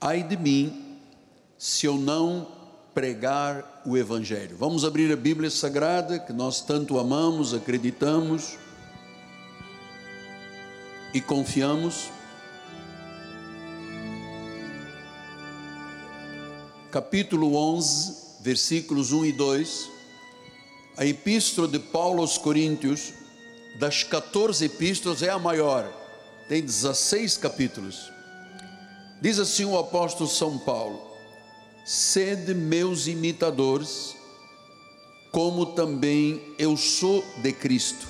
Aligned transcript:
ai 0.00 0.22
de 0.22 0.36
mim 0.36 0.98
se 1.58 1.86
eu 1.86 1.96
não 1.96 2.48
pregar 2.94 3.82
o 3.84 3.96
Evangelho. 3.96 4.56
Vamos 4.56 4.84
abrir 4.84 5.12
a 5.12 5.16
Bíblia 5.16 5.50
Sagrada, 5.50 6.18
que 6.18 6.32
nós 6.32 6.60
tanto 6.60 6.98
amamos, 6.98 7.54
acreditamos 7.54 8.56
e 11.12 11.20
confiamos. 11.20 12.10
Capítulo 16.90 17.54
11, 17.54 18.40
versículos 18.40 19.12
1 19.12 19.26
e 19.26 19.32
2. 19.32 19.90
A 20.96 21.04
epístola 21.04 21.68
de 21.68 21.78
Paulo 21.78 22.22
aos 22.22 22.38
Coríntios, 22.38 23.12
das 23.78 24.02
14 24.02 24.64
epístolas, 24.64 25.22
é 25.22 25.28
a 25.28 25.38
maior, 25.38 25.86
tem 26.48 26.62
16 26.62 27.36
capítulos. 27.36 28.15
Diz 29.26 29.40
assim 29.40 29.64
o 29.64 29.76
apóstolo 29.76 30.30
São 30.30 30.56
Paulo: 30.56 31.02
Sede 31.84 32.54
meus 32.54 33.08
imitadores, 33.08 34.14
como 35.32 35.66
também 35.66 36.40
eu 36.56 36.76
sou 36.76 37.24
de 37.42 37.52
Cristo. 37.52 38.06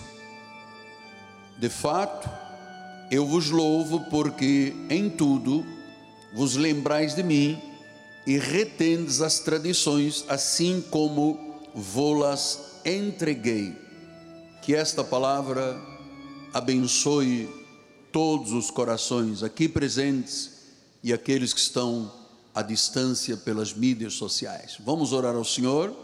De 1.58 1.70
fato, 1.70 2.28
eu 3.10 3.24
vos 3.24 3.48
louvo 3.48 4.00
porque 4.10 4.74
em 4.90 5.08
tudo 5.08 5.64
vos 6.34 6.54
lembrais 6.54 7.14
de 7.14 7.22
mim 7.22 7.58
e 8.26 8.36
retendes 8.36 9.22
as 9.22 9.38
tradições, 9.38 10.22
assim 10.28 10.84
como 10.90 11.40
vô-las 11.74 12.82
entreguei. 12.84 13.74
Que 14.60 14.74
esta 14.74 15.02
palavra 15.02 15.80
abençoe 16.52 17.48
todos 18.12 18.52
os 18.52 18.70
corações 18.70 19.42
aqui 19.42 19.66
presentes 19.66 20.55
e 21.06 21.12
aqueles 21.12 21.52
que 21.52 21.60
estão 21.60 22.12
à 22.52 22.62
distância 22.62 23.36
pelas 23.36 23.72
mídias 23.72 24.14
sociais. 24.14 24.76
Vamos 24.84 25.12
orar 25.12 25.36
ao 25.36 25.44
Senhor. 25.44 25.94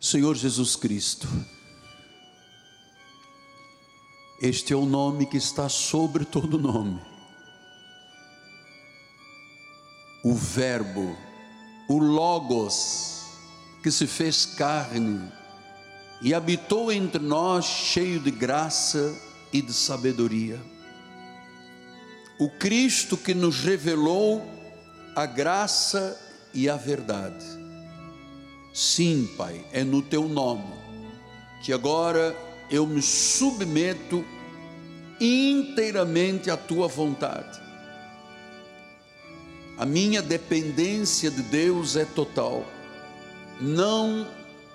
Senhor 0.00 0.34
Jesus 0.34 0.74
Cristo, 0.74 1.28
este 4.40 4.72
é 4.72 4.76
o 4.76 4.86
nome 4.86 5.26
que 5.26 5.36
está 5.36 5.68
sobre 5.68 6.24
todo 6.24 6.58
nome 6.58 6.98
o 10.24 10.32
Verbo, 10.32 11.14
o 11.90 11.98
Logos, 11.98 13.24
que 13.82 13.90
se 13.90 14.06
fez 14.06 14.46
carne 14.46 15.30
e 16.22 16.32
habitou 16.32 16.90
entre 16.90 17.22
nós 17.22 17.64
cheio 17.64 18.20
de 18.20 18.30
graça 18.30 19.14
e 19.52 19.60
de 19.60 19.72
sabedoria. 19.72 20.60
O 22.38 22.48
Cristo 22.48 23.16
que 23.16 23.34
nos 23.34 23.60
revelou 23.60 24.42
a 25.14 25.26
graça 25.26 26.18
e 26.52 26.68
a 26.68 26.76
verdade. 26.76 27.44
Sim, 28.72 29.28
Pai, 29.36 29.64
é 29.72 29.84
no 29.84 30.02
teu 30.02 30.28
nome 30.28 30.72
que 31.62 31.72
agora 31.72 32.36
eu 32.70 32.86
me 32.86 33.00
submeto 33.00 34.24
inteiramente 35.20 36.50
à 36.50 36.56
tua 36.56 36.88
vontade 36.88 37.64
a 39.76 39.84
minha 39.84 40.22
dependência 40.22 41.30
de 41.30 41.42
Deus 41.42 41.96
é 41.96 42.04
total. 42.04 42.64
Não 43.60 44.26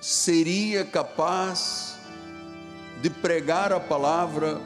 seria 0.01 0.85
capaz 0.85 1.95
de 3.01 3.09
pregar 3.09 3.71
a 3.71 3.79
palavra 3.79 4.61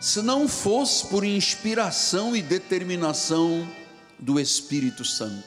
se 0.00 0.22
não 0.22 0.48
fosse 0.48 1.06
por 1.06 1.24
inspiração 1.24 2.34
e 2.34 2.40
determinação 2.40 3.68
do 4.18 4.40
Espírito 4.40 5.04
Santo. 5.04 5.44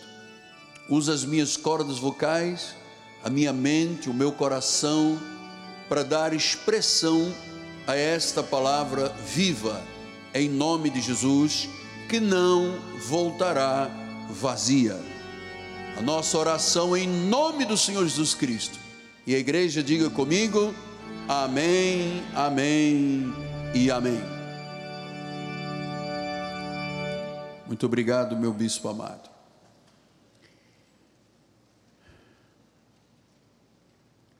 Usa 0.89 1.13
as 1.13 1.25
minhas 1.25 1.57
cordas 1.57 1.97
vocais, 1.97 2.75
a 3.23 3.29
minha 3.29 3.53
mente, 3.53 4.09
o 4.09 4.13
meu 4.13 4.31
coração, 4.31 5.19
para 5.89 6.03
dar 6.03 6.33
expressão 6.33 7.33
a 7.87 7.95
esta 7.95 8.43
palavra 8.43 9.09
viva, 9.25 9.81
em 10.33 10.49
nome 10.49 10.89
de 10.89 11.01
Jesus 11.01 11.69
que 12.09 12.19
não 12.19 12.79
voltará 13.07 13.89
vazia. 14.29 15.12
A 15.95 16.01
nossa 16.01 16.37
oração 16.39 16.97
em 16.97 17.07
nome 17.07 17.65
do 17.65 17.77
Senhor 17.77 18.03
Jesus 18.03 18.33
Cristo. 18.33 18.79
E 19.27 19.35
a 19.35 19.37
igreja 19.37 19.83
diga 19.83 20.09
comigo: 20.09 20.73
Amém, 21.27 22.23
Amém 22.33 23.31
e 23.75 23.91
Amém. 23.91 24.19
Muito 27.67 27.85
obrigado, 27.85 28.35
meu 28.35 28.51
bispo 28.51 28.89
amado. 28.89 29.29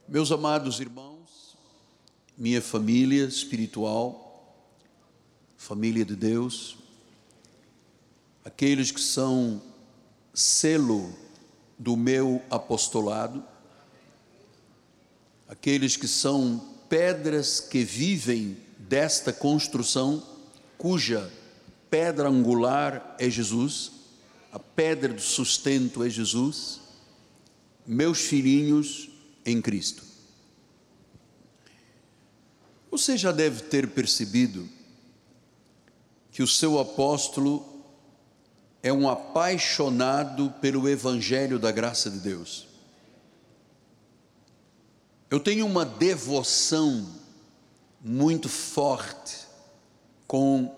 Meus 0.07 0.31
amados 0.31 0.79
irmãos, 0.79 1.55
minha 2.35 2.61
família 2.61 3.25
espiritual, 3.25 4.57
família 5.55 6.03
de 6.03 6.15
Deus, 6.15 6.77
aqueles 8.43 8.91
que 8.91 9.01
são 9.01 9.61
selo 10.33 11.22
do 11.83 11.97
meu 11.97 12.41
apostolado, 12.49 13.43
aqueles 15.49 15.97
que 15.97 16.07
são 16.07 16.63
pedras 16.87 17.59
que 17.59 17.83
vivem 17.83 18.55
desta 18.79 19.33
construção, 19.33 20.23
cuja 20.77 21.29
pedra 21.89 22.29
angular 22.29 23.17
é 23.19 23.29
Jesus, 23.29 23.91
a 24.49 24.57
pedra 24.57 25.13
do 25.13 25.21
sustento 25.21 26.05
é 26.05 26.09
Jesus, 26.09 26.79
meus 27.85 28.21
filhinhos 28.21 29.09
em 29.45 29.61
Cristo. 29.61 30.03
Você 32.89 33.17
já 33.17 33.33
deve 33.33 33.63
ter 33.63 33.89
percebido 33.89 34.69
que 36.31 36.41
o 36.41 36.47
seu 36.47 36.79
apóstolo 36.79 37.72
é 38.83 38.91
um 38.91 39.07
apaixonado 39.07 40.53
pelo 40.59 40.89
Evangelho 40.89 41.57
da 41.57 41.71
graça 41.71 42.11
de 42.11 42.19
Deus. 42.19 42.67
Eu 45.31 45.39
tenho 45.39 45.65
uma 45.65 45.85
devoção 45.85 47.07
muito 48.01 48.49
forte 48.49 49.47
com 50.27 50.75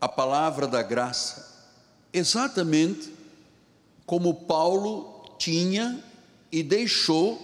a 0.00 0.08
palavra 0.08 0.66
da 0.66 0.82
graça, 0.82 1.68
exatamente 2.10 3.12
como 4.06 4.34
Paulo 4.34 5.36
tinha 5.38 6.02
e 6.50 6.62
deixou 6.62 7.38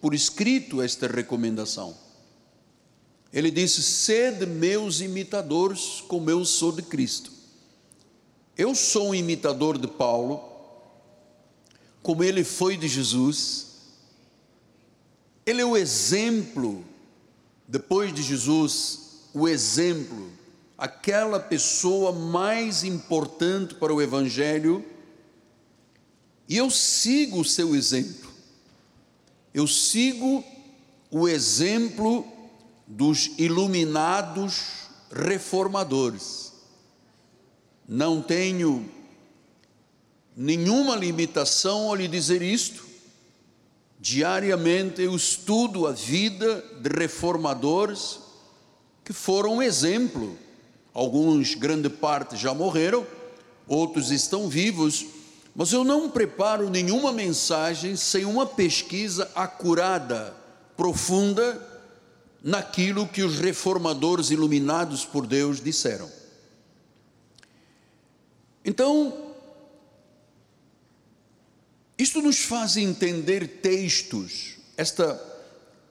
por 0.00 0.14
escrito 0.14 0.80
esta 0.80 1.06
recomendação. 1.06 1.94
Ele 3.30 3.50
disse: 3.50 3.82
Sede 3.82 4.46
meus 4.46 5.00
imitadores, 5.00 6.02
como 6.08 6.30
eu 6.30 6.44
sou 6.46 6.72
de 6.72 6.82
Cristo. 6.82 7.39
Eu 8.60 8.74
sou 8.74 9.08
um 9.08 9.14
imitador 9.14 9.78
de 9.78 9.86
Paulo, 9.86 10.38
como 12.02 12.22
ele 12.22 12.44
foi 12.44 12.76
de 12.76 12.86
Jesus. 12.88 13.68
Ele 15.46 15.62
é 15.62 15.64
o 15.64 15.74
exemplo, 15.74 16.84
depois 17.66 18.12
de 18.12 18.22
Jesus, 18.22 19.30
o 19.32 19.48
exemplo, 19.48 20.30
aquela 20.76 21.40
pessoa 21.40 22.12
mais 22.12 22.84
importante 22.84 23.76
para 23.76 23.94
o 23.94 24.02
Evangelho, 24.02 24.84
e 26.46 26.58
eu 26.58 26.68
sigo 26.68 27.40
o 27.40 27.44
seu 27.46 27.74
exemplo. 27.74 28.30
Eu 29.54 29.66
sigo 29.66 30.44
o 31.10 31.26
exemplo 31.26 32.26
dos 32.86 33.30
iluminados 33.38 34.64
reformadores 35.10 36.49
não 37.92 38.22
tenho 38.22 38.88
nenhuma 40.36 40.94
limitação 40.94 41.88
ao 41.88 41.96
lhe 41.96 42.06
dizer 42.06 42.40
isto. 42.40 42.86
Diariamente 43.98 45.02
eu 45.02 45.16
estudo 45.16 45.88
a 45.88 45.90
vida 45.90 46.64
de 46.80 46.88
reformadores 46.88 48.20
que 49.04 49.12
foram 49.12 49.56
um 49.56 49.62
exemplo. 49.62 50.38
Alguns, 50.94 51.56
grande 51.56 51.90
parte, 51.90 52.36
já 52.36 52.54
morreram, 52.54 53.04
outros 53.66 54.12
estão 54.12 54.48
vivos, 54.48 55.04
mas 55.52 55.72
eu 55.72 55.82
não 55.82 56.08
preparo 56.08 56.70
nenhuma 56.70 57.10
mensagem 57.12 57.96
sem 57.96 58.24
uma 58.24 58.46
pesquisa 58.46 59.28
acurada, 59.34 60.32
profunda, 60.76 61.60
naquilo 62.40 63.04
que 63.08 63.24
os 63.24 63.40
reformadores 63.40 64.30
iluminados 64.30 65.04
por 65.04 65.26
Deus 65.26 65.60
disseram. 65.60 66.19
Então, 68.64 69.34
isto 71.98 72.20
nos 72.20 72.40
faz 72.40 72.76
entender 72.76 73.60
textos, 73.60 74.56
esta, 74.76 75.20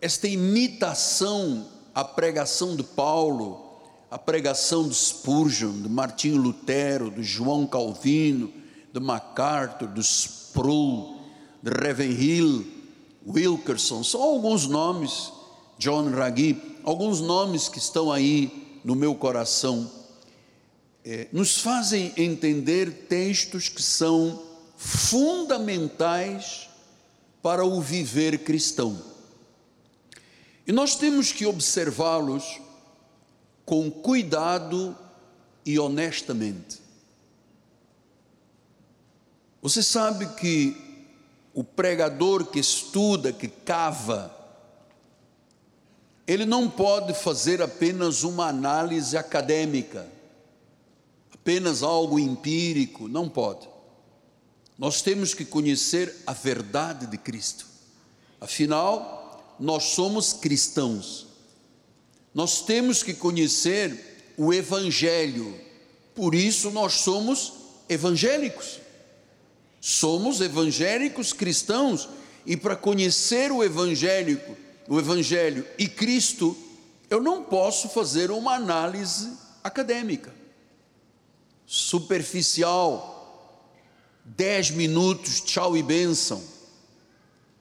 esta 0.01 0.27
imitação 0.27 1.67
a 1.93 2.03
pregação 2.03 2.75
de 2.75 2.83
Paulo, 2.83 3.59
a 4.09 4.17
pregação 4.17 4.87
de 4.87 4.95
Spurgeon, 4.95 5.81
de 5.81 5.89
Martinho 5.89 6.37
Lutero, 6.37 7.11
de 7.11 7.23
João 7.23 7.67
Calvino, 7.67 8.51
de 8.93 8.99
MacArthur, 8.99 9.89
de 9.89 9.99
Sproul, 9.99 11.19
de 11.61 11.69
Ravenhill, 11.69 12.65
Wilkerson, 13.27 14.03
são 14.03 14.21
alguns 14.21 14.65
nomes, 14.65 15.31
John 15.77 16.09
Raggi, 16.09 16.57
alguns 16.83 17.19
nomes 17.19 17.67
que 17.67 17.79
estão 17.79 18.11
aí 18.11 18.79
no 18.83 18.95
meu 18.95 19.13
coração, 19.13 19.91
é, 21.05 21.27
nos 21.31 21.59
fazem 21.59 22.13
entender 22.17 23.07
textos 23.07 23.69
que 23.69 23.81
são 23.81 24.43
fundamentais 24.75 26.69
para 27.41 27.65
o 27.65 27.81
viver 27.81 28.39
cristão. 28.39 29.01
E 30.67 30.71
nós 30.71 30.95
temos 30.95 31.31
que 31.31 31.45
observá-los 31.45 32.61
com 33.65 33.89
cuidado 33.89 34.95
e 35.65 35.79
honestamente. 35.79 36.79
Você 39.61 39.83
sabe 39.83 40.25
que 40.35 40.75
o 41.53 41.63
pregador 41.63 42.45
que 42.45 42.59
estuda, 42.59 43.33
que 43.33 43.47
cava, 43.47 44.35
ele 46.25 46.45
não 46.45 46.69
pode 46.69 47.13
fazer 47.13 47.61
apenas 47.61 48.23
uma 48.23 48.47
análise 48.47 49.17
acadêmica, 49.17 50.07
apenas 51.41 51.83
algo 51.83 52.19
empírico, 52.19 53.07
não 53.07 53.27
pode. 53.27 53.67
Nós 54.77 55.01
temos 55.01 55.33
que 55.33 55.43
conhecer 55.43 56.15
a 56.25 56.33
verdade 56.33 57.07
de 57.07 57.17
Cristo. 57.17 57.65
Afinal, 58.39 59.55
nós 59.59 59.83
somos 59.85 60.33
cristãos. 60.33 61.27
Nós 62.33 62.61
temos 62.61 63.03
que 63.03 63.13
conhecer 63.13 64.33
o 64.37 64.53
Evangelho. 64.53 65.59
Por 66.15 66.35
isso 66.35 66.71
nós 66.71 66.93
somos 66.93 67.53
evangélicos. 67.89 68.79
Somos 69.81 70.41
evangélicos 70.41 71.33
cristãos 71.33 72.07
e 72.45 72.55
para 72.57 72.75
conhecer 72.75 73.51
o 73.51 73.63
evangélico, 73.63 74.57
o 74.87 74.99
evangelho 74.99 75.65
e 75.77 75.87
Cristo, 75.87 76.57
eu 77.09 77.21
não 77.21 77.43
posso 77.43 77.89
fazer 77.89 78.31
uma 78.31 78.55
análise 78.55 79.31
acadêmica, 79.63 80.33
superficial, 81.71 83.77
dez 84.25 84.71
minutos, 84.71 85.39
tchau 85.39 85.77
e 85.77 85.83
bênção. 85.83 86.43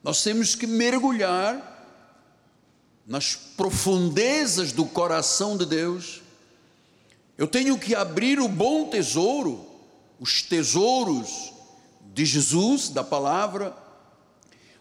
Nós 0.03 0.23
temos 0.23 0.55
que 0.55 0.67
mergulhar 0.67 1.77
nas 3.07 3.35
profundezas 3.35 4.73
do 4.73 4.87
coração 4.87 5.59
de 5.59 5.67
Deus. 5.67 6.23
Eu 7.37 7.47
tenho 7.47 7.79
que 7.79 7.95
abrir 7.95 8.41
o 8.41 8.49
bom 8.49 8.89
tesouro, 8.89 9.67
os 10.19 10.41
tesouros 10.41 11.53
de 12.15 12.25
Jesus, 12.25 12.89
da 12.89 13.05
palavra, 13.05 13.77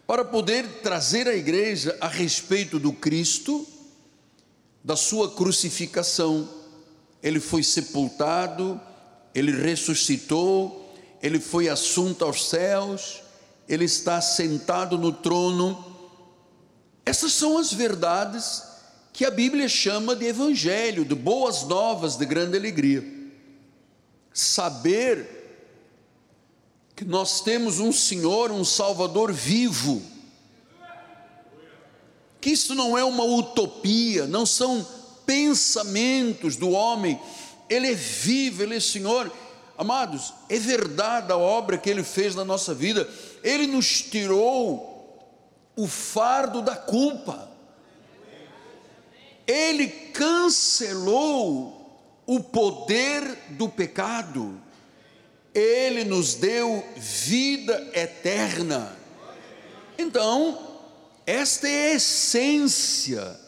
para 0.06 0.24
poder 0.24 0.80
trazer 0.80 1.28
à 1.28 1.36
igreja 1.36 1.94
a 2.00 2.08
respeito 2.08 2.78
do 2.78 2.94
Cristo, 2.94 3.66
da 4.82 4.96
sua 4.96 5.30
crucificação. 5.30 6.48
Ele 7.22 7.40
foi 7.40 7.62
sepultado, 7.62 8.80
ele 9.38 9.52
ressuscitou, 9.52 10.92
ele 11.22 11.38
foi 11.38 11.68
assunto 11.68 12.24
aos 12.24 12.48
céus, 12.48 13.22
ele 13.68 13.84
está 13.84 14.20
sentado 14.20 14.98
no 14.98 15.12
trono. 15.12 15.84
Essas 17.04 17.32
são 17.32 17.58
as 17.58 17.72
verdades 17.72 18.62
que 19.12 19.24
a 19.24 19.30
Bíblia 19.30 19.68
chama 19.68 20.14
de 20.14 20.26
evangelho, 20.26 21.04
de 21.04 21.14
boas 21.14 21.64
novas, 21.64 22.16
de 22.16 22.24
grande 22.24 22.56
alegria. 22.56 23.04
Saber 24.32 25.38
que 26.94 27.04
nós 27.04 27.40
temos 27.40 27.78
um 27.78 27.92
Senhor, 27.92 28.50
um 28.50 28.64
Salvador 28.64 29.32
vivo, 29.32 30.02
que 32.40 32.50
isso 32.50 32.74
não 32.74 32.96
é 32.96 33.04
uma 33.04 33.24
utopia, 33.24 34.26
não 34.26 34.46
são 34.46 34.86
pensamentos 35.26 36.56
do 36.56 36.70
homem, 36.70 37.20
ele 37.68 37.90
é 37.90 37.94
vivo, 37.94 38.62
ele 38.62 38.76
é 38.76 38.80
Senhor, 38.80 39.30
Amados, 39.78 40.34
é 40.48 40.58
verdade 40.58 41.30
a 41.30 41.36
obra 41.36 41.78
que 41.78 41.88
Ele 41.88 42.02
fez 42.02 42.34
na 42.34 42.44
nossa 42.44 42.74
vida, 42.74 43.08
Ele 43.44 43.68
nos 43.68 44.02
tirou 44.02 45.38
o 45.76 45.86
fardo 45.86 46.60
da 46.60 46.74
culpa, 46.74 47.48
Ele 49.46 49.86
cancelou 49.86 51.96
o 52.26 52.40
poder 52.40 53.22
do 53.50 53.68
pecado, 53.68 54.60
Ele 55.54 56.02
nos 56.02 56.34
deu 56.34 56.84
vida 56.96 57.88
eterna. 57.94 58.96
Então, 59.96 60.58
esta 61.24 61.68
é 61.68 61.92
a 61.92 61.94
essência 61.94 63.38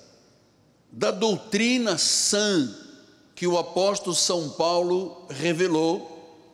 da 0.92 1.10
doutrina 1.10 1.98
sã 1.98 2.72
que 3.40 3.46
o 3.46 3.56
apóstolo 3.56 4.14
São 4.14 4.50
Paulo 4.50 5.24
revelou 5.30 6.44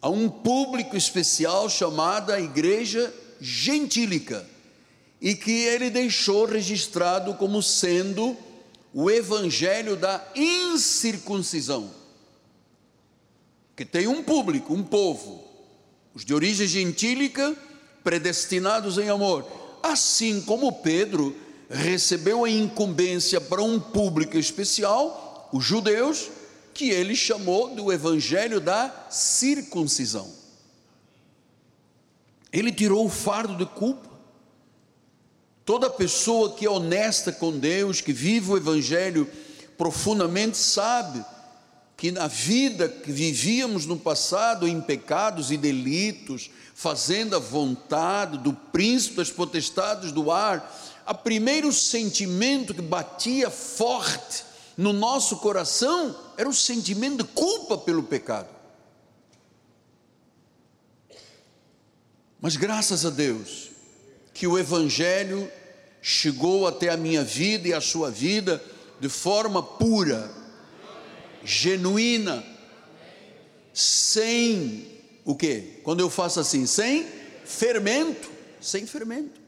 a 0.00 0.08
um 0.08 0.28
público 0.28 0.96
especial 0.96 1.68
chamado 1.68 2.30
a 2.30 2.40
Igreja 2.40 3.12
Gentílica 3.40 4.46
e 5.20 5.34
que 5.34 5.50
ele 5.50 5.90
deixou 5.90 6.46
registrado 6.46 7.34
como 7.34 7.60
sendo 7.60 8.36
o 8.94 9.10
evangelho 9.10 9.96
da 9.96 10.24
incircuncisão. 10.36 11.90
Que 13.74 13.84
tem 13.84 14.06
um 14.06 14.22
público, 14.22 14.72
um 14.72 14.84
povo, 14.84 15.42
os 16.14 16.24
de 16.24 16.32
origem 16.32 16.68
gentílica, 16.68 17.56
predestinados 18.04 18.98
em 18.98 19.08
amor. 19.08 19.44
Assim 19.82 20.40
como 20.42 20.70
Pedro 20.70 21.34
recebeu 21.68 22.44
a 22.44 22.48
incumbência 22.48 23.40
para 23.40 23.64
um 23.64 23.80
público 23.80 24.38
especial, 24.38 25.48
os 25.52 25.64
judeus, 25.64 26.35
que 26.76 26.90
ele 26.90 27.16
chamou 27.16 27.74
do 27.74 27.90
evangelho 27.90 28.60
da 28.60 29.06
circuncisão. 29.08 30.30
Ele 32.52 32.70
tirou 32.70 33.06
o 33.06 33.10
fardo 33.10 33.56
de 33.56 33.64
culpa. 33.64 34.10
Toda 35.64 35.88
pessoa 35.88 36.52
que 36.52 36.66
é 36.66 36.70
honesta 36.70 37.32
com 37.32 37.58
Deus, 37.58 38.02
que 38.02 38.12
vive 38.12 38.52
o 38.52 38.56
evangelho 38.58 39.26
profundamente, 39.78 40.58
sabe 40.58 41.24
que 41.96 42.12
na 42.12 42.26
vida 42.26 42.90
que 42.90 43.10
vivíamos 43.10 43.86
no 43.86 43.98
passado 43.98 44.68
em 44.68 44.78
pecados 44.78 45.50
e 45.50 45.56
delitos, 45.56 46.50
fazendo 46.74 47.34
a 47.34 47.38
vontade 47.38 48.36
do 48.36 48.52
príncipe 48.52 49.16
das 49.16 49.30
potestades 49.30 50.12
do 50.12 50.30
ar, 50.30 50.72
a 51.06 51.14
primeiro 51.14 51.72
sentimento 51.72 52.74
que 52.74 52.82
batia 52.82 53.48
forte 53.48 54.44
no 54.76 54.92
nosso 54.92 55.38
coração 55.38 56.25
era 56.36 56.48
o 56.48 56.54
sentimento 56.54 57.24
de 57.24 57.32
culpa 57.32 57.78
pelo 57.78 58.02
pecado. 58.02 58.48
Mas 62.40 62.56
graças 62.56 63.04
a 63.04 63.10
Deus 63.10 63.70
que 64.34 64.46
o 64.46 64.58
Evangelho 64.58 65.50
chegou 66.02 66.66
até 66.66 66.90
a 66.90 66.96
minha 66.96 67.24
vida 67.24 67.68
e 67.68 67.72
a 67.72 67.80
sua 67.80 68.10
vida 68.10 68.62
de 69.00 69.08
forma 69.08 69.62
pura, 69.62 70.30
genuína, 71.42 72.44
sem 73.72 74.86
o 75.24 75.34
que? 75.34 75.80
Quando 75.82 76.00
eu 76.00 76.08
faço 76.08 76.40
assim, 76.40 76.66
sem 76.66 77.06
fermento, 77.44 78.30
sem 78.60 78.86
fermento. 78.86 79.40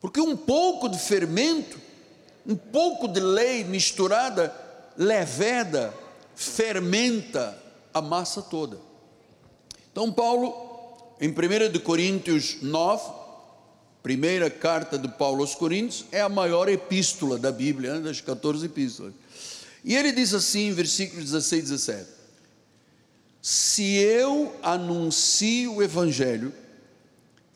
Porque 0.00 0.20
um 0.20 0.36
pouco 0.36 0.88
de 0.88 0.98
fermento 0.98 1.78
um 2.46 2.56
pouco 2.56 3.06
de 3.06 3.20
lei 3.20 3.64
misturada 3.64 4.48
leveda, 5.00 5.94
fermenta 6.36 7.56
a 7.92 8.02
massa 8.02 8.42
toda. 8.42 8.78
Então, 9.90 10.12
Paulo, 10.12 10.54
em 11.20 11.30
1 11.30 11.80
Coríntios 11.80 12.58
9, 12.60 13.10
primeira 14.02 14.50
carta 14.50 14.98
de 14.98 15.08
Paulo 15.08 15.40
aos 15.40 15.54
Coríntios, 15.54 16.04
é 16.12 16.20
a 16.20 16.28
maior 16.28 16.68
epístola 16.68 17.38
da 17.38 17.50
Bíblia, 17.50 17.94
né, 17.94 18.00
das 18.00 18.20
14 18.20 18.66
epístolas. 18.66 19.14
E 19.82 19.96
ele 19.96 20.12
diz 20.12 20.34
assim, 20.34 20.68
em 20.68 20.72
versículos 20.72 21.24
16 21.24 21.60
e 21.60 21.72
17: 21.72 22.08
Se 23.40 23.96
eu 23.96 24.54
anuncio 24.62 25.76
o 25.76 25.82
Evangelho, 25.82 26.52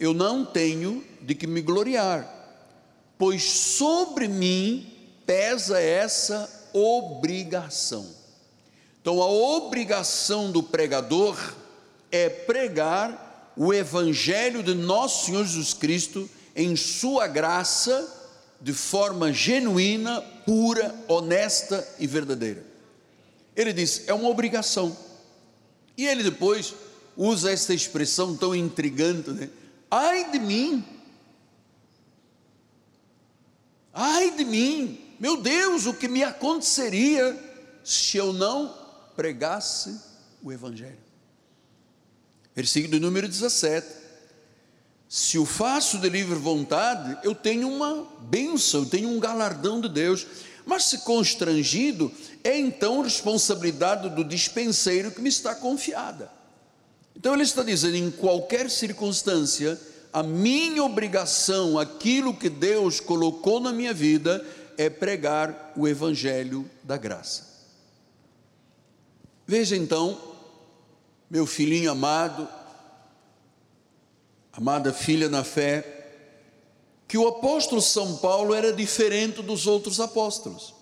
eu 0.01 0.15
não 0.15 0.45
tenho 0.45 1.05
de 1.21 1.35
que 1.35 1.47
me 1.47 1.61
gloriar 1.61 2.35
pois 3.19 3.43
sobre 3.43 4.29
mim 4.29 4.93
pesa 5.25 5.81
essa 5.81 6.54
obrigação. 6.75 8.07
Então, 9.01 9.23
a 9.23 9.27
obrigação 9.27 10.51
do 10.51 10.63
pregador 10.63 11.39
é 12.11 12.29
pregar 12.29 13.53
o 13.57 13.73
Evangelho 13.73 14.63
de 14.63 14.75
nosso 14.75 15.27
Senhor 15.27 15.45
Jesus 15.45 15.73
Cristo 15.73 16.29
em 16.57 16.75
Sua 16.75 17.27
graça, 17.27 18.23
de 18.61 18.73
forma 18.73 19.33
genuína, 19.33 20.21
pura, 20.45 20.95
honesta 21.07 21.87
e 21.99 22.07
verdadeira. 22.07 22.65
Ele 23.55 23.73
diz: 23.73 24.09
é 24.09 24.15
uma 24.15 24.29
obrigação. 24.29 24.97
E 25.97 26.07
ele 26.07 26.23
depois 26.23 26.75
usa 27.17 27.53
essa 27.53 27.73
expressão 27.73 28.37
tão 28.37 28.55
intrigante, 28.55 29.31
né? 29.31 29.49
Ai 29.91 30.31
de 30.33 30.41
mim, 30.41 30.85
ai 33.93 34.33
de 34.33 34.45
mim, 34.45 35.04
meu 35.25 35.39
Deus, 35.39 35.87
o 35.87 35.95
que 35.95 36.07
me 36.07 36.23
aconteceria 36.23 37.35
se 37.83 38.19
eu 38.19 38.31
não 38.31 38.75
pregasse 39.17 39.99
o 40.43 40.53
Evangelho? 40.53 40.99
Versículo 42.55 43.01
número 43.01 43.27
17: 43.27 43.87
Se 45.09 45.39
o 45.39 45.47
faço 45.47 45.97
de 45.97 46.11
livre 46.11 46.35
vontade, 46.35 47.17
eu 47.23 47.35
tenho 47.35 47.71
uma 47.71 48.07
bênção, 48.21 48.83
eu 48.83 48.87
tenho 48.87 49.09
um 49.09 49.19
galardão 49.19 49.81
de 49.81 49.89
Deus. 49.89 50.27
Mas 50.67 50.85
se 50.85 50.99
constrangido, 50.99 52.13
é 52.43 52.59
então 52.59 53.01
responsabilidade 53.01 54.11
do 54.11 54.25
dispenseiro 54.25 55.11
que 55.11 55.23
me 55.23 55.31
está 55.31 55.55
confiada. 55.55 56.31
Então 57.17 57.33
ele 57.33 57.45
está 57.45 57.63
dizendo: 57.63 57.97
em 57.97 58.11
qualquer 58.11 58.71
circunstância, 58.71 59.81
a 60.13 60.23
minha 60.23 60.85
obrigação, 60.85 61.79
aquilo 61.79 62.37
que 62.37 62.51
Deus 62.51 63.01
colocou 63.01 63.59
na 63.59 63.73
minha 63.73 63.95
vida, 63.95 64.45
é 64.77 64.91
pregar 64.91 65.73
o 65.77 65.87
evangelho 65.87 66.69
da 66.83 66.97
graça. 66.97 67.55
Veja 69.47 69.77
então, 69.77 70.19
meu 71.29 71.47
filhinho 71.47 71.91
amado, 71.91 72.49
amada 74.53 74.93
filha 74.93 75.29
na 75.29 75.45
fé, 75.45 75.95
que 77.07 77.19
o 77.19 77.29
apóstolo 77.29 77.83
São 77.83 78.17
Paulo 78.17 78.55
era 78.55 78.73
diferente 78.73 79.43
dos 79.43 79.67
outros 79.67 80.01
apóstolos. 80.01 80.75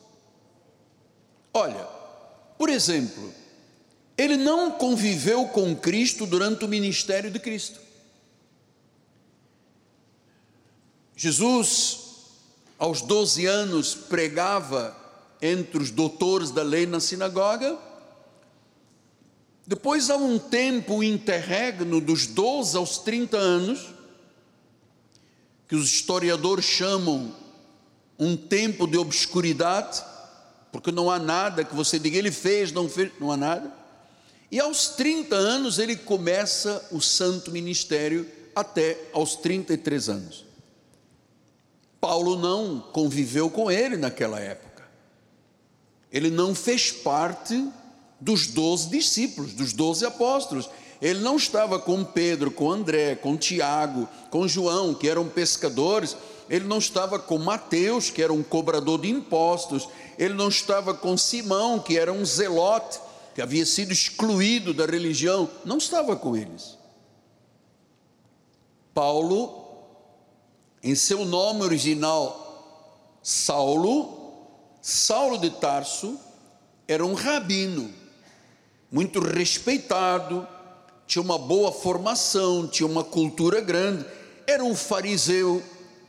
Olha, 1.53 1.87
por 2.57 2.69
exemplo, 2.69 3.33
ele 4.17 4.37
não 4.37 4.71
conviveu 4.71 5.49
com 5.49 5.75
Cristo 5.75 6.27
durante 6.27 6.65
o 6.65 6.69
ministério 6.69 7.31
de 7.31 7.39
Cristo. 7.39 7.81
Jesus, 11.17 12.02
aos 12.83 13.01
12 13.01 13.47
anos, 13.47 13.95
pregava 13.95 14.97
entre 15.41 15.81
os 15.81 15.93
doutores 15.93 16.51
da 16.51 16.65
lei 16.65 16.85
na 16.85 16.99
sinagoga. 16.99 17.79
Depois 19.65 20.11
há 20.11 20.17
um 20.17 20.37
tempo 20.37 21.01
interregno 21.01 22.01
dos 22.01 22.27
12 22.27 22.77
aos 22.77 22.99
30 22.99 23.37
anos, 23.37 23.95
que 25.69 25.77
os 25.77 25.89
historiadores 25.95 26.65
chamam 26.65 27.33
um 28.19 28.37
tempo 28.37 28.89
de 28.89 28.99
obscuridade, 28.99 30.03
porque 30.73 30.91
não 30.91 31.09
há 31.09 31.21
nada 31.21 31.63
que 31.63 31.77
você 31.77 32.01
diga, 32.01 32.19
ele 32.19 32.33
fez, 32.33 32.73
não 32.73 32.89
fez, 32.89 33.13
não 33.21 33.31
há 33.31 33.37
nada. 33.37 33.73
E 34.51 34.59
aos 34.59 34.89
30 34.89 35.37
anos 35.37 35.79
ele 35.79 35.95
começa 35.95 36.85
o 36.91 37.01
santo 37.01 37.53
ministério 37.53 38.29
até 38.57 38.99
aos 39.13 39.37
33 39.37 40.09
anos. 40.09 40.52
Paulo 42.03 42.37
não 42.37 42.81
conviveu 42.81 43.49
com 43.49 43.71
ele 43.71 43.97
naquela 43.97 44.41
época. 44.41 44.83
Ele 46.11 46.31
não 46.31 46.53
fez 46.53 46.91
parte 46.91 47.65
dos 48.21 48.49
doze 48.49 48.91
discípulos, 48.91 49.53
dos 49.53 49.73
doze 49.73 50.05
apóstolos. 50.05 50.69
Ele 51.01 51.21
não 51.21 51.37
estava 51.37 51.79
com 51.79 52.03
Pedro, 52.03 52.51
com 52.51 52.73
André, 52.73 53.15
com 53.15 53.37
Tiago, 53.37 54.09
com 54.31 54.49
João, 54.49 54.93
que 54.93 55.09
eram 55.09 55.29
pescadores. 55.29 56.17
Ele 56.51 56.65
não 56.65 56.79
estava 56.79 57.21
com 57.21 57.39
Mateus, 57.39 58.11
que 58.11 58.21
era 58.21 58.33
um 58.33 58.43
cobrador 58.43 59.01
de 59.01 59.09
impostos. 59.09 59.89
Ele 60.19 60.35
não 60.35 60.49
estava 60.49 60.93
com 60.93 61.17
Simão, 61.17 61.79
que 61.79 61.97
era 61.97 62.13
um 62.13 62.25
zelote, 62.25 62.99
que 63.33 63.41
havia 63.41 63.65
sido 63.65 63.93
excluído 63.93 64.75
da 64.75 64.87
religião. 64.87 65.49
Não 65.65 65.79
estava 65.79 66.17
com 66.17 66.37
eles. 66.37 66.77
Paulo, 68.93 69.62
em 70.83 70.95
seu 70.95 71.25
nome 71.25 71.63
original, 71.63 73.19
Saulo, 73.23 74.19
Saulo 74.81 75.39
de 75.39 75.51
Tarso, 75.51 76.19
era 76.89 77.07
um 77.07 77.15
rabino, 77.15 77.89
muito 78.91 79.21
respeitado, 79.21 80.47
tinha 81.07 81.23
uma 81.23 81.39
boa 81.39 81.71
formação, 81.71 82.67
tinha 82.67 82.87
uma 82.87 83.05
cultura 83.05 83.61
grande, 83.61 84.05
era 84.47 84.65
um 84.65 84.75
fariseu, 84.75 85.63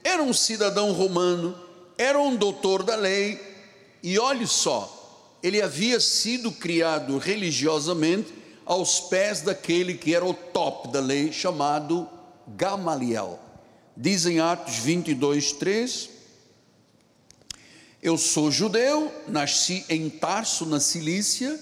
era 0.04 0.24
um 0.24 0.34
cidadão 0.34 0.92
romano, 0.92 1.56
era 1.98 2.20
um 2.20 2.36
doutor 2.36 2.82
da 2.82 2.96
lei, 2.96 3.40
e 4.02 4.18
olhe 4.18 4.48
só, 4.48 5.38
ele 5.44 5.62
havia 5.62 6.00
sido 6.00 6.52
criado 6.52 7.18
religiosamente 7.20 8.34
aos 8.66 9.00
pés 9.02 9.42
daquele 9.42 9.94
que 9.94 10.16
era 10.16 10.26
o 10.26 10.34
top 10.34 10.88
da 10.88 11.00
lei, 11.00 11.32
chamado 11.32 12.10
Gamaliel. 12.48 13.43
Dizem 13.96 14.40
Atos 14.40 14.78
22, 14.78 15.52
3. 15.54 16.10
Eu 18.02 18.18
sou 18.18 18.52
judeu, 18.52 19.14
nasci 19.28 19.86
em 19.88 20.10
Tarso, 20.10 20.66
na 20.66 20.80
Cilícia, 20.80 21.58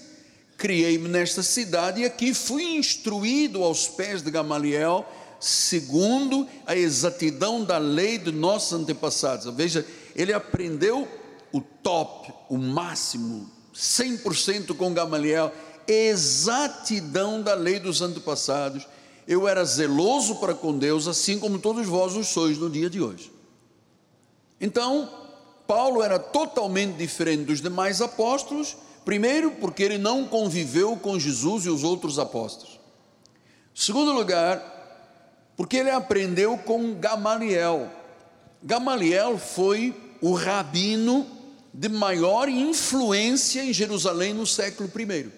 criei-me 0.56 1.08
nesta 1.08 1.42
cidade 1.42 2.00
e 2.00 2.04
aqui 2.04 2.32
fui 2.32 2.76
instruído 2.76 3.62
aos 3.62 3.86
pés 3.86 4.22
de 4.22 4.30
Gamaliel, 4.30 5.06
segundo 5.38 6.48
a 6.66 6.74
exatidão 6.74 7.64
da 7.64 7.78
lei 7.78 8.16
de 8.16 8.32
nossos 8.32 8.72
antepassados. 8.72 9.54
Veja, 9.54 9.86
ele 10.16 10.32
aprendeu 10.32 11.06
o 11.52 11.60
top, 11.60 12.32
o 12.48 12.56
máximo, 12.56 13.48
100% 13.74 14.74
com 14.74 14.94
Gamaliel, 14.94 15.52
exatidão 15.86 17.42
da 17.42 17.54
lei 17.54 17.78
dos 17.78 18.00
antepassados. 18.00 18.86
Eu 19.26 19.46
era 19.46 19.64
zeloso 19.64 20.36
para 20.36 20.54
com 20.54 20.76
Deus, 20.76 21.06
assim 21.06 21.38
como 21.38 21.58
todos 21.58 21.86
vós 21.86 22.14
o 22.14 22.24
sois 22.24 22.58
no 22.58 22.68
dia 22.68 22.90
de 22.90 23.00
hoje. 23.00 23.32
Então, 24.60 25.08
Paulo 25.66 26.02
era 26.02 26.18
totalmente 26.18 26.96
diferente 26.96 27.44
dos 27.44 27.60
demais 27.60 28.00
apóstolos 28.00 28.76
Primeiro, 29.04 29.50
porque 29.52 29.82
ele 29.82 29.98
não 29.98 30.26
conviveu 30.26 30.96
com 30.96 31.18
Jesus 31.18 31.64
e 31.66 31.68
os 31.68 31.82
outros 31.82 32.18
apóstolos. 32.18 32.78
Segundo 33.74 34.12
lugar, 34.12 34.60
porque 35.56 35.76
ele 35.76 35.90
aprendeu 35.90 36.56
com 36.58 36.94
Gamaliel. 36.94 37.90
Gamaliel 38.62 39.38
foi 39.38 39.94
o 40.20 40.34
rabino 40.34 41.26
de 41.74 41.88
maior 41.88 42.48
influência 42.48 43.64
em 43.64 43.72
Jerusalém 43.72 44.34
no 44.34 44.46
século 44.46 44.88
I. 44.88 45.30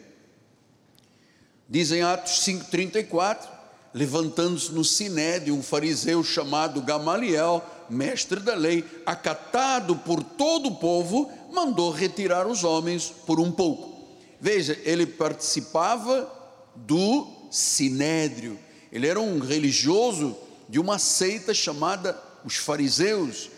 Dizem 1.66 2.02
Atos 2.02 2.40
5,34, 2.40 3.48
levantando-se 3.94 4.72
no 4.72 4.84
sinédrio 4.84 5.54
um 5.54 5.62
fariseu 5.62 6.22
chamado 6.24 6.82
Gamaliel, 6.82 7.64
mestre 7.88 8.40
da 8.40 8.56
lei, 8.56 8.84
acatado 9.06 9.94
por 9.94 10.20
todo 10.20 10.70
o 10.70 10.74
povo, 10.74 11.30
mandou 11.52 11.92
retirar 11.92 12.48
os 12.48 12.64
homens 12.64 13.12
por 13.24 13.38
um 13.38 13.52
pouco. 13.52 13.94
Veja, 14.40 14.76
ele 14.82 15.06
participava 15.06 16.28
do 16.74 17.26
sinédrio, 17.52 18.58
ele 18.90 19.06
era 19.06 19.20
um 19.20 19.38
religioso 19.38 20.36
de 20.68 20.80
uma 20.80 20.98
seita 20.98 21.54
chamada 21.54 22.20
os 22.44 22.56
fariseus, 22.56 23.48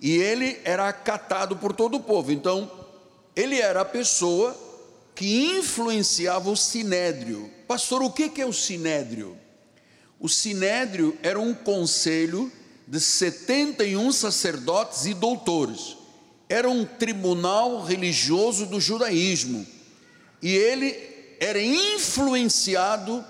e 0.00 0.12
ele 0.16 0.58
era 0.64 0.88
acatado 0.88 1.56
por 1.56 1.74
todo 1.74 1.96
o 1.96 2.00
povo. 2.00 2.30
Então, 2.32 2.70
ele 3.34 3.60
era 3.60 3.82
a 3.82 3.84
pessoa 3.84 4.56
que 5.14 5.58
influenciava 5.58 6.48
o 6.48 6.56
sinédrio. 6.56 7.50
Pastor, 7.68 8.02
o 8.02 8.10
que 8.10 8.40
é 8.40 8.46
o 8.46 8.52
sinédrio? 8.52 9.39
O 10.20 10.28
sinédrio 10.28 11.16
era 11.22 11.40
um 11.40 11.54
conselho 11.54 12.52
de 12.86 13.00
71 13.00 14.12
sacerdotes 14.12 15.06
e 15.06 15.14
doutores. 15.14 15.96
Era 16.46 16.68
um 16.68 16.84
tribunal 16.84 17.82
religioso 17.82 18.66
do 18.66 18.78
judaísmo. 18.78 19.66
E 20.42 20.54
ele 20.54 20.94
era 21.40 21.62
influenciado 21.62 23.24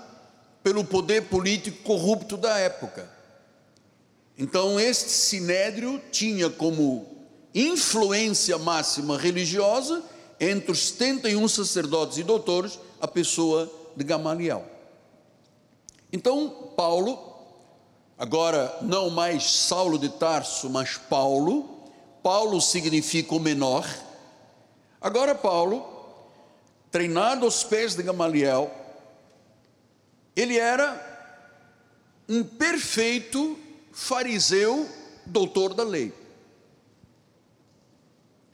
pelo 0.64 0.85
poder 0.85 1.23
político 1.28 1.82
corrupto 1.85 2.37
da 2.37 2.59
época. 2.59 3.09
Então, 4.37 4.80
este 4.80 5.11
sinédrio 5.11 6.02
tinha 6.11 6.50
como 6.50 7.06
influência 7.54 8.59
máxima 8.59 9.16
religiosa, 9.16 10.02
entre 10.40 10.73
os 10.73 10.88
71 10.88 11.47
sacerdotes 11.47 12.18
e 12.18 12.23
doutores, 12.23 12.78
a 13.00 13.06
pessoa 13.06 13.70
de 13.94 14.02
Gamaliel. 14.02 14.64
Então, 16.12 16.59
Paulo 16.80 17.30
Agora, 18.20 18.78
não 18.82 19.08
mais 19.08 19.50
Saulo 19.50 19.99
de 19.99 20.10
Tarso, 20.10 20.68
mas 20.68 20.99
Paulo. 20.99 21.80
Paulo 22.22 22.60
significa 22.60 23.34
o 23.34 23.40
menor. 23.40 23.88
Agora, 25.00 25.34
Paulo, 25.34 25.82
treinado 26.90 27.46
aos 27.46 27.64
pés 27.64 27.94
de 27.94 28.02
Gamaliel, 28.02 28.70
ele 30.37 30.58
era 30.58 31.00
um 32.28 32.44
perfeito 32.44 33.58
fariseu, 33.90 34.87
doutor 35.25 35.72
da 35.72 35.82
lei. 35.82 36.12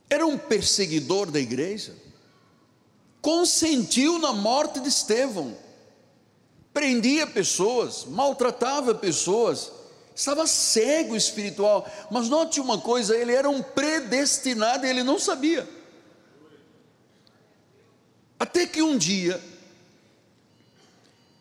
era 0.08 0.24
um 0.24 0.38
perseguidor 0.38 1.28
da 1.28 1.40
igreja, 1.40 1.92
consentiu 3.20 4.20
na 4.20 4.32
morte 4.32 4.78
de 4.78 4.88
Estevão, 4.88 5.56
prendia 6.76 7.26
pessoas, 7.26 8.04
maltratava 8.04 8.94
pessoas, 8.94 9.72
estava 10.14 10.46
cego 10.46 11.16
espiritual. 11.16 11.90
Mas 12.10 12.28
note 12.28 12.60
uma 12.60 12.78
coisa: 12.78 13.16
ele 13.16 13.32
era 13.32 13.48
um 13.48 13.62
predestinado 13.62 14.84
e 14.84 14.90
ele 14.90 15.02
não 15.02 15.18
sabia. 15.18 15.66
Até 18.38 18.66
que 18.66 18.82
um 18.82 18.98
dia, 18.98 19.42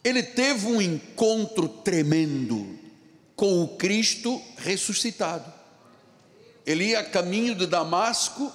ele 0.01 0.23
teve 0.23 0.67
um 0.67 0.81
encontro 0.81 1.67
tremendo 1.67 2.79
com 3.35 3.61
o 3.61 3.75
Cristo 3.75 4.41
ressuscitado. 4.55 5.53
Ele 6.65 6.85
ia 6.85 7.01
a 7.01 7.03
caminho 7.03 7.53
de 7.55 7.67
Damasco, 7.67 8.53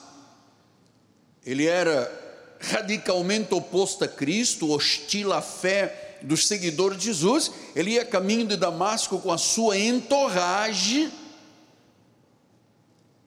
ele 1.45 1.67
era 1.67 2.11
radicalmente 2.59 3.53
oposto 3.53 4.03
a 4.03 4.09
Cristo, 4.09 4.71
hostil 4.71 5.31
à 5.35 5.43
fé 5.43 6.07
dos 6.23 6.47
seguidores 6.47 6.99
de 6.99 7.07
Jesus. 7.07 7.51
Ele 7.75 7.93
ia 7.93 8.05
caminho 8.05 8.47
de 8.47 8.57
Damasco 8.57 9.19
com 9.19 9.33
a 9.33 9.39
sua 9.39 9.79
entorragem. 9.79 11.11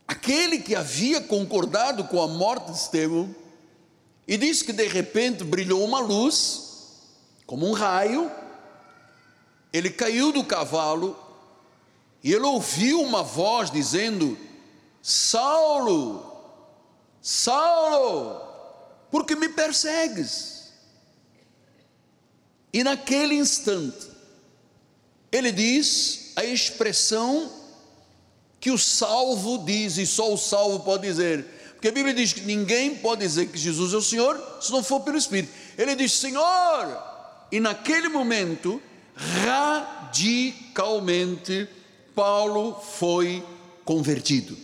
Aquele 0.07 0.59
que 0.59 0.75
havia 0.75 1.21
concordado 1.21 2.03
com 2.05 2.21
a 2.21 2.27
morte 2.27 2.71
de 2.71 2.77
Estevão, 2.77 3.33
e 4.27 4.38
diz 4.38 4.62
que 4.62 4.71
de 4.71 4.88
repente 4.88 5.43
brilhou 5.43 5.83
uma 5.83 6.00
luz, 6.00 6.71
como 7.45 7.67
um 7.67 7.73
raio, 7.73 8.31
ele 9.71 9.89
caiu 9.89 10.31
do 10.31 10.43
cavalo 10.43 11.17
e 12.23 12.31
ele 12.31 12.45
ouviu 12.45 13.01
uma 13.01 13.23
voz 13.23 13.69
dizendo: 13.69 14.38
Saulo, 15.01 16.25
Saulo, 17.21 18.41
por 19.12 19.25
que 19.25 19.35
me 19.35 19.50
persegues? 19.50 20.52
E 22.74 22.84
naquele 22.84 23.36
instante, 23.36 24.08
ele 25.32 25.51
diz 25.51 26.32
a 26.36 26.44
expressão 26.44 27.51
que 28.60 28.72
o 28.72 28.77
salvo 28.77 29.60
diz, 29.60 29.98
e 29.98 30.08
só 30.08 30.34
o 30.34 30.38
salvo 30.38 30.80
pode 30.80 31.03
dizer, 31.03 31.46
porque 31.74 31.89
a 31.89 31.92
Bíblia 31.92 32.13
diz 32.13 32.32
que 32.32 32.42
ninguém 32.42 32.96
pode 32.96 33.22
dizer 33.22 33.50
que 33.50 33.58
Jesus 33.58 33.94
é 33.94 33.98
o 33.98 34.01
Senhor 34.01 34.42
se 34.62 34.72
não 34.72 34.82
for 34.82 35.01
pelo 35.01 35.18
Espírito. 35.18 35.51
Ele 35.77 35.94
diz: 35.96 36.13
Senhor, 36.13 37.03
e 37.51 37.60
naquele 37.60 38.08
momento, 38.08 38.82
radicalmente, 39.44 41.68
Paulo 42.15 42.80
foi 42.80 43.44
convertido. 43.84 44.58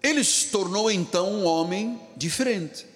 Ele 0.00 0.22
se 0.22 0.46
tornou 0.46 0.88
então 0.88 1.28
um 1.28 1.44
homem 1.44 2.00
diferente. 2.16 2.91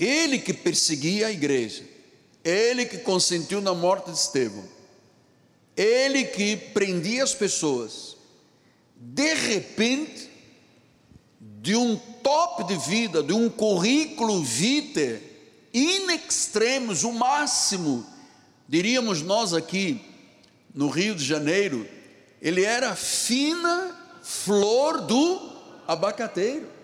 Ele 0.00 0.38
que 0.38 0.54
perseguia 0.54 1.26
a 1.26 1.30
igreja, 1.30 1.84
ele 2.42 2.86
que 2.86 2.96
consentiu 2.98 3.60
na 3.60 3.74
morte 3.74 4.10
de 4.10 4.16
Estevão, 4.16 4.64
ele 5.76 6.24
que 6.24 6.56
prendia 6.56 7.22
as 7.22 7.34
pessoas, 7.34 8.16
de 8.96 9.34
repente, 9.34 10.30
de 11.40 11.76
um 11.76 11.96
top 11.96 12.64
de 12.64 12.76
vida, 12.78 13.22
de 13.22 13.34
um 13.34 13.50
currículo 13.50 14.42
vitae 14.42 15.22
in 15.72 16.10
extremis, 16.10 17.04
o 17.04 17.12
máximo, 17.12 18.06
diríamos 18.66 19.20
nós 19.20 19.52
aqui 19.52 20.00
no 20.74 20.88
Rio 20.88 21.14
de 21.14 21.24
Janeiro, 21.24 21.86
ele 22.40 22.64
era 22.64 22.96
fina 22.96 23.94
flor 24.22 25.02
do 25.02 25.52
abacateiro. 25.86 26.79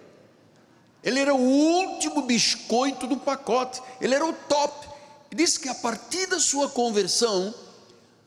Ele 1.07 1.21
era 1.21 1.33
o 1.33 1.39
último 1.39 2.23
biscoito 2.23 3.07
do 3.07 3.17
pacote, 3.17 3.81
ele 4.01 4.13
era 4.13 4.27
o 4.27 4.33
top. 4.33 4.89
Disse 5.33 5.61
que 5.61 5.69
a 5.69 5.75
partir 5.77 6.27
da 6.27 6.41
sua 6.41 6.69
conversão 6.69 7.55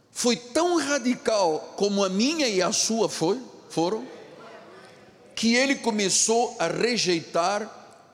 foi 0.10 0.38
tão 0.38 0.78
radical 0.78 1.74
como 1.76 2.06
a 2.06 2.08
minha 2.08 2.48
e 2.48 2.62
a 2.62 2.72
sua 2.72 3.10
foi, 3.10 3.38
foram, 3.70 4.08
que 5.36 5.56
ele 5.56 5.76
começou 5.76 6.56
a 6.58 6.68
rejeitar 6.68 7.70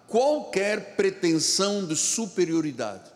qualquer 0.08 0.96
pretensão 0.96 1.86
de 1.86 1.96
superioridade. 1.96 3.12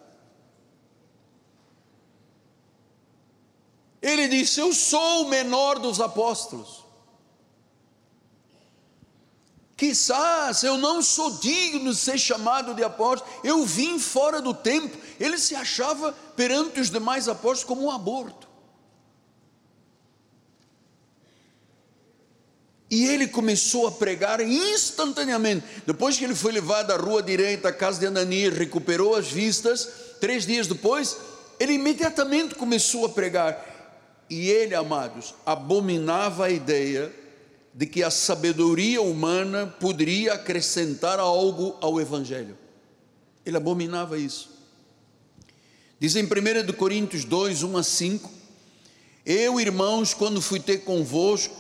Ele 4.00 4.28
disse: 4.28 4.60
Eu 4.60 4.72
sou 4.72 5.26
o 5.26 5.30
menor 5.30 5.80
dos 5.80 6.00
apóstolos. 6.00 6.86
Quizás 9.80 10.62
eu 10.62 10.78
não 10.78 11.02
sou 11.02 11.40
digno 11.40 11.94
de 11.94 11.98
ser 11.98 12.18
chamado 12.18 12.74
de 12.74 12.84
apóstolo, 12.84 13.32
eu 13.46 13.64
vim 13.64 13.98
fora 13.98 14.42
do 14.42 14.54
tempo. 14.54 14.98
Ele 15.18 15.38
se 15.38 15.56
achava 15.56 16.12
perante 16.36 16.82
os 16.82 16.90
demais 16.90 17.30
apóstolos 17.30 17.64
como 17.64 17.86
um 17.86 17.90
aborto. 17.90 18.46
E 22.92 23.06
ele 23.06 23.26
começou 23.26 23.88
a 23.88 23.92
pregar 23.94 24.42
instantaneamente. 24.42 25.66
Depois 25.88 26.18
que 26.18 26.26
ele 26.26 26.36
foi 26.36 26.52
levado 26.52 26.92
à 26.92 26.98
rua 26.98 27.24
direita, 27.24 27.70
à 27.70 27.72
casa 27.72 28.02
de 28.02 28.08
Ananias, 28.08 28.58
recuperou 28.58 29.16
as 29.16 29.32
vistas, 29.32 29.88
três 30.20 30.46
dias 30.46 30.68
depois, 30.68 31.16
ele 31.58 31.76
imediatamente 31.76 32.54
começou 32.54 33.06
a 33.06 33.10
pregar. 33.10 33.66
E 34.30 34.50
ele, 34.50 34.76
amados, 34.76 35.34
abominava 35.46 36.48
a 36.48 36.50
ideia 36.50 37.14
de 37.74 37.86
que 37.86 38.04
a 38.04 38.12
sabedoria 38.12 39.02
humana 39.02 39.68
poderia 39.80 40.34
acrescentar 40.34 41.20
algo 41.20 41.76
ao 41.82 42.00
Evangelho. 42.00 42.58
Ele 43.46 43.58
abominava 43.58 44.18
isso. 44.18 44.50
Diz 46.00 46.16
em 46.16 46.24
1 46.24 46.74
Coríntios 46.74 47.26
2, 47.26 47.64
1 47.64 47.78
a 47.78 47.84
5: 47.84 48.32
Eu, 49.26 49.60
irmãos, 49.60 50.14
quando 50.14 50.42
fui 50.42 50.60
ter 50.60 50.80
convosco, 50.80 51.56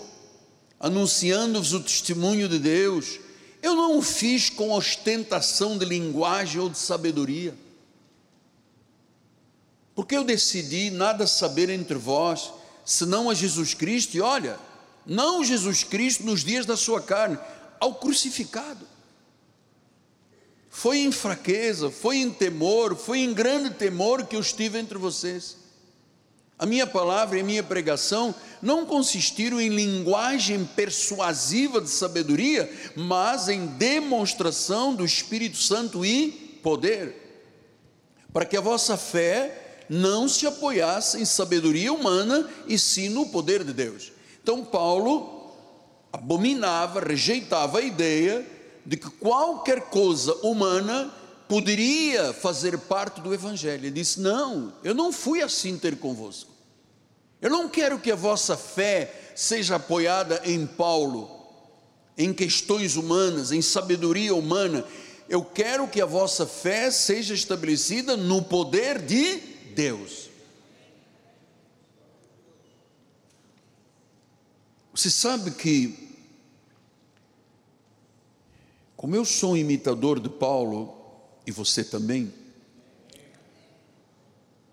anunciando-vos 0.80 1.74
o 1.74 1.82
testemunho 1.82 2.48
de 2.48 2.58
Deus, 2.58 3.19
eu 3.62 3.76
não 3.76 3.98
o 3.98 4.02
fiz 4.02 4.50
com 4.50 4.72
ostentação 4.72 5.78
de 5.78 5.84
linguagem 5.86 6.62
ou 6.62 6.69
de 6.69 6.78
sabedoria, 6.78 7.54
porque 9.93 10.15
eu 10.15 10.24
decidi 10.24 10.89
nada 10.89 11.28
saber 11.28 11.69
entre 11.69 11.98
vós, 11.98 12.54
senão 12.86 13.30
a 13.30 13.34
Jesus 13.34 13.74
Cristo, 13.74 14.15
e 14.15 14.22
olha, 14.22 14.58
não 15.05 15.43
Jesus 15.43 15.83
Cristo 15.83 16.23
nos 16.23 16.43
dias 16.43 16.65
da 16.65 16.77
sua 16.77 17.01
carne, 17.01 17.38
ao 17.79 17.95
crucificado. 17.95 18.88
Foi 20.69 20.99
em 20.99 21.12
fraqueza, 21.12 21.89
foi 21.89 22.17
em 22.17 22.29
temor, 22.29 22.95
foi 22.95 23.19
em 23.19 23.33
grande 23.33 23.71
temor 23.71 24.25
que 24.25 24.35
eu 24.35 24.39
estive 24.39 24.77
entre 24.77 24.97
vocês. 24.97 25.57
A 26.57 26.65
minha 26.65 26.85
palavra 26.85 27.38
e 27.38 27.41
a 27.41 27.43
minha 27.43 27.63
pregação 27.63 28.35
não 28.62 28.85
consistiram 28.85 29.62
em 29.62 29.69
linguagem 29.69 30.65
persuasiva 30.65 31.79
de 31.79 31.89
sabedoria, 31.89 32.69
mas 32.95 33.47
em 33.47 33.65
demonstração 33.65 34.93
do 34.93 35.05
Espírito 35.05 35.57
Santo 35.57 36.05
e 36.05 36.59
poder, 36.62 37.15
para 38.33 38.45
que 38.45 38.57
a 38.57 38.62
vossa 38.62 38.97
fé 38.97 39.85
não 39.89 40.27
se 40.27 40.45
apoiasse 40.45 41.19
em 41.19 41.25
sabedoria 41.25 41.91
humana 41.91 42.47
e 42.67 42.77
sim 42.77 43.09
no 43.09 43.27
poder 43.27 43.63
de 43.63 43.73
Deus. 43.73 44.12
Então, 44.41 44.63
Paulo 44.63 45.54
abominava, 46.12 46.99
rejeitava 46.99 47.80
a 47.80 47.82
ideia 47.82 48.45
de 48.86 48.97
que 48.97 49.10
qualquer 49.10 49.82
coisa 49.89 50.34
humana 50.38 51.13
poderia 51.47 52.34
fazer 52.34 52.78
parte 52.78 53.21
do 53.21 53.34
Evangelho. 53.34 53.86
Ele 53.86 53.91
disse: 53.91 54.19
Não, 54.19 54.73
eu 54.84 54.93
não 54.93 55.12
fui 55.12 55.41
assim 55.41 55.78
ter 55.78 55.97
convosco. 55.97 56.52
Eu 57.41 57.49
não 57.49 57.69
quero 57.69 57.99
que 57.99 58.12
a 58.12 58.15
vossa 58.15 58.58
fé 58.58 59.32
seja 59.36 59.78
apoiada 59.78 60.41
em 60.43 60.65
Paulo, 60.65 61.30
em 62.17 62.34
questões 62.34 62.95
humanas, 62.97 63.52
em 63.52 63.62
sabedoria 63.62 64.36
humana. 64.36 64.86
Eu 65.30 65.43
quero 65.43 65.88
que 65.88 66.02
a 66.02 66.06
vossa 66.06 66.45
fé 66.45 66.91
seja 66.91 67.34
estabelecida 67.34 68.17
no 68.17 68.41
poder 68.41 68.99
de 68.99 69.38
Deus. 69.75 70.29
Você 74.99 75.09
sabe 75.09 75.51
que, 75.51 75.97
como 78.97 79.15
eu 79.15 79.23
sou 79.23 79.53
um 79.53 79.55
imitador 79.55 80.19
de 80.19 80.27
Paulo, 80.27 80.93
e 81.47 81.51
você 81.53 81.85
também, 81.85 82.33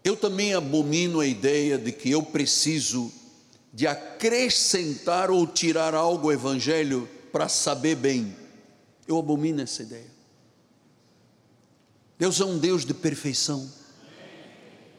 eu 0.03 0.17
também 0.17 0.53
abomino 0.53 1.21
a 1.21 1.27
ideia 1.29 1.79
de 1.79 1.93
que 1.93 2.11
eu 2.11 2.25
preciso 2.25 3.13
de 3.73 3.87
acrescentar 3.87 5.31
ou 5.31 5.47
tirar 5.47 5.95
algo 5.95 6.27
ao 6.27 6.33
Evangelho 6.33 7.09
para 7.31 7.49
saber 7.49 7.95
bem. 7.95 8.37
Eu 9.07 9.21
abomino 9.21 9.63
essa 9.63 9.85
ideia. 9.85 10.11
Deus 12.19 12.41
é 12.41 12.45
um 12.45 12.59
Deus 12.59 12.85
de 12.85 12.95
perfeição. 12.95 13.73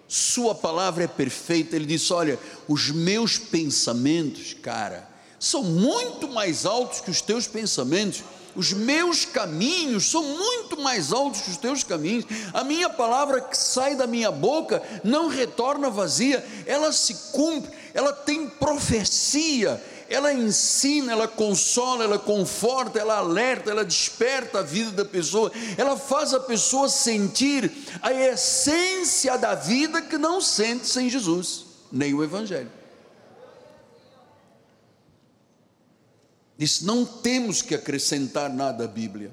Sua 0.08 0.56
palavra 0.56 1.04
é 1.04 1.08
perfeita. 1.08 1.76
Ele 1.76 1.86
disse: 1.86 2.14
Olha, 2.14 2.40
os 2.66 2.92
meus 2.92 3.38
pensamentos, 3.38 4.54
cara, 4.54 5.17
são 5.40 5.64
muito 5.64 6.28
mais 6.28 6.66
altos 6.66 7.02
que 7.02 7.12
os 7.12 7.22
teus 7.22 7.48
pensamentos. 7.48 8.24
Os 8.56 8.74
meus 8.74 9.24
caminhos 9.24 10.10
são 10.10 10.24
muito 10.24 10.82
mais 10.82 11.14
altos 11.14 11.42
que 11.42 11.52
os 11.52 11.58
teus 11.58 11.84
caminhos. 11.84 12.26
A 12.54 12.64
minha 12.64 12.90
palavra 12.90 13.40
que 13.40 13.56
sai 13.56 13.96
da 13.96 14.08
minha 14.08 14.32
boca 14.32 14.82
não 15.04 15.28
retorna 15.28 15.92
vazia, 15.92 16.44
ela 16.66 16.92
se 16.92 17.14
cumpre, 17.32 17.72
ela 17.94 18.12
tem 18.12 18.50
profecia, 18.50 19.80
ela 20.10 20.34
ensina, 20.34 21.12
ela 21.12 21.28
consola, 21.28 22.04
ela 22.04 22.18
conforta, 22.18 22.98
ela 22.98 23.18
alerta, 23.18 23.70
ela 23.70 23.86
desperta 23.86 24.60
a 24.60 24.64
vida 24.64 24.92
da 24.92 25.06
pessoa, 25.06 25.52
ela 25.78 25.96
faz 25.96 26.34
a 26.34 26.40
pessoa 26.40 26.90
sentir 26.90 27.72
a 28.02 28.12
essência 28.12 29.38
da 29.38 29.54
vida 29.54 30.02
que 30.02 30.18
não 30.18 30.42
sente 30.42 30.88
sem 30.88 31.10
Jesus, 31.10 31.66
nem 31.92 32.12
o 32.14 32.24
Evangelho. 32.24 32.77
Diz: 36.58 36.82
não 36.82 37.06
temos 37.06 37.62
que 37.62 37.76
acrescentar 37.76 38.52
nada 38.52 38.86
à 38.86 38.88
Bíblia. 38.88 39.32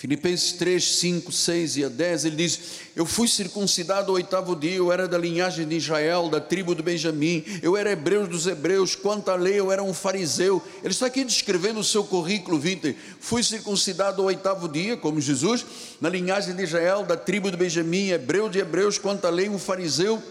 Filipenses 0.00 0.52
3, 0.52 0.82
5, 0.96 1.30
6 1.30 1.76
e 1.76 1.84
a 1.84 1.88
10, 1.90 2.24
ele 2.24 2.36
diz: 2.36 2.60
Eu 2.96 3.04
fui 3.04 3.28
circuncidado 3.28 4.10
ao 4.10 4.14
oitavo 4.14 4.56
dia, 4.56 4.76
eu 4.76 4.90
era 4.90 5.06
da 5.06 5.18
linhagem 5.18 5.68
de 5.68 5.76
Israel, 5.76 6.30
da 6.30 6.40
tribo 6.40 6.74
de 6.74 6.82
Benjamim, 6.82 7.44
eu 7.60 7.76
era 7.76 7.92
hebreu 7.92 8.26
dos 8.26 8.46
hebreus, 8.46 8.94
quanto 8.94 9.30
à 9.30 9.34
lei 9.34 9.60
eu 9.60 9.70
era 9.70 9.82
um 9.82 9.92
fariseu. 9.92 10.62
Ele 10.82 10.94
está 10.94 11.04
aqui 11.04 11.22
descrevendo 11.22 11.80
o 11.80 11.84
seu 11.84 12.02
currículo 12.02 12.58
vitae. 12.58 12.96
Fui 13.20 13.42
circuncidado 13.42 14.22
ao 14.22 14.28
oitavo 14.28 14.70
dia, 14.70 14.96
como 14.96 15.20
Jesus, 15.20 15.66
na 16.00 16.08
linhagem 16.08 16.56
de 16.56 16.62
Israel, 16.62 17.04
da 17.04 17.14
tribo 17.14 17.50
de 17.50 17.58
Benjamim, 17.58 18.08
hebreu 18.08 18.48
de 18.48 18.58
hebreus, 18.58 18.96
quanto 18.96 19.26
à 19.26 19.30
lei 19.30 19.50
um 19.50 19.58
fariseu. 19.58 20.22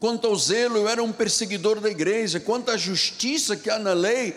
Quanto 0.00 0.26
ao 0.26 0.36
zelo, 0.36 0.76
eu 0.76 0.88
era 0.88 1.02
um 1.02 1.12
perseguidor 1.12 1.80
da 1.80 1.90
igreja. 1.90 2.38
Quanto 2.38 2.70
à 2.70 2.76
justiça 2.76 3.56
que 3.56 3.68
há 3.68 3.78
na 3.78 3.92
lei, 3.92 4.34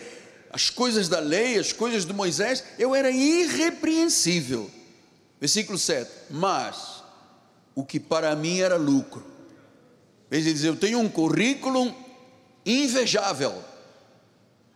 as 0.50 0.70
coisas 0.70 1.08
da 1.08 1.20
lei, 1.20 1.58
as 1.58 1.72
coisas 1.72 2.04
de 2.04 2.12
Moisés, 2.12 2.64
eu 2.78 2.94
era 2.94 3.10
irrepreensível. 3.10 4.70
Versículo 5.40 5.78
7. 5.78 6.10
Mas 6.30 7.02
o 7.74 7.84
que 7.84 8.00
para 8.00 8.34
mim 8.34 8.58
era 8.58 8.76
lucro. 8.76 9.24
Ele 10.30 10.52
diz: 10.52 10.64
Eu 10.64 10.76
tenho 10.76 10.98
um 10.98 11.08
currículo 11.08 11.94
invejável. 12.66 13.62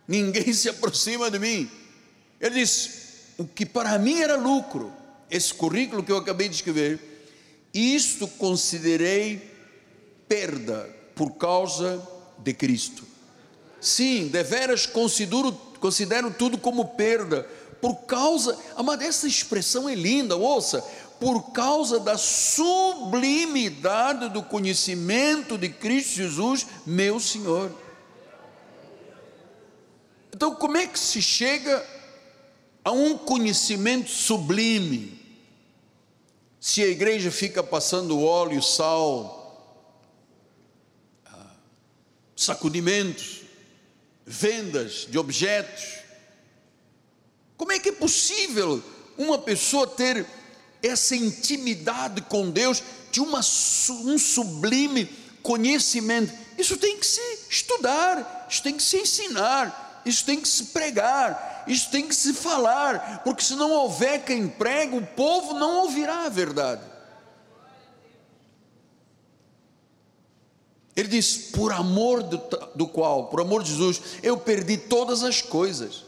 Ninguém 0.07 0.53
se 0.53 0.69
aproxima 0.69 1.29
de 1.29 1.37
mim. 1.37 1.69
Ele 2.39 2.61
diz: 2.61 3.33
O 3.37 3.45
que 3.45 3.65
para 3.65 3.99
mim 3.99 4.19
era 4.19 4.37
lucro, 4.37 4.93
esse 5.29 5.53
currículo 5.53 6.01
que 6.01 6.11
eu 6.11 6.17
acabei 6.17 6.47
de 6.47 6.55
escrever, 6.55 6.99
isto 7.73 8.27
considerei 8.27 9.56
perda 10.27 10.89
por 11.15 11.31
causa 11.31 12.05
de 12.37 12.53
Cristo. 12.53 13.03
Sim, 13.79 14.27
deveras 14.27 14.85
considero, 14.85 15.53
considero 15.79 16.31
tudo 16.31 16.57
como 16.57 16.89
perda, 16.89 17.47
por 17.81 17.95
causa, 18.05 18.57
amada, 18.75 19.05
essa 19.05 19.27
expressão 19.27 19.87
é 19.87 19.95
linda, 19.95 20.35
ouça, 20.35 20.83
por 21.19 21.51
causa 21.51 21.99
da 21.99 22.17
sublimidade 22.17 24.29
do 24.29 24.41
conhecimento 24.43 25.57
de 25.57 25.69
Cristo 25.69 26.15
Jesus, 26.15 26.65
meu 26.85 27.19
Senhor. 27.19 27.71
Então, 30.33 30.55
como 30.55 30.77
é 30.77 30.85
que 30.85 30.99
se 30.99 31.21
chega 31.21 31.83
a 32.83 32.91
um 32.91 33.17
conhecimento 33.17 34.09
sublime? 34.09 35.17
Se 36.59 36.83
a 36.83 36.87
igreja 36.87 37.31
fica 37.31 37.63
passando 37.63 38.21
óleo, 38.21 38.61
sal, 38.61 39.36
sacudimentos, 42.37 43.41
vendas 44.25 45.07
de 45.09 45.17
objetos. 45.17 45.97
Como 47.57 47.71
é 47.71 47.79
que 47.79 47.89
é 47.89 47.93
possível 47.93 48.81
uma 49.17 49.39
pessoa 49.39 49.87
ter 49.87 50.25
essa 50.83 51.15
intimidade 51.15 52.21
com 52.21 52.51
Deus 52.51 52.83
de 53.11 53.19
uma, 53.19 53.39
um 53.39 54.19
sublime 54.19 55.05
conhecimento? 55.41 56.31
Isso 56.57 56.77
tem 56.77 56.97
que 56.99 57.05
se 57.05 57.21
estudar, 57.49 58.45
isso 58.49 58.61
tem 58.61 58.77
que 58.77 58.83
se 58.83 58.97
ensinar, 58.97 60.03
isso 60.05 60.23
tem 60.23 60.39
que 60.39 60.47
se 60.47 60.65
pregar, 60.65 61.65
isso 61.67 61.89
tem 61.89 62.07
que 62.07 62.15
se 62.15 62.33
falar, 62.33 63.21
porque 63.23 63.43
se 63.43 63.55
não 63.55 63.71
houver 63.71 64.23
quem 64.23 64.47
prega, 64.47 64.95
o 64.95 65.05
povo 65.05 65.55
não 65.55 65.81
ouvirá 65.81 66.25
a 66.25 66.29
verdade. 66.29 66.81
Ele 70.97 71.07
diz: 71.07 71.37
por 71.53 71.71
amor 71.71 72.23
do, 72.23 72.41
do, 72.73 72.87
qual, 72.87 73.27
por 73.27 73.39
amor 73.39 73.61
de 73.61 73.69
Jesus, 73.69 74.01
eu 74.23 74.35
perdi 74.35 74.77
todas 74.77 75.21
as 75.21 75.43
coisas. 75.43 76.03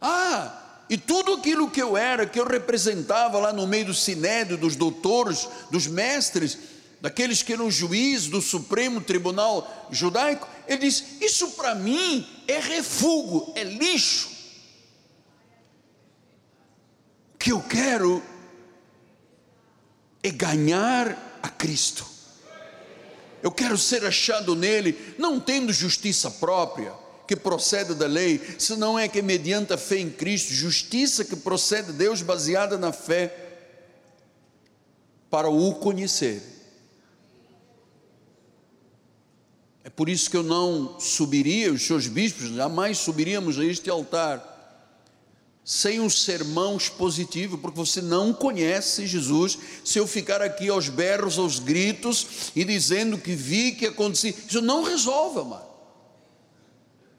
Ah, 0.00 0.82
e 0.88 0.96
tudo 0.96 1.34
aquilo 1.34 1.70
que 1.70 1.82
eu 1.82 1.94
era, 1.94 2.26
que 2.26 2.40
eu 2.40 2.46
representava 2.46 3.38
lá 3.38 3.52
no 3.52 3.66
meio 3.66 3.84
do 3.84 3.94
sinédrio, 3.94 4.56
dos 4.56 4.76
doutores, 4.76 5.46
dos 5.70 5.86
mestres, 5.86 6.58
daqueles 7.02 7.42
que 7.42 7.52
eram 7.52 7.70
juízes 7.70 8.28
do 8.28 8.40
Supremo 8.40 9.02
Tribunal 9.02 9.88
Judaico, 9.90 10.48
ele 10.66 10.78
diz: 10.78 11.20
Isso 11.20 11.50
para 11.50 11.74
mim 11.74 12.26
é 12.48 12.58
refúgio, 12.58 13.52
é 13.54 13.62
lixo. 13.62 14.30
O 17.34 17.38
que 17.38 17.52
eu 17.52 17.60
quero 17.60 18.22
é 20.22 20.30
ganhar 20.30 21.38
a 21.42 21.48
Cristo 21.50 22.13
eu 23.44 23.52
quero 23.52 23.76
ser 23.76 24.06
achado 24.06 24.56
nele, 24.56 24.98
não 25.18 25.38
tendo 25.38 25.70
justiça 25.70 26.30
própria, 26.30 26.94
que 27.28 27.36
procede 27.36 27.94
da 27.94 28.06
lei, 28.06 28.40
se 28.58 28.74
não 28.74 28.98
é 28.98 29.06
que 29.06 29.20
mediante 29.20 29.70
a 29.74 29.76
fé 29.76 29.98
em 29.98 30.08
Cristo, 30.08 30.54
justiça 30.54 31.26
que 31.26 31.36
procede 31.36 31.92
de 31.92 31.98
Deus 31.98 32.22
baseada 32.22 32.78
na 32.78 32.90
fé, 32.90 33.36
para 35.28 35.50
o 35.50 35.74
conhecer. 35.74 36.42
É 39.84 39.90
por 39.90 40.08
isso 40.08 40.30
que 40.30 40.38
eu 40.38 40.42
não 40.42 40.98
subiria, 40.98 41.70
os 41.70 41.82
seus 41.82 42.06
bispos 42.06 42.48
jamais 42.48 42.96
subiríamos 42.96 43.58
a 43.58 43.64
este 43.66 43.90
altar 43.90 44.53
sem 45.64 45.98
um 45.98 46.10
sermão 46.10 46.76
expositivo, 46.76 47.56
porque 47.56 47.76
você 47.76 48.02
não 48.02 48.34
conhece 48.34 49.06
Jesus. 49.06 49.58
Se 49.82 49.98
eu 49.98 50.06
ficar 50.06 50.42
aqui 50.42 50.68
aos 50.68 50.90
berros, 50.90 51.38
aos 51.38 51.58
gritos 51.58 52.52
e 52.54 52.62
dizendo 52.64 53.16
que 53.16 53.34
vi 53.34 53.72
que 53.72 53.86
acontecia, 53.86 54.34
isso 54.46 54.60
não 54.60 54.82
resolve, 54.82 55.40
amado. 55.40 55.66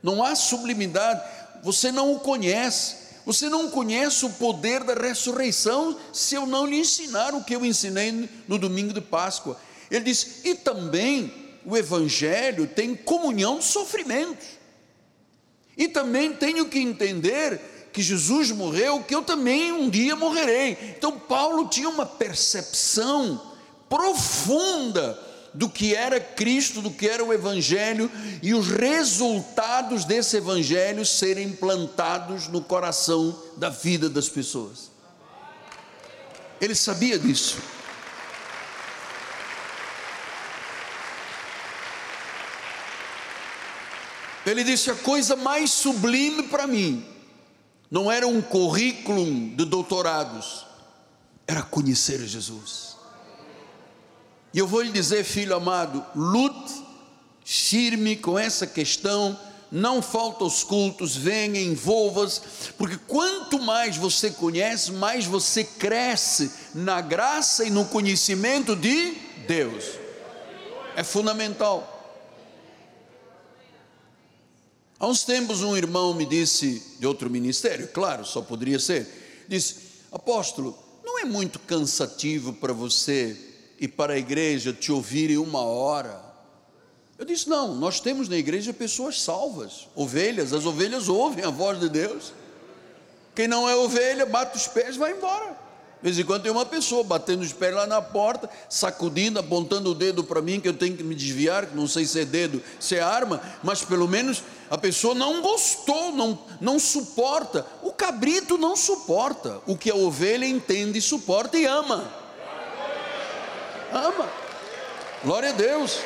Não 0.03 0.23
há 0.23 0.35
sublimidade, 0.35 1.23
você 1.63 1.91
não 1.91 2.13
o 2.13 2.19
conhece. 2.19 3.05
Você 3.25 3.49
não 3.49 3.71
conhece 3.71 4.23
o 4.23 4.29
poder 4.29 4.83
da 4.83 4.93
ressurreição 4.93 5.97
se 6.13 6.35
eu 6.35 6.45
não 6.45 6.67
lhe 6.67 6.77
ensinar 6.77 7.33
o 7.33 7.43
que 7.43 7.55
eu 7.55 7.65
ensinei 7.65 8.29
no 8.47 8.59
domingo 8.59 8.93
de 8.93 9.01
Páscoa. 9.01 9.59
Ele 9.89 10.05
diz: 10.05 10.41
e 10.45 10.53
também 10.53 11.33
o 11.65 11.75
Evangelho 11.75 12.67
tem 12.67 12.93
comunhão 12.93 13.57
de 13.57 13.65
sofrimentos. 13.65 14.45
E 15.75 15.87
também 15.87 16.33
tenho 16.33 16.69
que 16.69 16.77
entender 16.77 17.59
que 17.95 18.01
Jesus 18.01 18.51
morreu, 18.51 19.01
que 19.01 19.15
eu 19.15 19.23
também 19.23 19.71
um 19.71 19.89
dia 19.89 20.17
morrerei. 20.17 20.77
Então, 20.97 21.17
Paulo 21.17 21.69
tinha 21.69 21.87
uma 21.87 22.05
percepção 22.05 23.53
profunda 23.87 25.17
do 25.53 25.69
que 25.69 25.95
era 25.95 26.19
Cristo, 26.19 26.81
do 26.81 26.91
que 26.91 27.07
era 27.07 27.23
o 27.23 27.31
Evangelho 27.31 28.11
e 28.43 28.53
os 28.53 28.67
resultados 28.67 30.03
desse 30.03 30.35
Evangelho 30.35 31.05
serem 31.05 31.47
implantados 31.47 32.49
no 32.49 32.61
coração 32.61 33.41
da 33.55 33.69
vida 33.69 34.09
das 34.09 34.27
pessoas. 34.27 34.91
Ele 36.59 36.75
sabia 36.75 37.17
disso. 37.17 37.59
Ele 44.45 44.65
disse: 44.65 44.91
a 44.91 44.95
coisa 44.95 45.37
mais 45.37 45.71
sublime 45.71 46.43
para 46.43 46.67
mim 46.67 47.14
não 47.89 48.11
era 48.11 48.27
um 48.27 48.41
currículo 48.41 49.25
de 49.55 49.65
doutorados, 49.65 50.65
era 51.47 51.61
conhecer 51.61 52.25
Jesus. 52.25 52.95
E 54.53 54.59
eu 54.59 54.67
vou 54.67 54.81
lhe 54.81 54.91
dizer, 54.91 55.23
filho 55.23 55.55
amado, 55.55 56.03
lute 56.15 56.85
firme 57.43 58.15
com 58.15 58.39
essa 58.39 58.65
questão, 58.65 59.39
não 59.71 60.01
falta 60.01 60.43
os 60.43 60.63
cultos, 60.63 61.15
venha, 61.15 61.61
envolva-se, 61.61 62.41
porque 62.77 62.97
quanto 63.07 63.59
mais 63.59 63.97
você 63.97 64.31
conhece, 64.31 64.91
mais 64.93 65.25
você 65.25 65.63
cresce 65.63 66.51
na 66.73 67.01
graça 67.01 67.65
e 67.65 67.69
no 67.69 67.85
conhecimento 67.85 68.75
de 68.75 69.11
Deus. 69.47 69.83
É 70.95 71.03
fundamental. 71.03 71.94
Há 74.99 75.07
uns 75.07 75.23
tempos 75.23 75.61
um 75.61 75.75
irmão 75.75 76.13
me 76.13 76.25
disse, 76.25 76.81
de 76.99 77.05
outro 77.05 77.29
ministério, 77.29 77.87
claro, 77.89 78.25
só 78.25 78.41
poderia 78.41 78.79
ser, 78.79 79.45
disse, 79.47 79.77
apóstolo, 80.11 80.77
não 81.03 81.19
é 81.19 81.25
muito 81.25 81.59
cansativo 81.59 82.53
para 82.53 82.71
você 82.71 83.37
e 83.79 83.87
para 83.87 84.13
a 84.13 84.17
igreja 84.17 84.71
te 84.71 84.91
ouvirem 84.91 85.37
uma 85.37 85.61
hora? 85.61 86.23
Eu 87.17 87.25
disse: 87.25 87.47
não, 87.47 87.75
nós 87.75 87.99
temos 87.99 88.27
na 88.27 88.35
igreja 88.35 88.73
pessoas 88.73 89.21
salvas, 89.21 89.87
ovelhas, 89.95 90.53
as 90.53 90.65
ovelhas 90.65 91.07
ouvem 91.07 91.43
a 91.43 91.49
voz 91.49 91.79
de 91.79 91.89
Deus. 91.89 92.33
Quem 93.33 93.47
não 93.47 93.69
é 93.69 93.75
ovelha, 93.75 94.25
bate 94.25 94.57
os 94.57 94.67
pés 94.67 94.95
e 94.95 94.99
vai 94.99 95.11
embora. 95.11 95.65
De 96.01 96.09
vez 96.11 96.19
em 96.19 96.23
quando 96.23 96.43
tem 96.43 96.51
uma 96.51 96.65
pessoa 96.65 97.03
batendo 97.03 97.41
os 97.41 97.51
pés 97.51 97.73
lá 97.73 97.87
na 97.87 98.01
porta, 98.01 98.49
sacudindo, 98.69 99.39
apontando 99.39 99.91
o 99.91 99.95
dedo 99.95 100.23
para 100.23 100.41
mim, 100.41 100.59
que 100.59 100.67
eu 100.67 100.73
tenho 100.73 100.95
que 100.95 101.03
me 101.03 101.15
desviar, 101.15 101.65
que 101.65 101.75
não 101.75 101.87
sei 101.87 102.05
se 102.05 102.19
é 102.19 102.25
dedo, 102.25 102.61
se 102.79 102.95
é 102.95 103.01
arma, 103.01 103.41
mas 103.63 103.83
pelo 103.83 104.07
menos 104.07 104.43
a 104.69 104.77
pessoa 104.77 105.13
não 105.13 105.41
gostou, 105.41 106.11
não, 106.11 106.39
não 106.59 106.79
suporta. 106.79 107.65
O 107.83 107.91
cabrito 107.91 108.57
não 108.57 108.75
suporta. 108.75 109.61
O 109.67 109.77
que 109.77 109.91
a 109.91 109.95
ovelha 109.95 110.45
entende, 110.45 110.99
suporta 111.01 111.57
e 111.57 111.65
ama. 111.65 112.11
Ama. 113.91 114.29
Glória 115.23 115.49
a 115.49 115.53
Deus. 115.53 115.99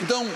Então, 0.00 0.26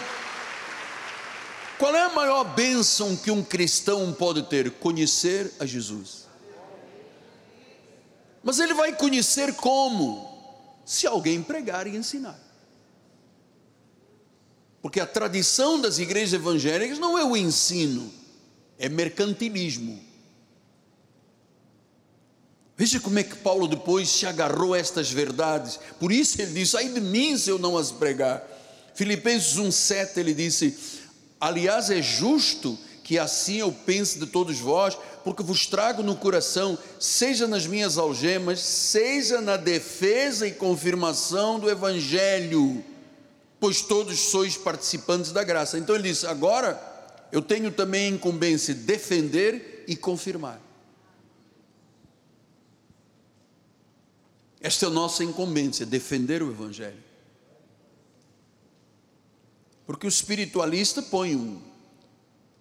qual 1.78 1.94
é 1.94 2.02
a 2.02 2.10
maior 2.10 2.44
bênção 2.44 3.16
que 3.16 3.30
um 3.30 3.42
cristão 3.42 4.12
pode 4.12 4.42
ter? 4.44 4.70
Conhecer 4.72 5.52
a 5.60 5.66
Jesus. 5.66 6.26
Mas 8.42 8.58
ele 8.58 8.74
vai 8.74 8.94
conhecer 8.94 9.54
como? 9.54 10.34
Se 10.84 11.06
alguém 11.06 11.42
pregar 11.42 11.86
e 11.86 11.96
ensinar. 11.96 12.45
Porque 14.86 15.00
a 15.00 15.06
tradição 15.06 15.80
das 15.80 15.98
igrejas 15.98 16.32
evangélicas 16.34 16.96
não 16.96 17.18
é 17.18 17.24
o 17.24 17.36
ensino, 17.36 18.08
é 18.78 18.88
mercantilismo. 18.88 20.00
Veja 22.76 23.00
como 23.00 23.18
é 23.18 23.24
que 23.24 23.34
Paulo 23.34 23.66
depois 23.66 24.08
se 24.08 24.26
agarrou 24.26 24.74
a 24.74 24.78
estas 24.78 25.10
verdades. 25.10 25.80
Por 25.98 26.12
isso 26.12 26.40
ele 26.40 26.52
disse: 26.52 26.76
ai 26.76 26.88
de 26.88 27.00
mim 27.00 27.36
se 27.36 27.50
eu 27.50 27.58
não 27.58 27.76
as 27.76 27.90
pregar. 27.90 28.46
Filipenses 28.94 29.58
1,7 29.58 30.18
ele 30.18 30.32
disse: 30.32 30.78
Aliás, 31.40 31.90
é 31.90 32.00
justo 32.00 32.78
que 33.02 33.18
assim 33.18 33.56
eu 33.56 33.72
pense 33.72 34.20
de 34.20 34.26
todos 34.26 34.60
vós, 34.60 34.96
porque 35.24 35.42
vos 35.42 35.66
trago 35.66 36.00
no 36.04 36.14
coração, 36.14 36.78
seja 37.00 37.48
nas 37.48 37.66
minhas 37.66 37.98
algemas, 37.98 38.60
seja 38.60 39.40
na 39.40 39.56
defesa 39.56 40.46
e 40.46 40.52
confirmação 40.52 41.58
do 41.58 41.68
Evangelho, 41.68 42.84
pois 43.58 43.80
todos 43.82 44.18
sois 44.18 44.56
participantes 44.56 45.32
da 45.32 45.42
graça. 45.42 45.78
Então 45.78 45.94
ele 45.94 46.08
diz: 46.08 46.24
agora 46.24 46.80
eu 47.32 47.42
tenho 47.42 47.70
também 47.70 48.06
a 48.06 48.16
incumbência 48.16 48.74
de 48.74 48.82
defender 48.82 49.84
e 49.88 49.96
confirmar. 49.96 50.60
Esta 54.60 54.86
é 54.86 54.88
a 54.88 54.92
nossa 54.92 55.22
incumbência, 55.22 55.86
defender 55.86 56.42
o 56.42 56.50
Evangelho. 56.50 57.04
Porque 59.86 60.06
o 60.06 60.08
espiritualista 60.08 61.00
põe 61.00 61.36
um. 61.36 61.60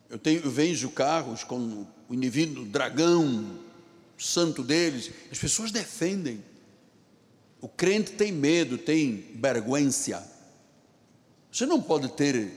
Eu, 0.10 0.20
tenho, 0.20 0.42
eu 0.44 0.52
vejo 0.52 0.90
carros 0.92 1.44
com 1.44 1.88
o 2.08 2.14
indivíduo 2.14 2.66
dragão, 2.66 3.60
santo 4.18 4.62
deles, 4.62 5.12
as 5.32 5.40
pessoas 5.40 5.72
defendem. 5.72 6.44
O 7.60 7.68
crente 7.68 8.12
tem 8.12 8.32
medo, 8.32 8.78
tem 8.78 9.32
vergonha. 9.36 9.90
Você 11.56 11.66
não 11.66 11.82
pode 11.82 12.10
ter 12.10 12.52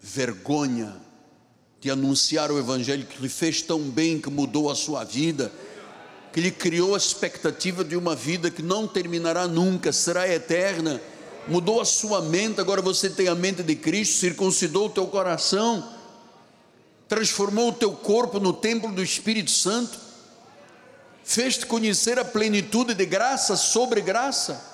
vergonha 0.00 0.96
de 1.78 1.90
anunciar 1.90 2.50
o 2.50 2.58
Evangelho 2.58 3.04
que 3.04 3.20
lhe 3.20 3.28
fez 3.28 3.60
tão 3.60 3.78
bem, 3.80 4.18
que 4.18 4.30
mudou 4.30 4.70
a 4.70 4.74
sua 4.74 5.04
vida, 5.04 5.52
que 6.32 6.40
lhe 6.40 6.50
criou 6.50 6.94
a 6.94 6.96
expectativa 6.96 7.84
de 7.84 7.96
uma 7.96 8.16
vida 8.16 8.50
que 8.50 8.62
não 8.62 8.88
terminará 8.88 9.46
nunca, 9.46 9.92
será 9.92 10.26
eterna. 10.26 10.98
Mudou 11.46 11.82
a 11.82 11.84
sua 11.84 12.22
mente, 12.22 12.62
agora 12.62 12.80
você 12.80 13.10
tem 13.10 13.28
a 13.28 13.34
mente 13.34 13.62
de 13.62 13.74
Cristo, 13.76 14.20
circuncidou 14.20 14.86
o 14.86 14.90
teu 14.90 15.06
coração 15.06 16.00
transformou 17.10 17.70
o 17.70 17.72
teu 17.72 17.92
corpo 17.92 18.38
no 18.38 18.52
templo 18.52 18.92
do 18.92 19.02
Espírito 19.02 19.50
Santo, 19.50 19.98
fez-te 21.24 21.66
conhecer 21.66 22.20
a 22.20 22.24
plenitude 22.24 22.94
de 22.94 23.04
graça 23.04 23.56
sobre 23.56 24.00
graça. 24.00 24.69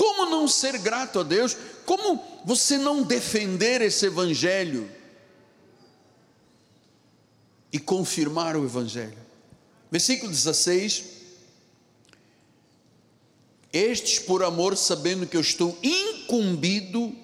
Como 0.00 0.24
não 0.24 0.48
ser 0.48 0.78
grato 0.78 1.20
a 1.20 1.22
Deus? 1.22 1.54
Como 1.84 2.24
você 2.42 2.78
não 2.78 3.02
defender 3.02 3.82
esse 3.82 4.06
Evangelho 4.06 4.90
e 7.70 7.78
confirmar 7.78 8.56
o 8.56 8.64
Evangelho? 8.64 9.18
Versículo 9.90 10.32
16: 10.32 11.04
Estes 13.70 14.18
por 14.18 14.42
amor, 14.42 14.74
sabendo 14.74 15.26
que 15.26 15.36
eu 15.36 15.42
estou 15.42 15.78
incumbido 15.82 17.14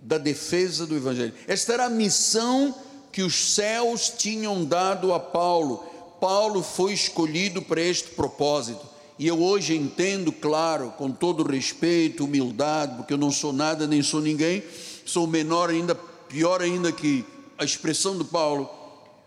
da 0.00 0.16
defesa 0.16 0.86
do 0.86 0.96
Evangelho. 0.96 1.34
Esta 1.46 1.74
era 1.74 1.84
a 1.84 1.90
missão 1.90 2.74
que 3.12 3.20
os 3.20 3.52
céus 3.52 4.08
tinham 4.08 4.64
dado 4.64 5.12
a 5.12 5.20
Paulo. 5.20 5.84
Paulo 6.18 6.62
foi 6.62 6.94
escolhido 6.94 7.60
para 7.60 7.82
este 7.82 8.08
propósito. 8.12 8.91
E 9.18 9.26
eu 9.26 9.40
hoje 9.40 9.76
entendo, 9.76 10.32
claro, 10.32 10.92
com 10.96 11.10
todo 11.10 11.42
respeito, 11.42 12.24
humildade, 12.24 12.96
porque 12.96 13.12
eu 13.12 13.18
não 13.18 13.30
sou 13.30 13.52
nada 13.52 13.86
nem 13.86 14.02
sou 14.02 14.20
ninguém, 14.20 14.62
sou 15.04 15.26
menor 15.26 15.70
ainda, 15.70 15.94
pior 15.94 16.62
ainda 16.62 16.90
que 16.90 17.24
a 17.58 17.64
expressão 17.64 18.16
do 18.16 18.24
Paulo, 18.24 18.68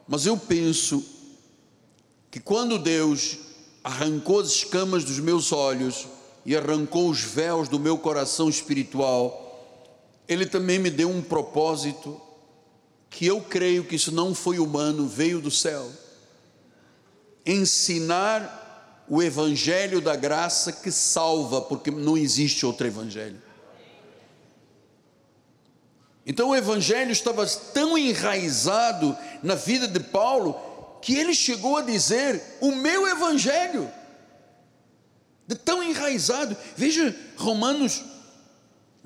mas 0.08 0.26
eu 0.26 0.38
penso 0.38 1.04
que 2.30 2.40
quando 2.40 2.78
Deus 2.78 3.38
arrancou 3.84 4.40
as 4.40 4.50
escamas 4.50 5.04
dos 5.04 5.20
meus 5.20 5.52
olhos 5.52 6.08
e 6.46 6.56
arrancou 6.56 7.10
os 7.10 7.22
véus 7.22 7.68
do 7.68 7.80
meu 7.80 7.98
coração 7.98 8.50
espiritual, 8.50 9.42
Ele 10.28 10.46
também 10.46 10.80
me 10.80 10.90
deu 10.90 11.10
um 11.10 11.22
propósito 11.22 12.20
que 13.10 13.26
eu 13.26 13.40
creio 13.40 13.86
que 13.86 13.96
isso 13.96 14.12
não 14.12 14.36
foi 14.36 14.60
humano, 14.60 15.08
veio 15.08 15.40
do 15.40 15.50
céu. 15.50 15.90
Ensinar 17.46 18.65
o 19.08 19.22
evangelho 19.22 20.02
da 20.02 20.16
graça 20.16 20.72
que 20.72 20.92
salva, 20.92 21.62
porque 21.62 21.92
não 21.92 22.18
existe 22.18 22.66
outro 22.66 22.88
evangelho. 22.88 23.42
Então 26.26 26.50
o 26.50 26.56
evangelho 26.56 27.12
estava 27.12 27.46
tão 27.46 27.98
enraizado 27.98 29.16
na 29.44 29.54
vida 29.54 29.88
de 29.88 30.00
Paulo 30.00 30.60
que 31.02 31.16
ele 31.16 31.36
chegou 31.36 31.78
a 31.78 31.82
dizer: 31.82 32.42
"O 32.60 32.72
meu 32.72 33.08
evangelho". 33.08 33.92
De 35.48 35.56
tão 35.56 35.84
enraizado. 35.84 36.58
Veja 36.76 37.16
Romanos 37.38 38.04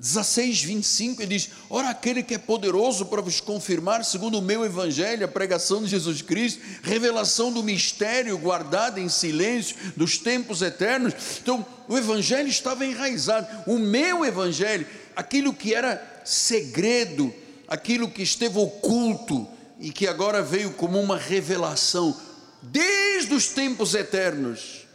16, 0.00 0.62
25, 0.62 1.20
ele 1.20 1.36
diz: 1.36 1.50
Ora, 1.68 1.90
aquele 1.90 2.22
que 2.22 2.34
é 2.34 2.38
poderoso 2.38 3.04
para 3.04 3.20
vos 3.20 3.38
confirmar, 3.38 4.02
segundo 4.02 4.38
o 4.38 4.42
meu 4.42 4.64
evangelho, 4.64 5.26
a 5.26 5.28
pregação 5.28 5.82
de 5.82 5.88
Jesus 5.88 6.22
Cristo, 6.22 6.62
revelação 6.82 7.52
do 7.52 7.62
mistério 7.62 8.38
guardado 8.38 8.98
em 8.98 9.10
silêncio 9.10 9.76
dos 9.94 10.16
tempos 10.16 10.62
eternos. 10.62 11.12
Então, 11.42 11.64
o 11.86 11.98
evangelho 11.98 12.48
estava 12.48 12.86
enraizado. 12.86 13.46
O 13.66 13.78
meu 13.78 14.24
evangelho, 14.24 14.86
aquilo 15.14 15.52
que 15.52 15.74
era 15.74 16.22
segredo, 16.24 17.32
aquilo 17.68 18.10
que 18.10 18.22
esteve 18.22 18.58
oculto 18.58 19.46
e 19.78 19.92
que 19.92 20.06
agora 20.06 20.42
veio 20.42 20.72
como 20.72 20.98
uma 20.98 21.18
revelação, 21.18 22.18
desde 22.62 23.34
os 23.34 23.48
tempos 23.48 23.94
eternos, 23.94 24.86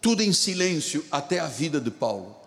tudo 0.00 0.22
em 0.22 0.32
silêncio 0.32 1.04
até 1.10 1.40
a 1.40 1.48
vida 1.48 1.80
de 1.80 1.90
Paulo. 1.90 2.43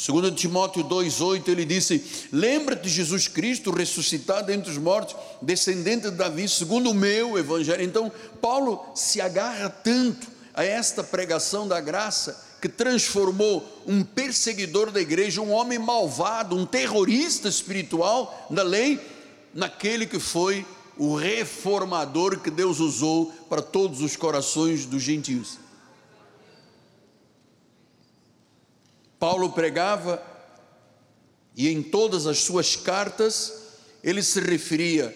Segundo 0.00 0.30
Timóteo 0.30 0.84
2,8, 0.84 1.48
ele 1.48 1.64
disse: 1.64 2.28
Lembra-te 2.32 2.84
de 2.84 2.88
Jesus 2.88 3.26
Cristo 3.26 3.72
ressuscitado 3.72 4.52
entre 4.52 4.70
os 4.70 4.78
mortos, 4.78 5.16
descendente 5.42 6.08
de 6.08 6.16
Davi, 6.16 6.48
segundo 6.48 6.90
o 6.90 6.94
meu 6.94 7.36
evangelho. 7.36 7.82
Então, 7.82 8.12
Paulo 8.40 8.80
se 8.94 9.20
agarra 9.20 9.68
tanto 9.68 10.28
a 10.54 10.62
esta 10.62 11.02
pregação 11.02 11.66
da 11.66 11.80
graça 11.80 12.40
que 12.62 12.68
transformou 12.68 13.82
um 13.88 14.04
perseguidor 14.04 14.92
da 14.92 15.00
igreja, 15.00 15.42
um 15.42 15.50
homem 15.50 15.80
malvado, 15.80 16.54
um 16.54 16.64
terrorista 16.64 17.48
espiritual 17.48 18.46
da 18.48 18.62
lei, 18.62 19.00
naquele 19.52 20.06
que 20.06 20.20
foi 20.20 20.64
o 20.96 21.16
reformador 21.16 22.38
que 22.38 22.52
Deus 22.52 22.78
usou 22.78 23.32
para 23.48 23.60
todos 23.60 24.00
os 24.00 24.14
corações 24.14 24.86
dos 24.86 25.02
gentios. 25.02 25.58
Paulo 29.18 29.50
pregava 29.50 30.22
e 31.56 31.68
em 31.68 31.82
todas 31.82 32.26
as 32.26 32.38
suas 32.38 32.76
cartas 32.76 33.52
ele 34.02 34.22
se 34.22 34.40
referia 34.40 35.14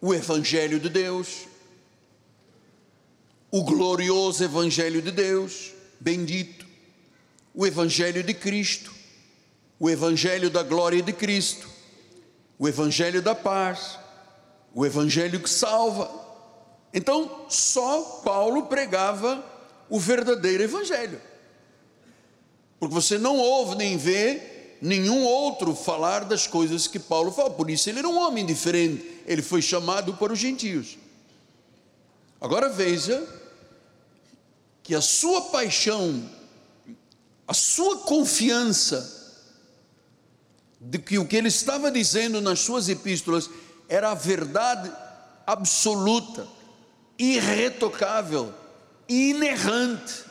o 0.00 0.14
evangelho 0.14 0.78
de 0.78 0.88
Deus, 0.88 1.46
o 3.50 3.64
glorioso 3.64 4.44
evangelho 4.44 5.02
de 5.02 5.10
Deus, 5.10 5.72
bendito, 5.98 6.64
o 7.52 7.66
evangelho 7.66 8.22
de 8.22 8.32
Cristo, 8.34 8.94
o 9.80 9.90
evangelho 9.90 10.48
da 10.48 10.62
glória 10.62 11.02
de 11.02 11.12
Cristo, 11.12 11.68
o 12.56 12.68
evangelho 12.68 13.20
da 13.20 13.34
paz, 13.34 13.98
o 14.72 14.86
evangelho 14.86 15.40
que 15.40 15.50
salva. 15.50 16.08
Então, 16.94 17.46
só 17.48 18.22
Paulo 18.24 18.66
pregava 18.66 19.44
o 19.88 19.98
verdadeiro 19.98 20.62
evangelho. 20.62 21.20
Porque 22.78 22.94
você 22.94 23.18
não 23.18 23.36
ouve 23.36 23.76
nem 23.76 23.96
vê 23.96 24.76
nenhum 24.80 25.24
outro 25.24 25.74
falar 25.74 26.24
das 26.24 26.46
coisas 26.46 26.86
que 26.86 26.98
Paulo 26.98 27.32
fala. 27.32 27.50
Por 27.50 27.68
isso 27.68 27.88
ele 27.88 27.98
era 27.98 28.08
um 28.08 28.18
homem 28.18 28.46
diferente. 28.46 29.22
Ele 29.26 29.42
foi 29.42 29.60
chamado 29.60 30.14
para 30.14 30.32
os 30.32 30.38
gentios. 30.38 30.96
Agora 32.40 32.68
veja 32.68 33.26
que 34.82 34.94
a 34.94 35.00
sua 35.00 35.42
paixão, 35.42 36.28
a 37.46 37.52
sua 37.52 37.98
confiança 37.98 39.16
de 40.80 40.98
que 40.98 41.18
o 41.18 41.26
que 41.26 41.36
ele 41.36 41.48
estava 41.48 41.90
dizendo 41.90 42.40
nas 42.40 42.60
suas 42.60 42.88
epístolas 42.88 43.50
era 43.88 44.10
a 44.10 44.14
verdade 44.14 44.90
absoluta, 45.46 46.46
irretocável, 47.18 48.54
inerrante, 49.08 50.24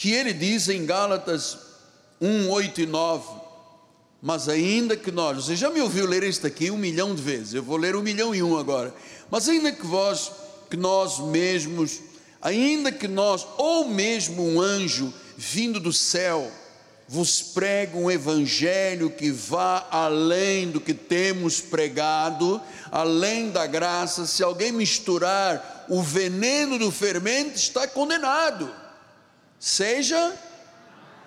que 0.00 0.12
ele 0.12 0.32
diz 0.32 0.66
em 0.70 0.86
Gálatas 0.86 1.58
1, 2.22 2.48
8 2.48 2.80
e 2.80 2.86
9. 2.86 3.38
Mas 4.22 4.48
ainda 4.48 4.96
que 4.96 5.10
nós, 5.10 5.44
você 5.44 5.54
já 5.54 5.68
me 5.68 5.78
ouviu 5.82 6.06
ler 6.06 6.22
isto 6.22 6.46
aqui 6.46 6.70
um 6.70 6.78
milhão 6.78 7.14
de 7.14 7.20
vezes, 7.20 7.52
eu 7.52 7.62
vou 7.62 7.76
ler 7.76 7.94
um 7.94 8.00
milhão 8.00 8.34
e 8.34 8.42
um 8.42 8.56
agora. 8.56 8.94
Mas 9.30 9.46
ainda 9.46 9.70
que 9.70 9.86
vós, 9.86 10.32
que 10.70 10.76
nós 10.78 11.18
mesmos, 11.18 12.00
ainda 12.40 12.90
que 12.90 13.06
nós, 13.06 13.46
ou 13.58 13.90
mesmo 13.90 14.42
um 14.42 14.58
anjo 14.58 15.12
vindo 15.36 15.78
do 15.78 15.92
céu, 15.92 16.50
vos 17.06 17.42
prego 17.42 17.98
um 17.98 18.10
evangelho 18.10 19.10
que 19.10 19.30
vá 19.30 19.86
além 19.90 20.70
do 20.70 20.80
que 20.80 20.94
temos 20.94 21.60
pregado, 21.60 22.58
além 22.90 23.50
da 23.50 23.66
graça. 23.66 24.24
Se 24.24 24.42
alguém 24.42 24.72
misturar 24.72 25.84
o 25.90 26.02
veneno 26.02 26.78
do 26.78 26.90
fermento, 26.90 27.56
está 27.56 27.86
condenado. 27.86 28.80
Seja 29.60 30.36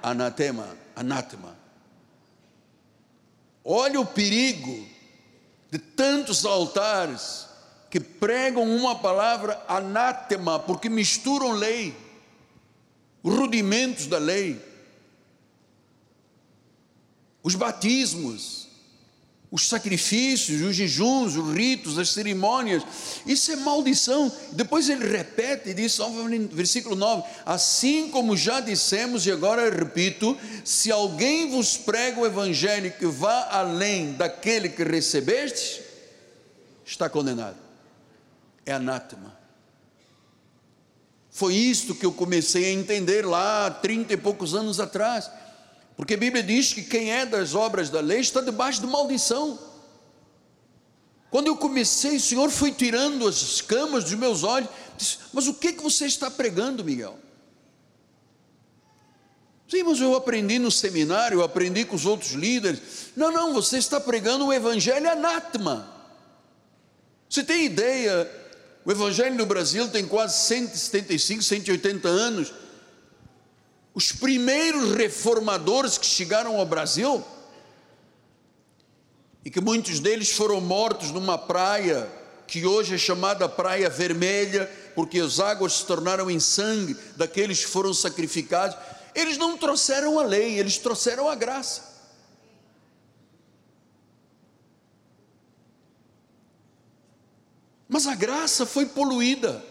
anatema, 0.01 0.75
anátema. 0.93 1.55
Olha 3.63 4.01
o 4.01 4.05
perigo 4.05 4.85
de 5.71 5.79
tantos 5.79 6.45
altares 6.45 7.47
que 7.89 8.01
pregam 8.01 8.63
uma 8.63 8.99
palavra 8.99 9.63
anátema, 9.69 10.59
porque 10.59 10.89
misturam 10.89 11.53
lei, 11.53 11.95
rudimentos 13.23 14.07
da 14.07 14.17
lei 14.17 14.73
os 17.43 17.55
batismos, 17.55 18.62
os 19.53 19.67
sacrifícios, 19.67 20.61
os 20.63 20.75
jejuns, 20.75 21.35
os 21.35 21.53
ritos, 21.53 21.99
as 21.99 22.09
cerimônias, 22.09 22.81
isso 23.23 23.51
é 23.51 23.55
maldição. 23.55 24.31
Depois 24.51 24.89
ele 24.89 25.07
repete 25.07 25.69
e 25.69 25.75
diz, 25.75 25.99
versículo 26.51 26.95
9: 26.95 27.23
Assim 27.45 28.09
como 28.09 28.35
já 28.35 28.59
dissemos, 28.59 29.27
e 29.27 29.31
agora 29.31 29.69
repito: 29.69 30.35
se 30.65 30.91
alguém 30.91 31.51
vos 31.51 31.77
prega 31.77 32.19
o 32.19 32.25
evangelho 32.25 32.91
que 32.97 33.05
vá 33.05 33.47
além 33.51 34.13
daquele 34.13 34.69
que 34.69 34.83
recebeste, 34.83 35.83
está 36.83 37.07
condenado, 37.07 37.57
é 38.65 38.73
anátema. 38.73 39.37
Foi 41.29 41.53
isto 41.53 41.93
que 41.93 42.07
eu 42.07 42.11
comecei 42.11 42.65
a 42.65 42.71
entender 42.71 43.23
lá, 43.23 43.69
trinta 43.69 44.13
e 44.13 44.17
poucos 44.17 44.55
anos 44.55 44.79
atrás. 44.79 45.29
Porque 45.95 46.15
a 46.15 46.17
Bíblia 46.17 46.43
diz 46.43 46.73
que 46.73 46.83
quem 46.83 47.11
é 47.11 47.25
das 47.25 47.53
obras 47.53 47.89
da 47.89 47.99
lei 47.99 48.19
está 48.19 48.41
debaixo 48.41 48.81
de 48.81 48.87
maldição. 48.87 49.59
Quando 51.29 51.47
eu 51.47 51.57
comecei, 51.57 52.17
o 52.17 52.19
Senhor 52.19 52.49
foi 52.49 52.71
tirando 52.71 53.27
as 53.27 53.41
escamas 53.41 54.03
dos 54.03 54.13
meus 54.13 54.43
olhos. 54.43 54.69
Disse, 54.97 55.17
mas 55.31 55.47
o 55.47 55.53
que, 55.53 55.73
que 55.73 55.81
você 55.81 56.05
está 56.05 56.29
pregando, 56.29 56.83
Miguel? 56.83 57.17
Sim, 59.67 59.83
mas 59.83 59.99
eu 59.99 60.15
aprendi 60.15 60.59
no 60.59 60.69
seminário, 60.69 61.39
eu 61.39 61.43
aprendi 61.43 61.85
com 61.85 61.95
os 61.95 62.05
outros 62.05 62.33
líderes. 62.33 62.79
Não, 63.15 63.31
não, 63.31 63.53
você 63.53 63.77
está 63.77 63.99
pregando 63.99 64.45
o 64.45 64.53
evangelho 64.53 65.09
anátema. 65.09 65.91
Você 67.27 67.43
tem 67.43 67.65
ideia? 67.65 68.29
O 68.85 68.91
evangelho 68.91 69.35
no 69.35 69.45
Brasil 69.45 69.87
tem 69.89 70.05
quase 70.05 70.45
175, 70.45 71.41
180 71.41 72.07
anos 72.07 72.53
os 73.93 74.11
primeiros 74.11 74.93
reformadores 74.93 75.97
que 75.97 76.05
chegaram 76.05 76.57
ao 76.57 76.65
Brasil, 76.65 77.23
e 79.45 79.51
que 79.51 79.59
muitos 79.59 79.99
deles 79.99 80.31
foram 80.31 80.61
mortos 80.61 81.11
numa 81.11 81.37
praia 81.37 82.09
que 82.47 82.65
hoje 82.65 82.95
é 82.95 82.97
chamada 82.97 83.49
Praia 83.49 83.89
Vermelha, 83.89 84.69
porque 84.95 85.19
as 85.19 85.39
águas 85.39 85.73
se 85.73 85.85
tornaram 85.85 86.29
em 86.29 86.39
sangue 86.39 86.95
daqueles 87.15 87.65
que 87.65 87.71
foram 87.71 87.93
sacrificados. 87.93 88.77
Eles 89.15 89.37
não 89.37 89.57
trouxeram 89.57 90.19
a 90.19 90.23
lei, 90.23 90.59
eles 90.59 90.77
trouxeram 90.77 91.27
a 91.27 91.35
graça. 91.35 91.93
Mas 97.87 98.07
a 98.07 98.15
graça 98.15 98.65
foi 98.65 98.85
poluída. 98.85 99.63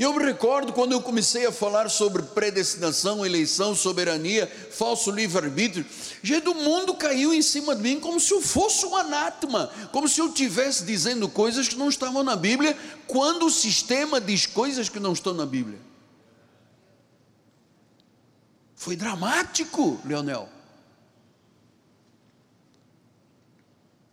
E 0.00 0.02
eu 0.02 0.14
me 0.14 0.24
recordo 0.24 0.72
quando 0.72 0.92
eu 0.92 1.02
comecei 1.02 1.44
a 1.44 1.52
falar 1.52 1.90
sobre 1.90 2.22
predestinação, 2.22 3.26
eleição, 3.26 3.74
soberania, 3.74 4.46
falso 4.70 5.10
livre-arbítrio, 5.10 5.84
gente, 6.22 6.48
o 6.48 6.54
mundo 6.54 6.94
caiu 6.94 7.34
em 7.34 7.42
cima 7.42 7.76
de 7.76 7.82
mim 7.82 8.00
como 8.00 8.18
se 8.18 8.32
eu 8.32 8.40
fosse 8.40 8.86
um 8.86 8.96
anátema, 8.96 9.70
como 9.92 10.08
se 10.08 10.18
eu 10.18 10.28
estivesse 10.28 10.86
dizendo 10.86 11.28
coisas 11.28 11.68
que 11.68 11.76
não 11.76 11.90
estavam 11.90 12.22
na 12.22 12.34
Bíblia, 12.34 12.74
quando 13.06 13.44
o 13.44 13.50
sistema 13.50 14.18
diz 14.18 14.46
coisas 14.46 14.88
que 14.88 14.98
não 14.98 15.12
estão 15.12 15.34
na 15.34 15.44
Bíblia. 15.44 15.78
Foi 18.74 18.96
dramático, 18.96 20.00
Leonel. 20.06 20.48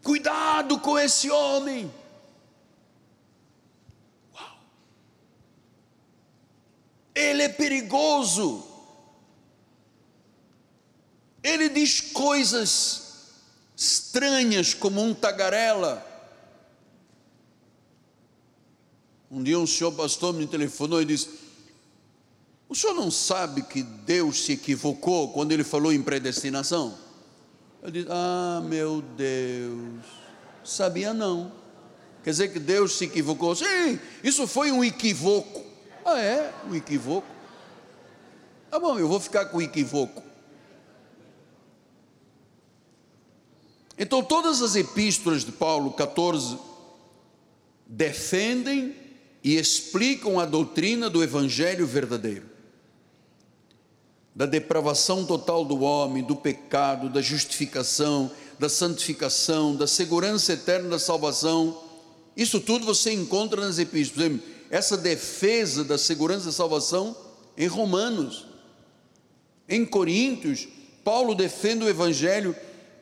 Cuidado 0.03 0.79
com 0.79 0.99
esse 0.99 1.31
homem. 1.31 1.89
Ele 7.17 7.41
é 7.41 7.49
perigoso. 7.49 8.63
Ele 11.41 11.67
diz 11.67 11.99
coisas 11.99 13.03
estranhas 13.75 14.75
como 14.75 15.01
um 15.01 15.15
tagarela. 15.15 16.05
Um 19.31 19.41
dia 19.41 19.57
um 19.57 19.65
senhor 19.65 19.91
pastor 19.93 20.33
me 20.33 20.45
telefonou 20.45 21.01
e 21.01 21.05
disse: 21.05 21.29
O 22.69 22.75
senhor 22.75 22.93
não 22.93 23.09
sabe 23.09 23.63
que 23.63 23.81
Deus 23.81 24.45
se 24.45 24.53
equivocou 24.53 25.33
quando 25.33 25.51
ele 25.51 25.63
falou 25.63 25.91
em 25.91 26.01
predestinação? 26.01 26.97
Eu 27.81 27.89
disse: 27.89 28.07
Ah, 28.11 28.61
meu 28.63 29.01
Deus, 29.01 30.05
sabia 30.63 31.13
não. 31.15 31.51
Quer 32.23 32.29
dizer 32.29 32.53
que 32.53 32.59
Deus 32.59 32.97
se 32.97 33.05
equivocou? 33.05 33.55
Sim, 33.55 33.99
isso 34.23 34.45
foi 34.45 34.71
um 34.71 34.83
equívoco. 34.83 35.66
Ah, 36.09 36.21
é? 36.21 36.53
Um 36.69 36.73
equívoco? 36.73 37.27
Tá 38.71 38.79
bom, 38.79 38.97
eu 38.97 39.09
vou 39.09 39.19
ficar 39.19 39.47
com 39.47 39.57
o 39.57 39.61
equívoco. 39.61 40.23
Então, 43.99 44.23
todas 44.23 44.61
as 44.61 44.77
epístolas 44.77 45.43
de 45.43 45.51
Paulo 45.51 45.91
14 45.91 46.57
defendem 47.85 48.95
e 49.43 49.57
explicam 49.57 50.39
a 50.39 50.45
doutrina 50.45 51.09
do 51.09 51.21
evangelho 51.21 51.85
verdadeiro, 51.85 52.45
da 54.33 54.45
depravação 54.45 55.25
total 55.25 55.65
do 55.65 55.81
homem, 55.81 56.23
do 56.23 56.37
pecado, 56.37 57.09
da 57.09 57.21
justificação, 57.21 58.31
da 58.57 58.69
santificação, 58.69 59.75
da 59.75 59.85
segurança 59.85 60.53
eterna 60.53 60.87
da 60.87 60.99
salvação. 60.99 61.83
Isso 62.33 62.61
tudo 62.61 62.85
você 62.85 63.11
encontra 63.11 63.59
nas 63.59 63.77
epístolas 63.77 64.39
essa 64.69 64.97
defesa 64.97 65.83
da 65.83 65.97
segurança 65.97 66.45
da 66.45 66.51
salvação 66.51 67.15
em 67.57 67.67
Romanos. 67.67 68.45
Em 69.67 69.85
Coríntios, 69.85 70.67
Paulo 71.03 71.33
defende 71.33 71.85
o 71.85 71.89
evangelho 71.89 72.55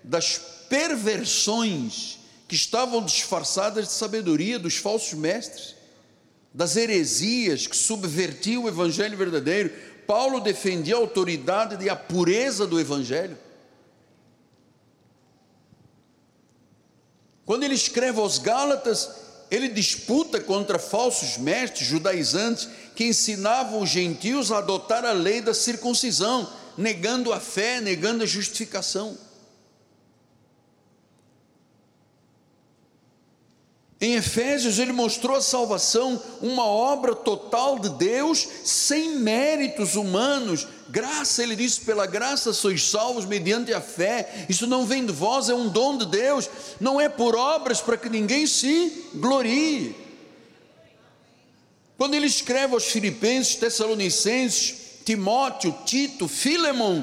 das 0.04 0.38
perversões 0.70 2.20
que 2.48 2.56
estavam 2.56 3.04
disfarçadas 3.04 3.88
de 3.88 3.94
sabedoria 3.94 4.60
dos 4.60 4.78
falsos 4.78 5.14
mestres, 5.14 5.76
das 6.54 6.76
heresias 6.76 7.68
que 7.68 7.76
subvertiam 7.76 8.64
o 8.64 8.68
evangelho 8.68 9.18
verdadeiro. 9.18 9.72
Paulo 10.08 10.40
defendia 10.40 10.96
a 10.96 11.00
autoridade 11.00 11.84
e 11.84 11.90
a 11.90 11.96
pureza 11.96 12.68
do 12.68 12.80
evangelho. 12.80 13.38
Quando 17.46 17.64
ele 17.64 17.76
escreve 17.76 18.20
aos 18.20 18.40
Gálatas, 18.40 19.25
ele 19.50 19.68
disputa 19.68 20.40
contra 20.40 20.80
falsos 20.80 21.38
mestres 21.38 21.88
judaizantes 21.88 22.68
que 22.96 23.06
ensinavam 23.06 23.82
os 23.82 23.90
gentios 23.90 24.52
a 24.52 24.58
adotar 24.58 25.06
a 25.06 25.12
lei 25.12 25.42
da 25.42 25.54
circuncisão, 25.54 26.50
negando 26.78 27.32
a 27.32 27.40
fé, 27.40 27.80
negando 27.80 28.24
a 28.24 28.28
justificação. 28.28 29.18
Em 34.00 34.16
Efésios, 34.16 34.78
ele 34.78 34.92
mostrou 34.92 35.38
a 35.38 35.42
salvação, 35.42 36.22
uma 36.42 36.66
obra 36.66 37.16
total 37.16 37.80
de 37.80 37.90
Deus, 37.90 38.46
sem 38.66 39.18
méritos 39.20 39.96
humanos, 39.96 40.68
graça, 40.90 41.42
ele 41.42 41.56
diz: 41.56 41.80
pela 41.80 42.06
graça 42.06 42.52
sois 42.52 42.84
salvos 42.84 43.26
mediante 43.26 43.74
a 43.74 43.80
fé. 43.80 44.46
Isso 44.50 44.68
não 44.68 44.86
vem 44.86 45.06
de 45.06 45.14
vós, 45.14 45.50
é 45.50 45.56
um 45.56 45.70
dom 45.70 45.98
de 45.98 46.06
Deus, 46.08 46.50
não 46.80 47.00
é 47.00 47.08
por 47.08 47.36
obras 47.36 47.80
para 47.80 47.98
que 47.98 48.10
ninguém 48.10 48.46
se 48.46 49.10
glorie. 49.16 49.96
Quando 51.98 52.16
ele 52.16 52.28
escreve 52.28 52.74
aos 52.74 52.86
Filipenses, 52.86 53.56
Tessalonicenses, 53.56 54.76
Timóteo, 55.06 55.74
Tito, 55.86 56.28
Filemon, 56.28 57.02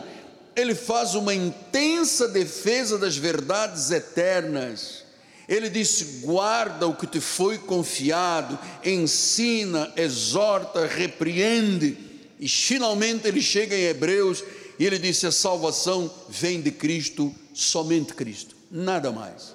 ele 0.55 0.75
faz 0.75 1.15
uma 1.15 1.33
intensa 1.33 2.29
defesa 2.29 2.99
das 2.99 3.17
verdades 3.17 3.91
eternas. 3.91 5.02
Ele 5.49 5.69
disse: 5.69 6.21
guarda 6.25 6.87
o 6.87 6.95
que 6.95 7.07
te 7.07 7.21
foi 7.21 7.59
confiado, 7.59 8.59
ensina, 8.85 9.93
exorta, 9.97 10.87
repreende. 10.87 11.97
E 12.39 12.49
finalmente 12.49 13.29
ele 13.29 13.41
chega 13.41 13.77
em 13.77 13.85
Hebreus 13.85 14.43
e 14.79 14.85
ele 14.85 14.99
disse: 14.99 15.27
a 15.27 15.33
salvação 15.33 16.13
vem 16.29 16.61
de 16.61 16.71
Cristo, 16.71 17.35
somente 17.55 18.15
Cristo, 18.15 18.57
nada 18.71 19.13
mais. 19.13 19.55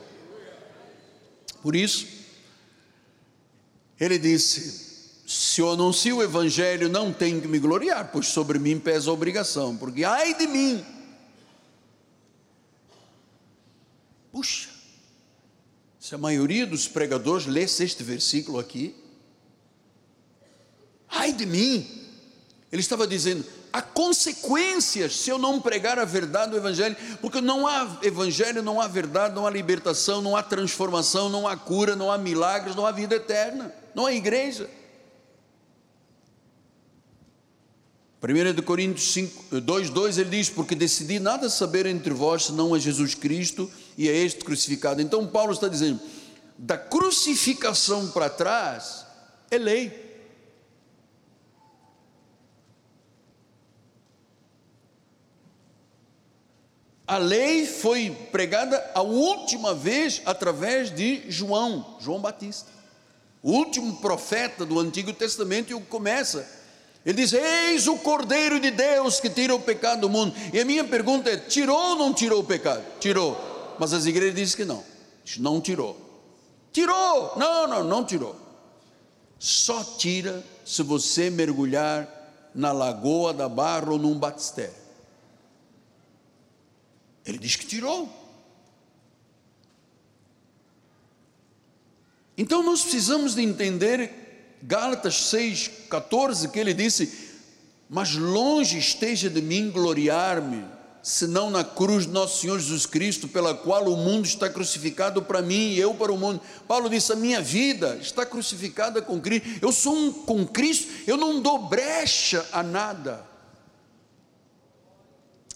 Por 1.61 1.75
isso, 1.75 2.07
ele 3.99 4.17
disse: 4.17 4.87
se 5.27 5.59
eu 5.59 5.71
anuncio 5.71 6.17
o 6.17 6.23
Evangelho, 6.23 6.87
não 6.87 7.11
tenho 7.11 7.41
que 7.41 7.47
me 7.47 7.59
gloriar, 7.59 8.11
pois 8.13 8.27
sobre 8.27 8.57
mim 8.57 8.79
pesa 8.79 9.09
a 9.09 9.13
obrigação, 9.13 9.75
porque 9.75 10.05
ai 10.05 10.33
de 10.33 10.47
mim. 10.47 10.85
Puxa, 14.31 14.66
se 16.07 16.15
a 16.15 16.17
maioria 16.17 16.65
dos 16.65 16.87
pregadores 16.87 17.45
lesse 17.45 17.83
este 17.83 18.01
versículo 18.01 18.59
aqui, 18.59 18.95
ai 21.09 21.33
de 21.33 21.45
mim, 21.45 21.85
ele 22.71 22.79
estava 22.79 23.05
dizendo: 23.05 23.43
há 23.73 23.81
consequências 23.81 25.17
se 25.17 25.29
eu 25.29 25.37
não 25.37 25.59
pregar 25.59 25.99
a 25.99 26.05
verdade 26.05 26.51
do 26.51 26.57
Evangelho, 26.57 26.95
porque 27.19 27.41
não 27.41 27.67
há 27.67 27.99
Evangelho, 28.01 28.63
não 28.63 28.79
há 28.79 28.87
verdade, 28.87 29.35
não 29.35 29.45
há 29.45 29.49
libertação, 29.49 30.21
não 30.21 30.37
há 30.37 30.41
transformação, 30.41 31.27
não 31.27 31.45
há 31.45 31.57
cura, 31.57 31.93
não 31.93 32.09
há 32.09 32.17
milagres, 32.17 32.73
não 32.73 32.85
há 32.85 32.91
vida 32.93 33.15
eterna, 33.15 33.75
não 33.93 34.05
há 34.05 34.13
igreja. 34.13 34.69
1 38.23 38.53
de 38.53 38.61
Coríntios 38.61 39.11
5, 39.11 39.59
2, 39.59 39.89
2 39.89 40.17
ele 40.19 40.29
diz: 40.29 40.49
Porque 40.49 40.73
decidi 40.73 41.19
nada 41.19 41.49
saber 41.49 41.85
entre 41.85 42.13
vós 42.13 42.45
senão 42.45 42.73
a 42.73 42.79
Jesus 42.79 43.13
Cristo 43.13 43.69
e 43.97 44.07
a 44.07 44.13
este 44.13 44.45
crucificado. 44.45 45.01
Então 45.01 45.25
Paulo 45.27 45.51
está 45.51 45.67
dizendo: 45.67 45.99
da 46.57 46.77
crucificação 46.77 48.09
para 48.09 48.29
trás 48.29 49.05
é 49.49 49.57
lei. 49.57 50.05
A 57.07 57.17
lei 57.17 57.65
foi 57.65 58.11
pregada 58.31 58.91
a 58.93 59.01
última 59.01 59.73
vez 59.73 60.21
através 60.25 60.93
de 60.93 61.23
João, 61.31 61.95
João 62.01 62.19
Batista, 62.19 62.69
o 63.41 63.51
último 63.53 64.01
profeta 64.01 64.65
do 64.65 64.77
Antigo 64.77 65.13
Testamento, 65.13 65.71
e 65.71 65.81
começa 65.85 66.57
ele 67.07 67.21
diz: 67.21 67.31
Eis 67.31 67.87
o 67.87 67.95
Cordeiro 67.95 68.59
de 68.59 68.69
Deus 68.69 69.21
que 69.21 69.29
tira 69.29 69.55
o 69.55 69.61
pecado 69.61 70.01
do 70.01 70.09
mundo. 70.09 70.35
E 70.51 70.59
a 70.59 70.65
minha 70.65 70.83
pergunta 70.83 71.29
é: 71.29 71.37
tirou 71.37 71.91
ou 71.91 71.95
não 71.95 72.13
tirou 72.13 72.41
o 72.41 72.43
pecado? 72.43 72.83
Tirou. 72.99 73.56
Mas 73.79 73.93
as 73.93 74.05
igrejas 74.05 74.35
dizem 74.35 74.57
que 74.57 74.65
não. 74.65 74.83
Não 75.37 75.61
tirou. 75.61 75.99
Tirou! 76.71 77.37
Não, 77.37 77.67
não, 77.67 77.83
não 77.83 78.05
tirou. 78.05 78.35
Só 79.39 79.83
tira 79.83 80.43
se 80.65 80.81
você 80.83 81.29
mergulhar 81.29 82.07
na 82.53 82.71
lagoa 82.71 83.33
da 83.33 83.47
barra 83.47 83.91
ou 83.91 83.99
num 83.99 84.17
batistério. 84.17 84.73
Ele 87.25 87.37
diz 87.37 87.55
que 87.55 87.65
tirou. 87.65 88.09
Então 92.37 92.63
nós 92.63 92.81
precisamos 92.81 93.35
de 93.35 93.41
entender 93.41 94.57
Gálatas 94.61 95.29
6, 95.29 95.69
14, 95.89 96.49
que 96.49 96.59
ele 96.59 96.73
disse: 96.73 97.31
Mas 97.89 98.15
longe 98.15 98.77
esteja 98.77 99.29
de 99.29 99.41
mim 99.41 99.69
gloriar-me, 99.69 100.63
senão 101.07 101.49
na 101.49 101.63
cruz 101.63 102.05
de 102.05 102.11
nosso 102.11 102.41
Senhor 102.41 102.59
Jesus 102.59 102.85
Cristo, 102.85 103.29
pela 103.29 103.55
qual 103.55 103.85
o 103.85 103.95
mundo 103.95 104.25
está 104.25 104.49
crucificado 104.49 105.21
para 105.21 105.41
mim 105.41 105.69
e 105.69 105.79
eu 105.79 105.93
para 105.93 106.11
o 106.11 106.17
mundo. 106.17 106.41
Paulo 106.67 106.89
disse: 106.89 107.13
A 107.13 107.15
minha 107.15 107.41
vida 107.41 107.95
está 108.01 108.25
crucificada 108.25 109.01
com 109.01 109.21
Cristo, 109.21 109.47
eu 109.61 109.71
sou 109.71 109.95
um 109.95 110.11
com 110.11 110.45
Cristo, 110.45 110.91
eu 111.07 111.15
não 111.15 111.41
dou 111.41 111.69
brecha 111.69 112.45
a 112.51 112.61
nada. 112.61 113.25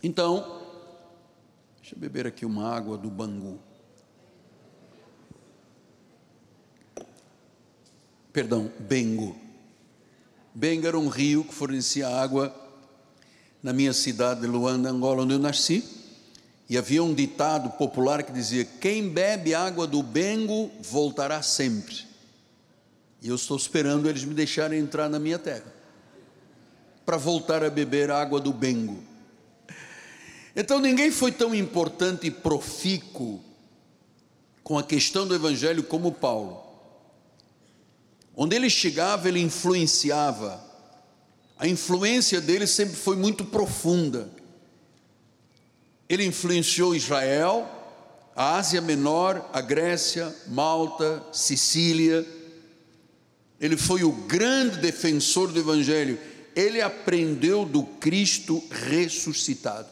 Então, 0.01 0.61
deixa 1.81 1.95
eu 1.95 1.99
beber 1.99 2.25
aqui 2.25 2.45
uma 2.45 2.73
água 2.73 2.97
do 2.97 3.09
Bangu. 3.09 3.59
perdão, 8.31 8.71
Bengo. 8.79 9.35
Bengo 10.55 10.87
era 10.87 10.97
um 10.97 11.09
rio 11.09 11.43
que 11.43 11.53
fornecia 11.53 12.07
água 12.07 12.55
na 13.61 13.73
minha 13.73 13.93
cidade 13.93 14.41
de 14.41 14.47
Luanda, 14.47 14.89
Angola, 14.89 15.23
onde 15.23 15.33
eu 15.33 15.39
nasci. 15.39 15.83
E 16.69 16.77
havia 16.77 17.03
um 17.03 17.13
ditado 17.13 17.69
popular 17.71 18.23
que 18.23 18.31
dizia: 18.31 18.65
Quem 18.65 19.09
bebe 19.09 19.53
água 19.53 19.85
do 19.85 20.01
Bengo 20.01 20.71
voltará 20.79 21.41
sempre. 21.41 22.05
E 23.21 23.27
eu 23.27 23.35
estou 23.35 23.57
esperando 23.57 24.09
eles 24.09 24.23
me 24.23 24.33
deixarem 24.33 24.79
entrar 24.79 25.09
na 25.09 25.19
minha 25.19 25.37
terra 25.37 25.71
para 27.05 27.17
voltar 27.17 27.63
a 27.63 27.69
beber 27.69 28.09
água 28.09 28.39
do 28.39 28.53
Bengo. 28.53 29.03
Então 30.55 30.79
ninguém 30.79 31.11
foi 31.11 31.31
tão 31.31 31.53
importante 31.53 32.27
e 32.27 32.31
profícuo 32.31 33.41
com 34.63 34.77
a 34.77 34.83
questão 34.83 35.27
do 35.27 35.35
Evangelho 35.35 35.83
como 35.83 36.11
Paulo. 36.11 36.63
Onde 38.35 38.55
ele 38.55 38.69
chegava, 38.69 39.27
ele 39.27 39.41
influenciava. 39.41 40.70
A 41.61 41.67
influência 41.67 42.41
dele 42.41 42.65
sempre 42.65 42.95
foi 42.95 43.15
muito 43.15 43.45
profunda. 43.45 44.27
Ele 46.09 46.25
influenciou 46.25 46.95
Israel, 46.95 47.69
a 48.35 48.55
Ásia 48.55 48.81
Menor, 48.81 49.47
a 49.53 49.61
Grécia, 49.61 50.35
Malta, 50.47 51.23
Sicília. 51.31 52.27
Ele 53.59 53.77
foi 53.77 54.03
o 54.03 54.11
grande 54.11 54.79
defensor 54.79 55.51
do 55.51 55.59
Evangelho. 55.59 56.17
Ele 56.55 56.81
aprendeu 56.81 57.63
do 57.63 57.83
Cristo 57.83 58.63
ressuscitado. 58.71 59.87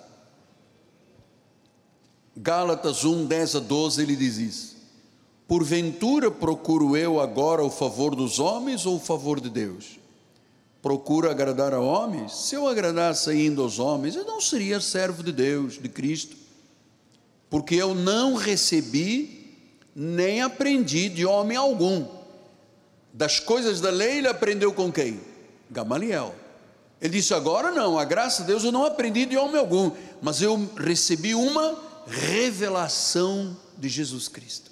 Gálatas 2.36 3.06
1, 3.06 3.28
10 3.28 3.58
a 3.58 3.60
12, 3.60 4.02
ele 4.02 4.16
diz 4.16 4.38
isso. 4.38 4.78
Porventura 5.48 6.32
procuro 6.32 6.98
eu 6.98 7.20
agora 7.20 7.64
o 7.64 7.70
favor 7.70 8.16
dos 8.16 8.40
homens 8.40 8.88
ou 8.88 8.96
o 8.96 9.00
favor 9.00 9.40
de 9.40 9.52
Deus? 9.52 9.99
Procuro 10.82 11.30
agradar 11.30 11.74
a 11.74 11.80
homens? 11.80 12.34
Se 12.34 12.56
eu 12.56 12.68
agradasse 12.68 13.30
ainda 13.30 13.62
aos 13.62 13.80
homens, 13.80 14.16
eu 14.16 14.26
não 14.26 14.40
seria 14.40 14.80
servo 14.80 15.22
de 15.22 15.32
Deus, 15.32 15.78
de 15.78 15.90
Cristo, 15.90 16.36
porque 17.50 17.76
eu 17.76 17.94
não 17.94 18.36
recebi 18.36 19.58
nem 19.96 20.42
aprendi 20.42 21.10
de 21.10 21.26
homem 21.26 21.58
algum. 21.58 22.06
Das 23.14 23.40
coisas 23.40 23.82
da 23.82 23.90
lei 23.90 24.20
ele 24.20 24.28
aprendeu 24.28 24.72
com 24.72 24.92
quem? 24.92 25.20
Gamaliel. 25.70 26.34
Ele 27.02 27.14
disse: 27.14 27.34
agora 27.34 27.72
não, 27.72 27.98
a 27.98 28.06
graça 28.06 28.44
de 28.44 28.48
Deus 28.48 28.64
eu 28.64 28.72
não 28.72 28.86
aprendi 28.86 29.26
de 29.26 29.36
homem 29.36 29.60
algum, 29.60 29.92
mas 30.22 30.42
eu 30.42 30.70
recebi 30.78 31.36
uma 31.36 31.78
revelação 32.08 33.58
de 33.78 33.90
Jesus 33.90 34.28
Cristo 34.28 34.70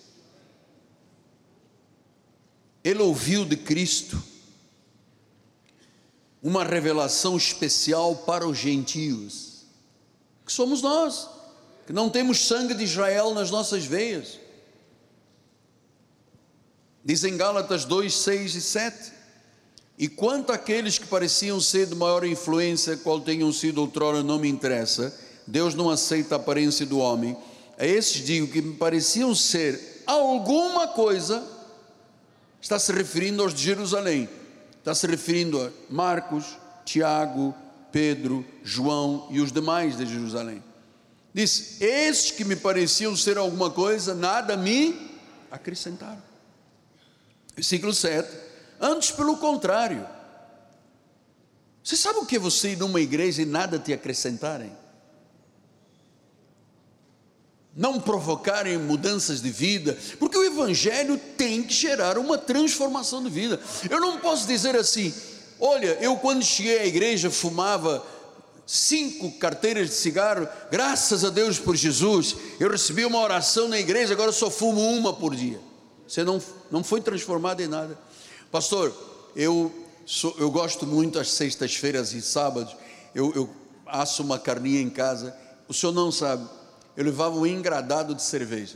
ele 2.87 3.01
ouviu 3.01 3.43
de 3.43 3.57
Cristo 3.57 4.21
uma 6.41 6.63
revelação 6.63 7.35
especial 7.35 8.15
para 8.15 8.47
os 8.47 8.57
gentios, 8.57 9.65
que 10.45 10.51
somos 10.51 10.81
nós, 10.81 11.27
que 11.85 11.93
não 11.93 12.09
temos 12.09 12.45
sangue 12.45 12.73
de 12.73 12.83
Israel 12.83 13.33
nas 13.33 13.49
nossas 13.49 13.85
veias. 13.85 14.39
Dizem 17.03 17.37
Gálatas 17.37 17.85
2, 17.85 18.13
6 18.13 18.55
e 18.55 18.61
7. 18.61 19.13
E 19.97 20.07
quanto 20.07 20.51
àqueles 20.51 20.99
que 20.99 21.07
pareciam 21.07 21.59
ser 21.59 21.87
de 21.87 21.95
maior 21.95 22.25
influência, 22.25 22.97
qual 22.97 23.21
tenham 23.21 23.51
sido 23.51 23.79
outrora, 23.79 24.21
não 24.21 24.37
me 24.37 24.49
interessa, 24.49 25.17
Deus 25.47 25.73
não 25.73 25.89
aceita 25.89 26.35
a 26.35 26.37
aparência 26.37 26.85
do 26.85 26.99
homem. 26.99 27.35
A 27.79 27.85
esses 27.85 28.25
digo 28.25 28.51
que 28.51 28.61
me 28.61 28.75
pareciam 28.75 29.33
ser 29.33 30.03
alguma 30.05 30.87
coisa, 30.89 31.41
está 32.61 32.77
se 32.77 32.91
referindo 32.91 33.41
aos 33.41 33.53
de 33.53 33.63
Jerusalém, 33.63 34.29
está 34.87 34.95
se 34.95 35.05
referindo 35.05 35.61
a 35.61 35.69
Marcos, 35.89 36.57
Tiago, 36.85 37.53
Pedro, 37.91 38.45
João 38.63 39.27
e 39.29 39.41
os 39.41 39.51
demais 39.51 39.97
de 39.97 40.05
Jerusalém. 40.05 40.63
Diz: 41.33 41.81
Estes 41.81 42.31
que 42.31 42.45
me 42.45 42.55
pareciam 42.55 43.13
ser 43.13 43.37
alguma 43.37 43.69
coisa, 43.69 44.15
nada 44.15 44.55
me 44.55 45.11
acrescentaram. 45.51 46.23
Versículo 47.53 47.93
7. 47.93 48.29
Antes, 48.79 49.11
pelo 49.11 49.35
contrário, 49.37 50.07
Você 51.83 51.95
sabe 51.95 52.19
o 52.19 52.25
que 52.25 52.35
é 52.35 52.39
você 52.39 52.71
ir 52.71 52.77
numa 52.77 52.99
igreja 52.99 53.41
e 53.41 53.45
nada 53.45 53.79
te 53.79 53.93
acrescentarem? 53.93 54.71
Não 57.77 57.99
provocarem 57.99 58.75
mudanças 58.79 59.39
de 59.39 59.51
vida, 59.51 59.95
porque 60.19 60.35
o 60.35 60.43
Evangelho 60.43 61.15
tem 61.37 61.61
que 61.61 61.75
gerar 61.75 62.17
uma 62.17 62.35
transformação 62.35 63.23
de 63.23 63.29
vida. 63.29 63.61
Eu 63.87 64.01
não 64.01 64.17
posso 64.17 64.47
dizer 64.47 64.75
assim, 64.75 65.13
olha, 65.59 65.95
eu 66.01 66.17
quando 66.17 66.43
cheguei 66.43 66.79
à 66.79 66.85
igreja 66.87 67.29
fumava 67.29 68.03
cinco 68.65 69.31
carteiras 69.39 69.89
de 69.89 69.93
cigarro, 69.93 70.47
graças 70.71 71.23
a 71.23 71.29
Deus 71.29 71.59
por 71.59 71.75
Jesus, 71.75 72.35
eu 72.59 72.69
recebi 72.69 73.05
uma 73.05 73.19
oração 73.19 73.67
na 73.67 73.79
igreja, 73.79 74.13
agora 74.13 74.31
só 74.31 74.49
fumo 74.49 74.81
uma 74.81 75.13
por 75.13 75.35
dia. 75.35 75.59
Você 76.07 76.23
não, 76.23 76.41
não 76.71 76.83
foi 76.83 76.99
transformado 76.99 77.61
em 77.61 77.67
nada. 77.67 77.97
Pastor, 78.51 78.91
eu, 79.35 79.71
sou, 80.05 80.35
eu 80.39 80.49
gosto 80.49 80.87
muito 80.87 81.19
às 81.19 81.31
sextas-feiras 81.31 82.13
e 82.13 82.21
sábados, 82.21 82.75
eu, 83.13 83.31
eu 83.35 83.49
asso 83.85 84.23
uma 84.23 84.39
carninha 84.39 84.81
em 84.81 84.89
casa. 84.89 85.35
O 85.67 85.73
senhor 85.73 85.93
não 85.93 86.11
sabe, 86.11 86.47
eu 86.97 87.05
levava 87.05 87.37
um 87.37 87.45
engradado 87.45 88.15
de 88.15 88.23
cerveja. 88.23 88.75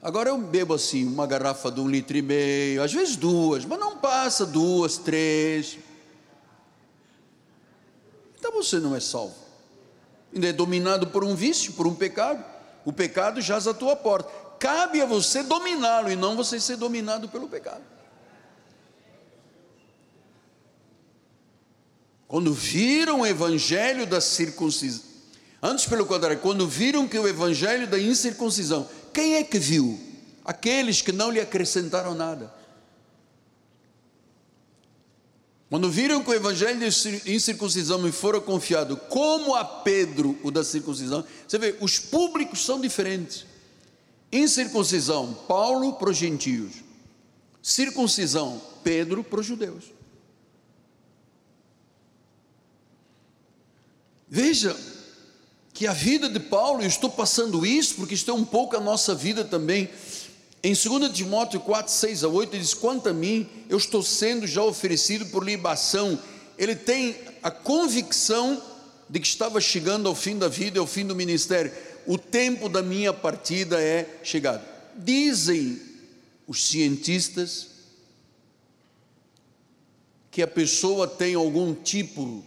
Agora 0.00 0.30
eu 0.30 0.38
bebo 0.38 0.72
assim, 0.72 1.06
uma 1.06 1.26
garrafa 1.26 1.70
de 1.70 1.80
um 1.80 1.88
litro 1.88 2.16
e 2.16 2.22
meio, 2.22 2.82
às 2.82 2.92
vezes 2.92 3.14
duas, 3.14 3.66
mas 3.66 3.78
não 3.78 3.98
passa 3.98 4.46
duas, 4.46 4.96
três. 4.96 5.78
Então 8.38 8.50
você 8.52 8.80
não 8.80 8.96
é 8.96 9.00
salvo. 9.00 9.34
Ainda 10.34 10.48
é 10.48 10.52
dominado 10.52 11.08
por 11.08 11.22
um 11.22 11.34
vício, 11.34 11.74
por 11.74 11.86
um 11.86 11.94
pecado. 11.94 12.42
O 12.86 12.92
pecado 12.92 13.40
jaz 13.42 13.66
à 13.68 13.74
tua 13.74 13.94
porta. 13.94 14.30
Cabe 14.58 15.02
a 15.02 15.06
você 15.06 15.42
dominá-lo 15.42 16.10
e 16.10 16.16
não 16.16 16.34
você 16.36 16.58
ser 16.58 16.76
dominado 16.76 17.28
pelo 17.28 17.48
pecado. 17.48 17.82
Quando 22.26 22.52
viram 22.54 23.20
o 23.20 23.26
evangelho 23.26 24.06
da 24.06 24.22
circuncisão, 24.22 25.11
antes 25.62 25.86
pelo 25.86 26.04
contrário, 26.04 26.38
quando 26.40 26.66
viram 26.66 27.06
que 27.06 27.18
o 27.18 27.28
evangelho 27.28 27.86
da 27.86 27.98
incircuncisão, 27.98 28.88
quem 29.12 29.36
é 29.36 29.44
que 29.44 29.58
viu? 29.58 29.98
Aqueles 30.44 31.00
que 31.00 31.12
não 31.12 31.30
lhe 31.30 31.40
acrescentaram 31.40 32.14
nada. 32.14 32.52
Quando 35.72 35.90
viram 35.90 36.22
que 36.22 36.28
o 36.28 36.34
evangelho 36.34 36.78
de 36.78 37.32
incircuncisão 37.32 37.98
me 37.98 38.12
fora 38.12 38.38
confiado, 38.42 38.94
como 38.94 39.54
a 39.54 39.64
Pedro 39.64 40.38
o 40.42 40.50
da 40.50 40.62
circuncisão, 40.62 41.24
você 41.48 41.56
vê, 41.56 41.76
os 41.80 41.98
públicos 41.98 42.62
são 42.62 42.78
diferentes. 42.78 43.46
Incircuncisão, 44.30 45.32
Paulo 45.48 45.94
para 45.94 46.10
os 46.10 46.16
gentios. 46.18 46.74
Circuncisão, 47.62 48.60
Pedro 48.84 49.24
para 49.24 49.40
os 49.40 49.46
judeus. 49.46 49.84
Veja 54.28 54.76
que 55.82 55.86
a 55.88 55.92
vida 55.92 56.28
de 56.28 56.38
Paulo, 56.38 56.80
eu 56.80 56.86
estou 56.86 57.10
passando 57.10 57.66
isso 57.66 57.96
porque 57.96 58.14
isto 58.14 58.30
é 58.30 58.34
um 58.34 58.44
pouco 58.44 58.76
a 58.76 58.80
nossa 58.80 59.16
vida 59.16 59.44
também. 59.44 59.90
Em 60.62 60.74
2 60.74 61.10
Timóteo 61.10 61.58
4, 61.58 61.92
6 61.92 62.22
a 62.22 62.28
8, 62.28 62.54
ele 62.54 62.62
diz: 62.62 62.72
Quanto 62.72 63.08
a 63.08 63.12
mim, 63.12 63.48
eu 63.68 63.78
estou 63.78 64.00
sendo 64.00 64.46
já 64.46 64.62
oferecido 64.62 65.26
por 65.26 65.42
libação. 65.42 66.16
Ele 66.56 66.76
tem 66.76 67.16
a 67.42 67.50
convicção 67.50 68.62
de 69.10 69.18
que 69.18 69.26
estava 69.26 69.60
chegando 69.60 70.08
ao 70.08 70.14
fim 70.14 70.38
da 70.38 70.46
vida, 70.46 70.78
ao 70.78 70.86
fim 70.86 71.04
do 71.04 71.16
ministério. 71.16 71.72
O 72.06 72.16
tempo 72.16 72.68
da 72.68 72.80
minha 72.80 73.12
partida 73.12 73.80
é 73.82 74.20
chegado. 74.22 74.64
Dizem 74.96 75.82
os 76.46 76.64
cientistas 76.64 77.70
que 80.30 80.42
a 80.42 80.46
pessoa 80.46 81.08
tem 81.08 81.34
algum 81.34 81.74
tipo 81.74 82.44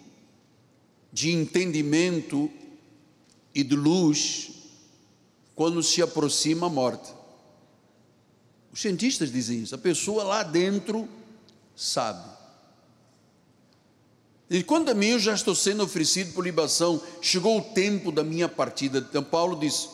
de 1.11 1.33
entendimento 1.33 2.49
e 3.55 3.63
de 3.63 3.75
luz 3.75 4.51
quando 5.55 5.81
se 5.81 6.01
aproxima 6.01 6.67
a 6.67 6.69
morte. 6.69 7.13
Os 8.73 8.81
cientistas 8.81 9.31
dizem 9.31 9.63
isso. 9.63 9.73
A 9.73 9.77
pessoa 9.77 10.25
lá 10.25 10.43
dentro 10.43 11.07
sabe. 11.73 12.35
E 14.49 14.61
quando 14.61 14.89
a 14.89 14.93
mim 14.93 15.07
eu 15.07 15.19
já 15.19 15.33
estou 15.33 15.55
sendo 15.55 15.81
oferecido 15.81 16.33
por 16.33 16.43
libação, 16.43 17.01
chegou 17.21 17.57
o 17.57 17.61
tempo 17.61 18.11
da 18.11 18.23
minha 18.23 18.49
partida. 18.49 18.99
Então 18.99 19.23
Paulo 19.23 19.57
diz: 19.57 19.89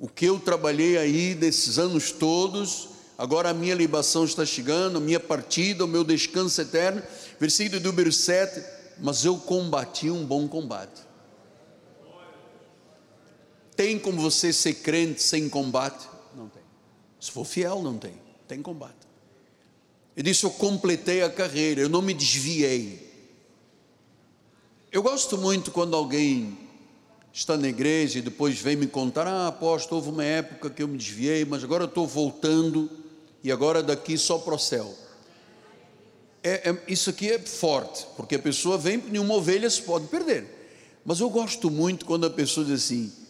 o 0.00 0.08
que 0.08 0.24
eu 0.24 0.40
trabalhei 0.40 0.96
aí 0.96 1.34
desses 1.34 1.78
anos 1.78 2.10
todos, 2.10 2.88
agora 3.18 3.50
a 3.50 3.54
minha 3.54 3.74
libação 3.74 4.24
está 4.24 4.44
chegando, 4.46 4.96
a 4.96 5.00
minha 5.00 5.20
partida, 5.20 5.84
o 5.84 5.88
meu 5.88 6.02
descanso 6.02 6.60
eterno. 6.62 7.02
Versículo 7.38 7.80
número 7.80 8.10
7: 8.10 8.64
Mas 8.98 9.24
eu 9.24 9.36
combati 9.36 10.10
um 10.10 10.24
bom 10.24 10.48
combate. 10.48 11.11
Tem 13.82 13.98
como 13.98 14.20
você 14.20 14.52
ser 14.52 14.74
crente 14.74 15.20
sem 15.20 15.48
combate? 15.48 16.08
Se 17.18 17.32
for 17.32 17.44
fiel, 17.44 17.82
não 17.82 17.98
tem, 17.98 18.12
tem 18.46 18.62
combate. 18.62 19.08
Ele 20.16 20.30
disse: 20.30 20.44
Eu 20.44 20.52
completei 20.52 21.20
a 21.20 21.28
carreira, 21.28 21.80
eu 21.80 21.88
não 21.88 22.00
me 22.00 22.14
desviei. 22.14 23.10
Eu 24.92 25.02
gosto 25.02 25.36
muito 25.36 25.72
quando 25.72 25.96
alguém 25.96 26.56
está 27.32 27.56
na 27.56 27.66
igreja 27.66 28.20
e 28.20 28.22
depois 28.22 28.56
vem 28.60 28.76
me 28.76 28.86
contar: 28.86 29.26
Ah, 29.26 29.48
apóstolo, 29.48 30.00
houve 30.00 30.10
uma 30.10 30.24
época 30.24 30.70
que 30.70 30.84
eu 30.84 30.86
me 30.86 30.96
desviei, 30.96 31.44
mas 31.44 31.64
agora 31.64 31.86
estou 31.86 32.06
voltando 32.06 32.88
e 33.42 33.50
agora 33.50 33.82
daqui 33.82 34.16
só 34.16 34.38
para 34.38 34.54
o 34.54 34.58
céu. 34.60 34.94
É, 36.40 36.70
é, 36.70 36.82
isso 36.86 37.10
aqui 37.10 37.32
é 37.32 37.38
forte, 37.40 38.06
porque 38.16 38.36
a 38.36 38.38
pessoa 38.38 38.78
vem, 38.78 38.98
nenhuma 38.98 39.34
ovelha 39.34 39.68
se 39.68 39.82
pode 39.82 40.06
perder. 40.06 40.46
Mas 41.04 41.18
eu 41.18 41.28
gosto 41.28 41.68
muito 41.68 42.06
quando 42.06 42.26
a 42.26 42.30
pessoa 42.30 42.64
diz 42.64 42.84
assim: 42.84 43.21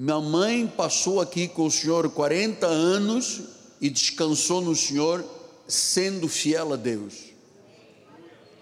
minha 0.00 0.20
mãe 0.20 0.64
passou 0.64 1.20
aqui 1.20 1.48
com 1.48 1.66
o 1.66 1.70
Senhor 1.72 2.08
40 2.08 2.64
anos 2.68 3.40
e 3.80 3.90
descansou 3.90 4.60
no 4.60 4.76
Senhor, 4.76 5.24
sendo 5.66 6.28
fiel 6.28 6.72
a 6.72 6.76
Deus. 6.76 7.32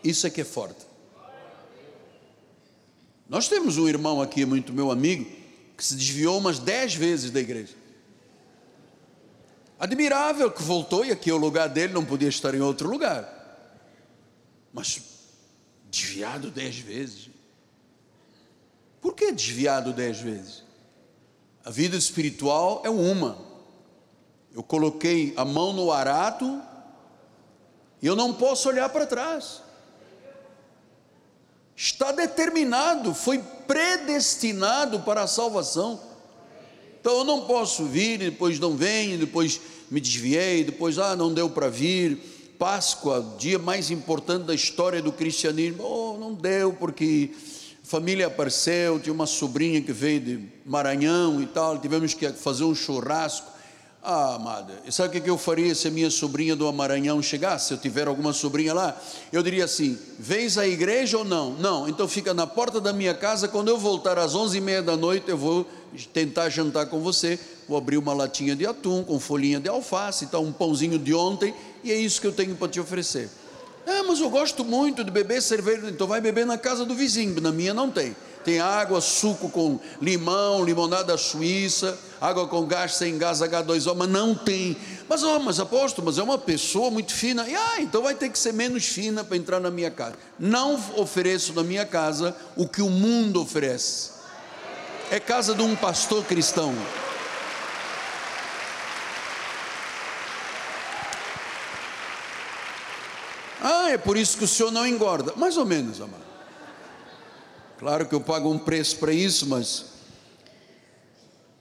Isso 0.03 0.27
é 0.27 0.31
que 0.31 0.41
é 0.41 0.45
forte. 0.45 0.87
Nós 3.29 3.49
temos 3.49 3.77
um 3.77 3.87
irmão 3.87 4.23
aqui, 4.23 4.47
muito 4.47 4.73
meu 4.73 4.91
amigo, 4.91 5.31
que 5.77 5.85
se 5.85 5.95
desviou 5.95 6.39
umas 6.39 6.59
dez 6.59 6.95
vezes 6.95 7.31
da 7.31 7.39
igreja. 7.39 7.75
Admirável 9.79 10.51
que 10.51 10.63
voltou 10.63 11.05
e 11.05 11.13
aqui 11.13 11.29
é 11.29 11.35
o 11.35 11.37
lugar 11.37 11.69
dele, 11.69 11.93
não 11.93 12.05
podia 12.05 12.31
estar 12.31 12.55
em 12.55 12.63
outro 12.63 12.89
lugar. 12.89 13.31
Mas 14.73 15.03
desviado 15.91 16.51
dez 16.51 16.79
vezes. 16.79 17.29
Por 19.03 19.15
que 19.15 19.31
desviado 19.33 19.93
dez 19.93 20.19
vezes? 20.19 20.66
A 21.67 21.71
vida 21.73 21.97
espiritual 21.97 22.81
é 22.85 22.89
uma. 22.89 23.39
Eu 24.55 24.63
coloquei 24.63 25.35
a 25.37 25.45
mão 25.45 25.73
no 25.73 25.91
arato 25.91 26.63
e 28.01 28.07
eu 28.07 28.15
não 28.15 28.33
posso 28.33 28.69
olhar 28.69 28.89
para 28.89 29.05
trás. 29.05 29.63
Está 31.75 32.13
determinado, 32.13 33.13
foi 33.13 33.41
predestinado 33.67 35.01
para 35.01 35.25
a 35.25 35.27
salvação. 35.27 36.01
Então 37.01 37.19
eu 37.19 37.25
não 37.25 37.47
posso 37.47 37.85
vir 37.85 38.19
depois 38.19 38.61
não 38.61 38.77
venho, 38.77 39.19
depois 39.19 39.61
me 39.91 40.01
desviei, 40.01 40.63
depois 40.63 41.01
ah, 41.01 41.17
não 41.17 41.35
deu 41.35 41.51
para 41.51 41.69
vir. 41.69 42.17
Páscoa, 42.61 43.35
dia 43.41 43.59
mais 43.59 43.91
importante 43.91 44.45
da 44.45 44.55
história 44.55 45.03
do 45.03 45.11
cristianismo. 45.11 45.83
Oh, 45.83 46.17
não 46.17 46.33
deu 46.33 46.75
porque 46.75 47.35
família 47.87 48.27
apareceu, 48.27 48.99
tinha 48.99 49.13
uma 49.13 49.27
sobrinha 49.27 49.81
que 49.81 49.93
veio 49.93 50.21
de 50.21 50.49
Maranhão 50.65 51.41
e 51.41 51.47
tal, 51.47 51.79
tivemos 51.79 52.13
que 52.15 52.29
fazer 52.33 52.65
um 52.65 52.75
churrasco. 52.75 53.55
Ah, 54.03 54.35
amada, 54.35 54.73
sabe 54.91 55.19
o 55.19 55.23
que 55.23 55.31
eu 55.31 55.39
faria 55.39 55.75
se 55.75 55.89
a 55.89 55.91
minha 55.91 56.11
sobrinha 56.11 56.55
do 56.55 56.73
Maranhão 56.73 57.23
chegasse? 57.23 57.69
Se 57.69 57.75
eu 57.75 57.79
tiver 57.79 58.07
alguma 58.07 58.33
sobrinha 58.33 58.75
lá, 58.75 59.01
eu 59.33 59.43
diria 59.43 59.65
assim: 59.65 59.99
vens 60.19 60.59
à 60.59 60.67
igreja 60.67 61.19
ou 61.19 61.25
não? 61.25 61.55
Não, 61.55 61.89
então 61.89 62.07
fica 62.07 62.35
na 62.35 62.47
porta 62.47 62.81
da 62.81 62.93
minha 62.93 63.15
casa. 63.15 63.49
Quando 63.49 63.69
eu 63.69 63.79
voltar 63.79 64.19
às 64.19 64.35
onze 64.35 64.59
e 64.59 64.61
meia 64.61 64.83
da 64.83 64.97
noite, 64.97 65.29
eu 65.29 65.37
vou 65.37 65.67
tentar 66.13 66.49
jantar 66.51 66.87
com 66.87 67.01
você. 67.01 67.39
Vou 67.69 67.77
abrir 67.79 67.99
uma 67.99 68.15
latinha 68.15 68.55
de 68.55 68.67
atum 68.67 69.03
com 69.03 69.19
folhinha 69.19 69.59
de 69.59 69.69
alface, 69.69 70.27
tá, 70.27 70.39
um 70.39 70.53
pãozinho 70.53 70.99
de 70.99 71.13
ontem, 71.13 71.53
e 71.83 71.91
é 71.91 71.97
isso 71.97 72.21
que 72.21 72.27
eu 72.29 72.33
tenho 72.33 72.55
para 72.55 72.69
te 72.69 72.79
oferecer. 72.79 73.29
Ah, 73.87 74.03
mas 74.03 74.19
eu 74.21 74.29
gosto 74.29 74.65
muito 74.65 75.05
de 75.05 75.11
beber 75.13 75.41
cerveja. 75.41 75.89
Então 75.89 76.09
vai 76.09 76.21
beber 76.21 76.45
na 76.45 76.59
casa 76.59 76.85
do 76.85 76.95
vizinho, 76.95 77.41
na 77.41 77.53
minha 77.53 77.73
não 77.73 77.89
tem. 77.89 78.17
Tem 78.45 78.61
água, 78.61 79.01
suco 79.01 79.49
com 79.49 79.81
limão, 80.01 80.65
limonada 80.65 81.17
suíça, 81.17 81.99
água 82.21 82.47
com 82.47 82.65
gás 82.65 82.95
sem 82.95 83.19
gás 83.19 83.41
H2O, 83.41 83.95
mas 83.97 84.09
não 84.09 84.35
tem. 84.35 84.77
Mas, 85.09 85.23
oh, 85.23 85.39
mas 85.41 85.59
apóstolo, 85.59 86.07
mas 86.07 86.19
é 86.19 86.23
uma 86.23 86.39
pessoa 86.39 86.91
muito 86.91 87.13
fina. 87.13 87.49
E, 87.49 87.55
ah, 87.55 87.81
então 87.81 88.03
vai 88.03 88.15
ter 88.15 88.29
que 88.29 88.39
ser 88.39 88.53
menos 88.53 88.87
fina 88.87 89.25
para 89.25 89.37
entrar 89.37 89.61
na 89.61 89.71
minha 89.71 89.91
casa. 89.91 90.15
Não 90.39 90.81
ofereço 90.97 91.53
na 91.55 91.63
minha 91.63 91.85
casa 91.85 92.37
o 92.57 92.69
que 92.69 92.83
o 92.83 92.91
mundo 92.91 93.43
oferece. 93.43 94.11
É 95.11 95.21
casa 95.21 95.55
de 95.55 95.63
um 95.63 95.75
pastor 95.77 96.25
cristão. 96.25 96.75
Ah, 103.69 103.91
é 103.91 103.99
por 103.99 104.17
isso 104.17 104.39
que 104.39 104.45
o 104.45 104.47
senhor 104.47 104.71
não 104.71 104.87
engorda. 104.87 105.33
Mais 105.35 105.57
ou 105.57 105.67
menos, 105.67 106.01
amado. 106.01 106.23
Claro 107.81 108.07
que 108.07 108.15
eu 108.15 108.21
pago 108.21 108.49
um 108.49 108.61
preço 108.61 108.97
para 108.99 109.13
isso, 109.13 109.45
mas. 109.49 109.87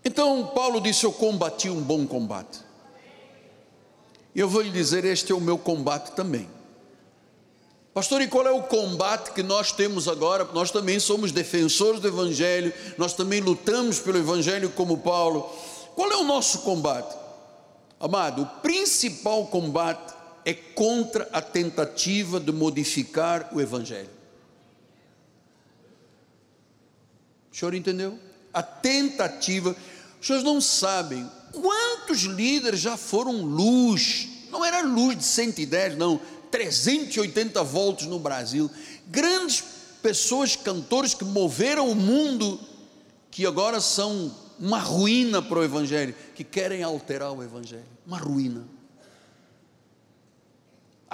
Então, 0.03 0.51
Paulo 0.53 0.80
disse: 0.80 1.03
Eu 1.03 1.12
combati 1.12 1.68
um 1.68 1.82
bom 1.82 2.06
combate. 2.06 2.60
E 4.36 4.39
eu 4.39 4.47
vou 4.47 4.62
lhe 4.62 4.70
dizer: 4.70 5.03
Este 5.03 5.32
é 5.32 5.36
o 5.36 5.41
meu 5.41 5.58
combate 5.58 6.12
também. 6.12 6.47
Pastor, 7.91 8.22
e 8.22 8.28
qual 8.28 8.45
é 8.45 8.51
o 8.51 8.62
combate 8.62 9.32
que 9.32 9.41
nós 9.41 9.72
temos 9.72 10.08
agora? 10.08 10.43
Nós 10.53 10.70
também 10.70 10.99
somos 10.99 11.32
defensores 11.32 11.99
do 11.99 12.08
Evangelho, 12.08 12.72
nós 12.99 13.14
também 13.14 13.41
lutamos 13.41 13.97
pelo 13.97 14.20
Evangelho 14.20 14.70
como 14.70 14.99
Paulo. 14.99 15.49
Qual 15.95 16.12
é 16.12 16.18
o 16.18 16.24
nosso 16.24 16.60
combate? 16.60 17.18
Amado, 17.99 18.43
o 18.43 18.62
principal 18.62 19.47
combate 19.47 20.14
é 20.45 20.53
contra 20.53 21.27
a 21.33 21.41
tentativa 21.41 22.39
de 22.39 22.51
modificar 22.51 23.49
o 23.51 23.59
Evangelho. 23.59 24.09
O 27.51 27.55
senhor 27.55 27.73
entendeu? 27.73 28.19
A 28.53 28.61
tentativa. 28.61 29.75
Os 30.21 30.27
senhores 30.27 30.45
não 30.45 30.61
sabem 30.61 31.29
quantos 31.51 32.21
líderes 32.21 32.79
já 32.79 32.95
foram 32.95 33.41
luz. 33.41 34.29
Não 34.51 34.63
era 34.63 34.81
luz 34.81 35.17
de 35.17 35.23
110, 35.23 35.97
não 35.97 36.21
380 36.51 37.63
volts 37.63 38.07
no 38.07 38.17
Brasil, 38.17 38.71
grandes 39.07 39.61
pessoas, 40.01 40.55
cantores 40.55 41.13
que 41.13 41.25
moveram 41.25 41.89
o 41.89 41.95
mundo, 41.95 42.59
que 43.29 43.45
agora 43.45 43.81
são 43.81 44.33
uma 44.57 44.79
ruína 44.79 45.41
para 45.41 45.59
o 45.59 45.63
Evangelho, 45.63 46.15
que 46.33 46.45
querem 46.45 46.83
alterar 46.83 47.33
o 47.33 47.43
Evangelho, 47.43 47.83
uma 48.07 48.17
ruína, 48.17 48.65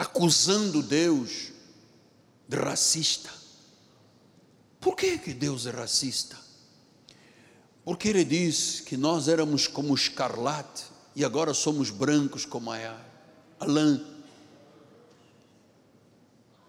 acusando 0.02 0.82
Deus 0.82 1.52
de 2.48 2.58
racista. 2.58 3.30
Por 4.80 4.96
que, 4.96 5.20
que 5.20 5.32
Deus 5.32 5.68
é 5.68 5.70
racista? 5.70 6.36
Porque 7.86 8.10
Ele 8.10 8.26
diz 8.26 8.82
que 8.82 8.98
nós 8.98 9.28
éramos 9.28 9.68
como 9.68 9.94
escarlate 9.94 10.86
e 11.16 11.24
agora 11.24 11.54
somos 11.54 11.92
brancos 11.92 12.46
como 12.46 12.72
a, 12.72 12.98
a 13.60 13.66
lã 13.66 14.04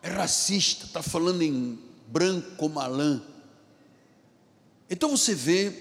é 0.03 0.11
racista, 0.11 0.85
está 0.85 1.03
falando 1.03 1.41
em 1.41 1.79
branco 2.09 2.57
como 2.59 2.87
lã. 2.87 3.23
Então 4.91 5.17
você 5.17 5.35
vê 5.35 5.73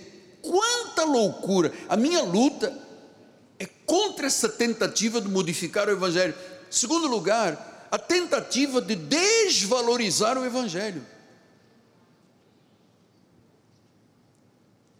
quanta 0.42 1.04
loucura. 1.04 1.74
A 1.90 1.98
minha 1.98 2.22
luta 2.24 2.74
é 3.60 3.66
contra 3.66 4.28
essa 4.28 4.48
tentativa 4.48 5.20
de 5.20 5.28
modificar 5.28 5.90
o 5.90 5.92
Evangelho. 5.92 6.34
Segundo 6.72 7.06
lugar, 7.06 7.88
a 7.92 8.00
tentativa 8.00 8.82
de 8.82 8.96
desvalorizar 8.96 10.38
o 10.38 10.46
Evangelho. 10.46 11.06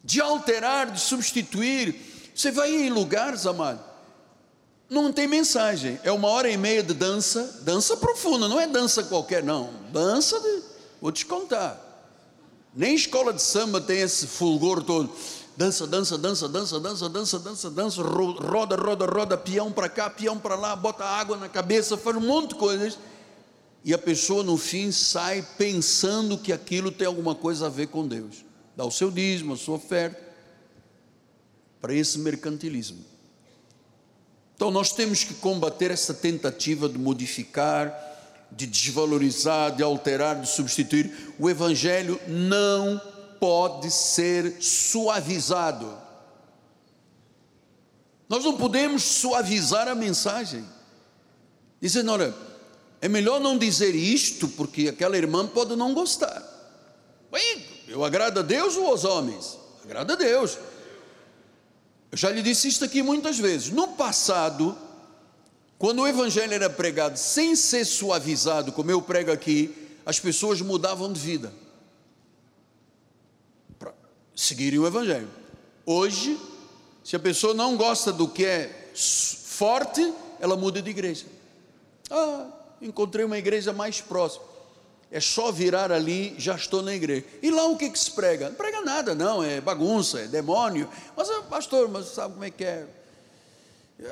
De 0.04 0.20
alterar, 0.20 0.92
de 0.92 1.00
substituir. 1.00 1.96
Você 2.36 2.52
vai 2.52 2.70
em 2.70 2.90
lugares, 2.90 3.46
amado, 3.46 3.82
não 4.90 5.14
tem 5.14 5.26
mensagem. 5.26 5.98
É 6.04 6.12
uma 6.12 6.28
hora 6.28 6.50
e 6.50 6.58
meia 6.58 6.84
de 6.84 6.94
dança, 6.94 7.62
dança 7.62 7.96
profunda, 7.96 8.50
não 8.50 8.60
é 8.60 8.68
dança 8.68 9.04
qualquer, 9.04 9.42
não. 9.42 9.74
Dança 9.94 10.38
de, 10.42 10.64
vou 11.02 11.14
te 11.14 11.26
contar. 11.26 11.88
Nem 12.76 12.96
escola 12.96 13.32
de 13.32 13.42
samba 13.42 13.80
tem 13.80 14.02
esse 14.02 14.28
fulgor 14.28 14.84
todo. 14.84 15.10
Dança, 15.58 15.86
dança, 15.86 16.18
dança, 16.18 16.48
dança, 16.50 16.80
dança, 16.80 17.10
dança, 17.10 17.40
dança, 17.40 17.70
dança, 17.70 18.02
roda, 18.02 18.76
roda, 18.76 19.06
roda, 19.06 19.38
peão 19.38 19.72
para 19.72 19.90
cá, 19.90 20.10
peão 20.10 20.40
para 20.40 20.56
lá, 20.56 20.76
bota 20.76 21.04
água 21.04 21.36
na 21.38 21.50
cabeça, 21.50 21.98
faz 21.98 22.16
um 22.16 22.22
monte 22.22 22.50
de 22.50 22.56
coisas. 22.56 22.98
E 23.84 23.94
a 23.94 23.98
pessoa 23.98 24.44
no 24.44 24.58
fim 24.58 24.92
sai 24.92 25.46
pensando 25.58 26.38
que 26.38 26.54
aquilo 26.54 26.92
tem 26.92 27.08
alguma 27.08 27.36
coisa 27.36 27.66
a 27.66 27.70
ver 27.70 27.88
com 27.88 28.08
Deus. 28.08 28.46
Dá 28.76 28.86
o 28.86 28.92
seu 28.92 29.12
dízimo, 29.12 29.54
a 29.54 29.58
sua 29.58 29.76
oferta, 29.76 30.22
para 31.82 31.94
esse 31.94 32.20
mercantilismo. 32.20 33.04
Então 34.56 34.70
nós 34.70 34.94
temos 34.94 35.24
que 35.24 35.34
combater 35.34 35.90
essa 35.90 36.14
tentativa 36.14 36.88
de 36.88 36.98
modificar, 36.98 37.92
de 38.52 38.68
desvalorizar, 38.68 39.76
de 39.76 39.82
alterar, 39.82 40.40
de 40.40 40.48
substituir. 40.48 41.34
O 41.40 41.50
Evangelho 41.50 42.20
não 42.28 43.02
pode 43.42 43.90
ser 43.90 44.62
suavizado. 44.62 45.98
Nós 48.30 48.44
não 48.46 48.56
podemos 48.56 49.02
suavizar 49.02 49.88
a 49.88 49.96
mensagem. 49.96 50.64
Dizendo, 51.82 52.12
olha, 52.12 52.36
é 53.02 53.10
melhor 53.10 53.40
não 53.40 53.58
dizer 53.58 53.96
isto, 53.96 54.48
porque 54.50 54.90
aquela 54.90 55.18
irmã 55.18 55.48
pode 55.48 55.76
não 55.76 55.92
gostar. 55.92 56.40
Bem, 57.32 57.66
eu 57.88 58.06
agrado 58.06 58.42
a 58.42 58.44
Deus 58.44 58.78
ou 58.78 58.86
aos 58.86 59.06
homens? 59.06 59.58
Agrada 59.84 60.14
a 60.14 60.16
Deus. 60.16 60.60
Eu 62.12 62.18
já 62.20 62.30
lhe 62.30 62.44
disse 62.44 62.68
isso 62.68 62.86
aqui 62.86 63.02
muitas 63.02 63.40
vezes. 63.40 63.72
No 63.72 63.88
passado, 63.88 64.78
quando 65.80 66.04
o 66.04 66.08
evangelho 66.08 66.54
era 66.54 66.70
pregado 66.70 67.18
sem 67.18 67.56
ser 67.56 67.86
suavizado, 67.86 68.72
como 68.72 68.92
eu 68.92 69.02
prego 69.02 69.32
aqui, 69.32 69.98
as 70.06 70.20
pessoas 70.20 70.62
mudavam 70.62 71.12
de 71.12 71.20
vida 71.20 71.52
seguirem 74.44 74.80
o 74.80 74.88
evangelho. 74.88 75.30
Hoje, 75.86 76.40
se 77.04 77.16
a 77.16 77.20
pessoa 77.20 77.54
não 77.54 77.76
gosta 77.76 78.12
do 78.12 78.28
que 78.28 78.46
é 78.46 78.92
forte, 78.94 80.14
ela 80.40 80.56
muda 80.56 80.82
de 80.82 80.90
igreja. 80.90 81.26
Ah, 82.10 82.48
encontrei 82.82 83.26
uma 83.26 83.38
igreja 83.38 83.74
mais 83.74 84.02
próxima 84.02 84.52
é 85.12 85.20
só 85.20 85.52
virar 85.52 85.92
ali, 85.92 86.34
já 86.38 86.56
estou 86.56 86.82
na 86.82 86.96
igreja. 86.96 87.26
E 87.44 87.52
lá 87.52 87.66
o 87.66 87.76
que, 87.76 87.90
que 87.90 88.00
se 88.00 88.12
prega? 88.12 88.48
Não 88.48 88.56
prega 88.56 88.82
nada, 88.82 89.14
não, 89.14 89.44
é 89.44 89.60
bagunça, 89.60 90.22
é 90.22 90.28
demônio. 90.28 90.88
Mas, 91.18 91.30
ah, 91.30 91.42
pastor, 91.44 91.90
mas 91.90 92.08
sabe 92.08 92.34
como 92.34 92.46
é 92.46 92.50
que 92.50 92.64
é? 92.64 92.88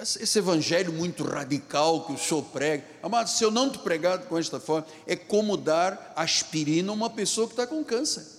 Esse 0.02 0.38
evangelho 0.38 0.92
muito 0.92 1.24
radical 1.24 2.06
que 2.06 2.12
o 2.12 2.18
senhor 2.18 2.44
prega, 2.44 2.84
amado, 3.02 3.28
se 3.30 3.44
eu 3.44 3.50
não 3.50 3.72
te 3.72 3.80
pregar 3.80 4.20
com 4.20 4.38
esta 4.38 4.60
forma, 4.60 4.86
é 5.08 5.16
como 5.16 5.58
dar 5.58 6.14
aspirina 6.16 6.92
a 6.92 6.94
uma 6.94 7.10
pessoa 7.10 7.48
que 7.48 7.54
está 7.54 7.66
com 7.66 7.84
câncer. 7.84 8.39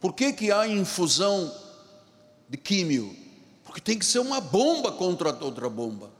Por 0.00 0.14
que, 0.14 0.32
que 0.32 0.50
há 0.50 0.66
infusão 0.66 1.54
de 2.48 2.56
químio? 2.56 3.14
Porque 3.64 3.80
tem 3.80 3.98
que 3.98 4.06
ser 4.06 4.18
uma 4.18 4.40
bomba 4.40 4.90
contra 4.92 5.36
outra 5.44 5.68
bomba. 5.68 6.10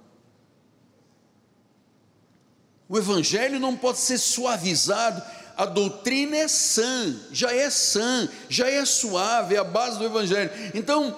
O 2.89 2.99
evangelho 2.99 3.59
não 3.59 3.77
pode 3.77 3.99
ser 3.99 4.19
suavizado. 4.19 5.23
A 5.57 5.65
doutrina 5.65 6.37
é 6.37 6.49
sã, 6.49 7.19
já 7.33 7.55
é 7.55 7.71
sã, 7.71 8.29
já 8.49 8.69
é 8.69 8.85
suave, 8.85 9.55
é 9.55 9.59
a 9.59 9.65
base 9.65 9.99
do 9.99 10.05
evangelho. 10.05 10.51
Então, 10.75 11.17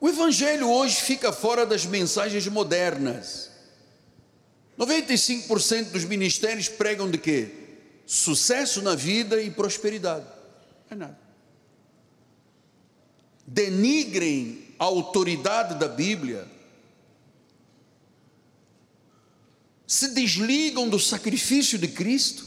o 0.00 0.08
evangelho 0.08 0.68
hoje 0.70 0.96
fica 0.96 1.32
fora 1.32 1.66
das 1.66 1.84
mensagens 1.84 2.46
modernas. 2.46 3.50
95% 4.78 5.90
dos 5.90 6.04
ministérios 6.04 6.68
pregam 6.68 7.10
de 7.10 7.18
quê? 7.18 7.50
Sucesso 8.06 8.80
na 8.80 8.94
vida 8.94 9.42
e 9.42 9.50
prosperidade. 9.50 10.24
Não 10.90 10.92
é 10.92 10.94
nada. 10.94 11.27
Denigrem 13.50 14.74
a 14.78 14.84
autoridade 14.84 15.76
da 15.76 15.88
Bíblia 15.88 16.46
se 19.86 20.08
desligam 20.08 20.86
do 20.86 20.98
sacrifício 20.98 21.78
de 21.78 21.88
Cristo. 21.88 22.46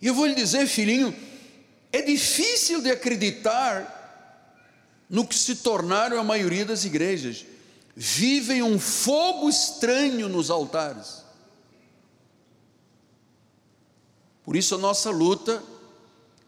E 0.00 0.06
eu 0.06 0.14
vou 0.14 0.26
lhe 0.26 0.34
dizer, 0.36 0.68
filhinho, 0.68 1.12
é 1.90 2.00
difícil 2.02 2.80
de 2.80 2.88
acreditar 2.88 3.92
no 5.10 5.26
que 5.26 5.34
se 5.34 5.56
tornaram 5.56 6.16
a 6.16 6.22
maioria 6.22 6.64
das 6.64 6.84
igrejas. 6.84 7.44
Vivem 7.96 8.62
um 8.62 8.78
fogo 8.78 9.48
estranho 9.48 10.28
nos 10.28 10.50
altares. 10.50 11.24
Por 14.44 14.54
isso 14.54 14.76
a 14.76 14.78
nossa 14.78 15.10
luta 15.10 15.60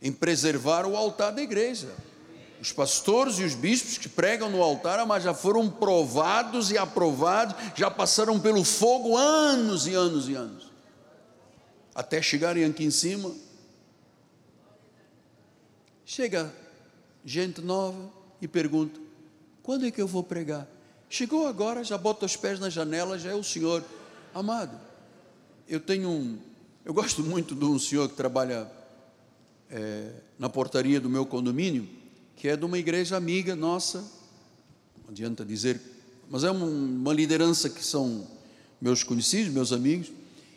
em 0.01 0.13
preservar 0.13 0.87
o 0.87 0.97
altar 0.97 1.33
da 1.33 1.43
igreja. 1.43 1.95
Os 2.61 2.73
pastores 2.73 3.39
e 3.39 3.45
os 3.45 3.55
bispos 3.55 3.99
que 3.99 4.09
pregam 4.09 4.51
no 4.51 4.63
altar, 4.63 5.05
mas 5.07 5.23
já 5.23 5.33
foram 5.33 5.71
provados 5.71 6.71
e 6.71 6.79
aprovados, 6.79 7.55
já 7.77 7.91
passaram 7.91 8.39
pelo 8.41 8.65
fogo 8.65 9.17
anos 9.17 9.87
e 9.87 9.95
anos 9.95 10.29
e 10.29 10.35
anos, 10.35 10.73
até 11.95 12.21
chegarem 12.21 12.65
aqui 12.65 12.85
em 12.85 12.91
cima. 12.91 13.33
Chega 16.05 16.53
gente 17.25 17.61
nova 17.61 18.11
e 18.41 18.49
pergunta: 18.49 18.99
quando 19.63 19.87
é 19.87 19.91
que 19.91 20.03
eu 20.03 20.09
vou 20.09 20.25
pregar? 20.25 20.67
Chegou 21.09 21.47
agora, 21.47 21.85
já 21.85 21.97
bota 21.97 22.27
os 22.27 22.37
pés 22.37 22.59
na 22.59 22.69
janela, 22.69 23.19
já 23.19 23.31
é 23.31 23.35
o 23.35 23.45
senhor. 23.45 23.85
Amado, 24.35 24.79
eu 25.69 25.81
tenho 25.81 26.09
um. 26.09 26.39
Eu 26.85 26.93
gosto 26.93 27.23
muito 27.23 27.55
de 27.55 27.65
um 27.65 27.79
senhor 27.79 28.09
que 28.09 28.15
trabalha 28.15 28.71
é, 29.71 30.11
na 30.39 30.49
portaria 30.49 31.01
do 31.01 31.09
meu 31.09 31.27
condomínio 31.27 31.89
que 32.37 32.47
é 32.47 32.57
de 32.57 32.65
uma 32.65 32.79
igreja 32.79 33.17
amiga 33.17 33.57
nossa, 33.57 33.99
não 35.03 35.11
adianta 35.11 35.45
dizer 35.45 35.81
mas 36.31 36.45
é 36.45 36.51
uma 36.51 37.13
liderança 37.13 37.71
que 37.71 37.83
são 37.83 38.27
meus 38.81 39.03
conhecidos, 39.03 39.53
meus 39.53 39.73
amigos. 39.73 40.13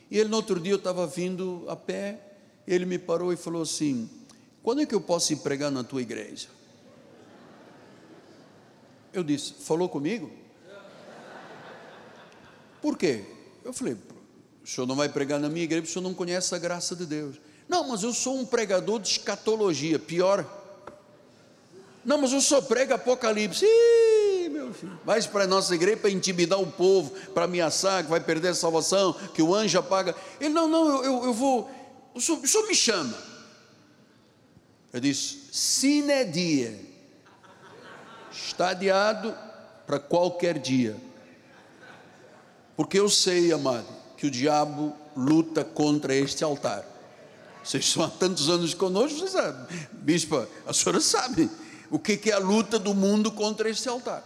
E 0.10 0.18
ele, 0.18 0.30
no 0.30 0.36
outro 0.36 0.60
dia, 0.60 0.74
eu 0.74 0.78
estava 0.78 1.08
vindo 1.08 1.66
a 1.68 1.76
pé, 1.76 2.20
ele 2.68 2.86
me 2.86 3.00
parou 3.00 3.32
e 3.32 3.38
falou 3.38 3.62
assim: 3.62 4.10
Quando 4.62 4.82
é 4.82 4.86
que 4.86 4.94
eu 4.94 5.00
posso 5.00 5.32
ir 5.32 5.38
pregar 5.38 5.72
na 5.72 5.84
tua 5.84 6.02
igreja? 6.02 6.50
Eu 9.14 9.24
disse: 9.24 9.54
Falou 9.54 9.88
comigo? 9.88 10.30
Por 12.82 12.98
quê? 12.98 13.24
Eu 13.64 13.72
falei: 13.72 13.96
O 14.62 14.68
senhor 14.68 14.86
não 14.86 14.96
vai 14.96 15.08
pregar 15.08 15.40
na 15.40 15.48
minha 15.48 15.64
igreja 15.64 15.84
o 15.84 15.88
senhor 15.88 16.04
não 16.04 16.14
conhece 16.14 16.54
a 16.54 16.58
graça 16.58 16.96
de 16.98 17.06
Deus. 17.06 17.38
Não, 17.72 17.88
mas 17.88 18.04
eu 18.04 18.12
sou 18.12 18.38
um 18.38 18.46
pregador 18.46 19.00
de 19.00 19.08
escatologia, 19.08 19.98
pior. 19.98 20.46
Não, 22.04 22.18
mas 22.18 22.34
eu 22.34 22.42
só 22.42 22.62
prego 22.62 22.94
Apocalipse. 22.94 23.66
Ih, 23.66 24.50
meu 24.50 24.74
filho. 24.74 25.00
Vai 25.06 25.24
para 25.24 25.46
a 25.46 25.48
nossa 25.48 25.74
igreja 25.74 25.96
para 25.96 26.10
intimidar 26.10 26.60
o 26.60 26.70
povo, 26.70 27.12
para 27.34 27.46
ameaçar 27.46 28.04
que 28.04 28.10
vai 28.10 28.20
perder 28.20 28.50
a 28.50 28.54
salvação, 28.54 29.14
que 29.34 29.42
o 29.42 29.56
anjo 29.56 29.80
apaga. 29.80 30.14
Ele, 30.42 30.50
não, 30.50 30.68
não, 30.68 30.86
eu, 30.86 31.04
eu, 31.06 31.26
eu 31.28 31.34
vou. 31.34 31.72
O 32.14 32.20
senhor, 32.20 32.42
o 32.42 32.46
senhor 32.46 32.68
me 32.68 32.76
chama. 32.76 33.18
Eu 34.92 35.00
disse, 35.00 35.40
sine 35.54 36.26
dia. 36.26 36.78
Está 38.34 38.72
adiado 38.72 39.34
para 39.88 39.98
qualquer 39.98 40.60
dia. 40.60 40.98
Porque 42.76 43.00
eu 43.00 43.08
sei, 43.08 43.54
amado, 43.54 43.88
que 44.18 44.28
o 44.28 44.32
diabo 44.32 44.94
luta 45.16 45.64
contra 45.64 46.14
este 46.14 46.44
altar. 46.44 46.91
Vocês 47.64 47.86
estão 47.86 48.04
há 48.04 48.10
tantos 48.10 48.50
anos 48.50 48.74
conosco, 48.74 49.20
vocês 49.20 49.32
sabem. 49.32 49.78
Bispa, 49.94 50.48
a 50.66 50.74
senhora 50.74 51.00
sabe 51.00 51.50
o 51.90 52.00
que 52.00 52.30
é 52.30 52.34
a 52.34 52.40
luta 52.40 52.80
do 52.80 52.94
mundo 52.94 53.32
contra 53.32 53.70
este 53.70 53.88
altar. 53.88 54.24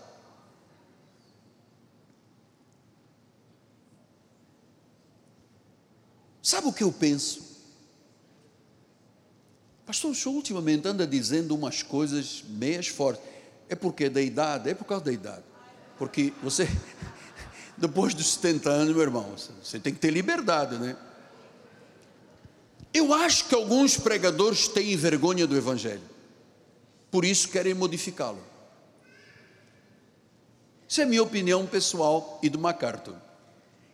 Sabe 6.42 6.68
o 6.68 6.74
que 6.74 6.84
eu 6.84 6.92
penso? 6.92 7.44
Pastor, 9.84 10.12
o 10.12 10.16
senhor 10.16 10.36
ultimamente 10.36 10.88
anda 10.88 11.06
dizendo 11.06 11.56
umas 11.56 11.82
coisas 11.82 12.44
meias 12.48 12.88
fortes. 12.88 13.24
É 13.68 13.76
porque 13.76 14.10
da 14.10 14.22
idade? 14.22 14.70
É 14.70 14.76
por 14.76 14.86
causa 14.86 15.06
da 15.06 15.12
idade. 15.12 15.44
Porque 15.98 16.32
você, 16.44 16.68
depois 17.76 18.14
dos 18.14 18.34
70 18.36 18.70
anos, 18.70 18.94
meu 18.94 19.02
irmão, 19.02 19.34
você 19.62 19.80
tem 19.80 19.92
que 19.92 20.00
ter 20.00 20.12
liberdade, 20.12 20.78
né? 20.78 20.96
Eu 22.96 23.14
acho 23.14 23.46
que 23.46 23.54
alguns 23.54 23.98
pregadores 23.98 24.68
têm 24.68 24.96
vergonha 24.96 25.46
do 25.46 25.56
Evangelho 25.56 26.16
por 27.16 27.24
isso 27.24 27.48
querem 27.48 27.74
modificá-lo. 27.74 28.44
Isso 30.86 31.00
é 31.00 31.06
minha 31.06 31.24
opinião 31.24 31.66
pessoal 31.66 32.38
e 32.44 32.50
do 32.50 32.60
MacArthur. 32.60 33.16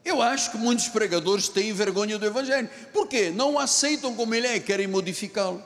Eu 0.04 0.24
acho 0.24 0.50
que 0.50 0.58
muitos 0.58 0.88
pregadores 0.88 1.48
têm 1.48 1.72
vergonha 1.72 2.18
do 2.18 2.26
Evangelho. 2.26 2.68
Por 2.92 3.08
quê? 3.08 3.30
Não 3.30 3.60
aceitam 3.60 4.16
como 4.16 4.34
ele 4.34 4.48
é 4.48 4.60
querem 4.60 4.88
modificá-lo. 4.88 5.64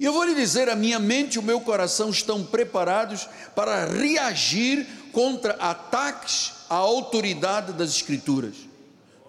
E 0.00 0.04
eu 0.04 0.12
vou 0.12 0.24
lhe 0.24 0.34
dizer: 0.34 0.68
a 0.68 0.74
minha 0.74 0.98
mente 0.98 1.36
e 1.36 1.38
o 1.38 1.42
meu 1.42 1.60
coração 1.60 2.10
estão 2.10 2.44
preparados 2.44 3.28
para 3.54 3.86
reagir 3.86 4.88
contra 5.12 5.52
ataques 5.54 6.52
à 6.68 6.74
autoridade 6.74 7.74
das 7.74 7.90
Escrituras. 7.90 8.67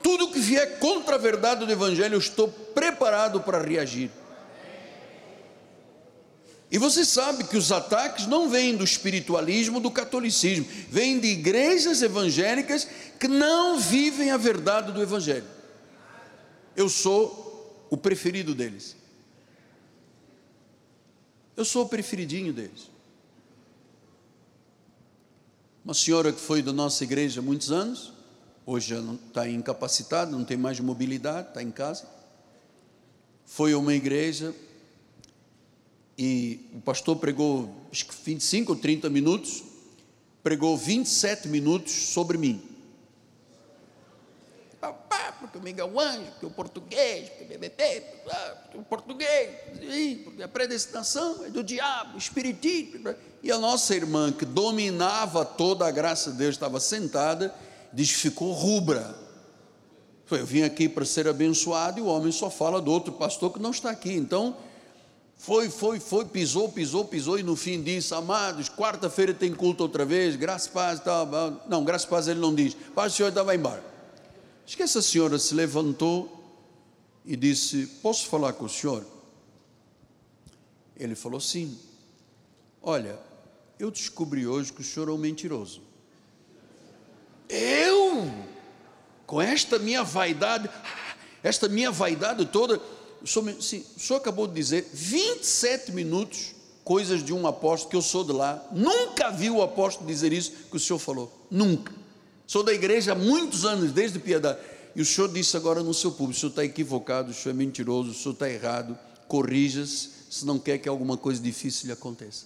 Tudo 0.01 0.31
que 0.31 0.39
vier 0.39 0.79
contra 0.79 1.15
a 1.15 1.17
verdade 1.17 1.65
do 1.65 1.71
Evangelho, 1.71 2.15
eu 2.15 2.19
estou 2.19 2.47
preparado 2.47 3.41
para 3.41 3.61
reagir. 3.61 4.11
E 6.71 6.77
você 6.77 7.03
sabe 7.03 7.45
que 7.45 7.57
os 7.57 7.71
ataques 7.71 8.27
não 8.27 8.47
vêm 8.47 8.75
do 8.75 8.83
espiritualismo, 8.83 9.79
do 9.79 9.89
catolicismo, 9.89 10.67
vêm 10.89 11.19
de 11.19 11.27
igrejas 11.27 12.01
evangélicas 12.01 12.87
que 13.19 13.27
não 13.27 13.79
vivem 13.79 14.29
a 14.29 14.37
verdade 14.37 14.91
do 14.91 15.01
Evangelho. 15.01 15.47
Eu 16.75 16.87
sou 16.87 17.87
o 17.89 17.97
preferido 17.97 18.53
deles. 18.53 18.95
Eu 21.57 21.65
sou 21.65 21.85
o 21.85 21.89
preferidinho 21.89 22.53
deles. 22.53 22.89
Uma 25.83 25.93
senhora 25.95 26.31
que 26.31 26.39
foi 26.39 26.61
da 26.61 26.71
nossa 26.71 27.03
igreja 27.03 27.41
há 27.41 27.43
muitos 27.43 27.71
anos, 27.71 28.13
hoje 28.65 28.95
está 29.27 29.47
incapacitada, 29.47 30.31
não 30.31 30.43
tem 30.45 30.57
mais 30.57 30.79
mobilidade, 30.79 31.49
está 31.49 31.63
em 31.63 31.71
casa. 31.71 32.07
Foi 33.45 33.73
a 33.73 33.77
uma 33.77 33.93
igreja 33.93 34.53
e 36.17 36.69
o 36.73 36.81
pastor 36.81 37.15
pregou 37.17 37.73
acho 37.91 38.05
que 38.05 38.15
25 38.23 38.73
ou 38.73 38.77
30 38.77 39.09
minutos, 39.09 39.63
pregou 40.43 40.77
27 40.77 41.47
minutos 41.47 41.91
sobre 41.91 42.37
mim. 42.37 42.61
Porque 45.39 45.57
o 45.57 45.61
Miguel 45.61 45.99
Anjo, 45.99 46.25
porque 46.31 46.45
o 46.45 46.51
português, 46.51 47.29
porque 47.29 48.77
o 48.77 48.83
português, 48.83 49.49
porque 50.23 50.43
a 50.43 50.47
predestinação 50.47 51.45
é 51.45 51.49
do 51.49 51.63
diabo, 51.63 52.17
espiritismo. 52.17 53.15
E 53.41 53.51
a 53.51 53.57
nossa 53.57 53.95
irmã, 53.95 54.31
que 54.31 54.45
dominava 54.45 55.43
toda 55.43 55.87
a 55.87 55.91
graça 55.91 56.31
de 56.31 56.37
Deus, 56.37 56.55
estava 56.55 56.79
sentada, 56.79 57.55
diz 57.93 58.11
ficou 58.11 58.51
rubra. 58.53 59.15
Eu 60.31 60.45
vim 60.45 60.61
aqui 60.61 60.87
para 60.87 61.05
ser 61.05 61.27
abençoado 61.27 61.99
e 61.99 62.01
o 62.01 62.05
homem 62.05 62.31
só 62.31 62.49
fala 62.49 62.79
do 62.79 62.91
outro 62.91 63.13
pastor 63.13 63.51
que 63.51 63.59
não 63.59 63.71
está 63.71 63.89
aqui. 63.89 64.13
Então, 64.13 64.55
foi, 65.39 65.69
foi, 65.69 65.99
foi, 65.99 66.25
pisou, 66.25 66.69
pisou, 66.69 67.05
pisou, 67.05 67.39
e 67.39 67.43
no 67.43 67.55
fim 67.55 67.81
disse: 67.81 68.13
Amados, 68.13 68.69
quarta-feira 68.69 69.33
tem 69.33 69.53
culto 69.53 69.83
outra 69.83 70.03
vez, 70.03 70.35
graças 70.35 70.67
a 70.67 70.71
paz, 70.71 70.99
tal. 70.99 71.27
Não, 71.67 71.83
graças 71.83 72.05
a 72.05 72.09
paz 72.09 72.27
ele 72.27 72.39
não 72.39 72.53
diz, 72.53 72.75
paz, 72.93 73.13
o 73.13 73.15
senhor 73.15 73.29
estava 73.29 73.55
embora. 73.55 73.83
Acho 74.65 74.75
que 74.75 74.83
essa 74.83 75.01
senhora 75.01 75.39
se 75.39 75.55
levantou 75.55 76.39
e 77.25 77.35
disse: 77.35 77.87
Posso 78.03 78.27
falar 78.27 78.53
com 78.53 78.65
o 78.65 78.69
senhor? 78.69 79.05
Ele 80.97 81.15
falou: 81.15 81.39
Sim. 81.39 81.77
Olha, 82.81 83.17
eu 83.79 83.89
descobri 83.89 84.45
hoje 84.45 84.73
que 84.73 84.81
o 84.81 84.83
senhor 84.83 85.07
é 85.07 85.11
um 85.11 85.17
mentiroso. 85.17 85.81
Eu, 87.49 88.31
com 89.25 89.41
esta 89.41 89.79
minha 89.79 90.03
vaidade, 90.03 90.69
esta 91.41 91.67
minha 91.67 91.89
vaidade 91.89 92.45
toda, 92.45 92.79
o 93.21 93.27
senhor, 93.27 93.59
sim, 93.61 93.83
o 93.97 93.99
senhor 93.99 94.19
acabou 94.19 94.45
de 94.45 94.53
dizer 94.53 94.87
27 94.93 95.91
minutos, 95.91 96.53
coisas 96.83 97.23
de 97.23 97.33
um 97.33 97.47
apóstolo, 97.47 97.89
que 97.89 97.95
eu 97.95 98.01
sou 98.01 98.23
de 98.23 98.31
lá, 98.31 98.63
nunca 98.71 99.31
vi 99.31 99.49
o 99.49 99.63
apóstolo 99.63 100.07
dizer 100.07 100.31
isso 100.31 100.51
que 100.69 100.77
o 100.77 100.79
senhor 100.79 100.99
falou, 100.99 101.47
nunca. 101.49 101.91
Sou 102.45 102.63
da 102.63 102.73
igreja 102.73 103.11
há 103.11 103.15
muitos 103.15 103.65
anos, 103.65 103.91
desde 103.91 104.19
piedade. 104.19 104.59
E 104.95 105.01
o 105.01 105.05
senhor 105.05 105.31
disse 105.31 105.55
agora 105.55 105.83
no 105.83 105.93
seu 105.93 106.11
público: 106.11 106.31
o 106.31 106.39
senhor 106.39 106.49
está 106.49 106.65
equivocado, 106.65 107.29
o 107.29 107.33
senhor 107.33 107.53
é 107.53 107.57
mentiroso, 107.57 108.09
o 108.09 108.13
senhor 108.13 108.33
está 108.33 108.49
errado, 108.49 108.97
corrija-se, 109.27 110.09
se 110.29 110.45
não 110.45 110.57
quer 110.57 110.79
que 110.79 110.89
alguma 110.89 111.15
coisa 111.15 111.41
difícil 111.41 111.85
lhe 111.85 111.93
aconteça. 111.93 112.45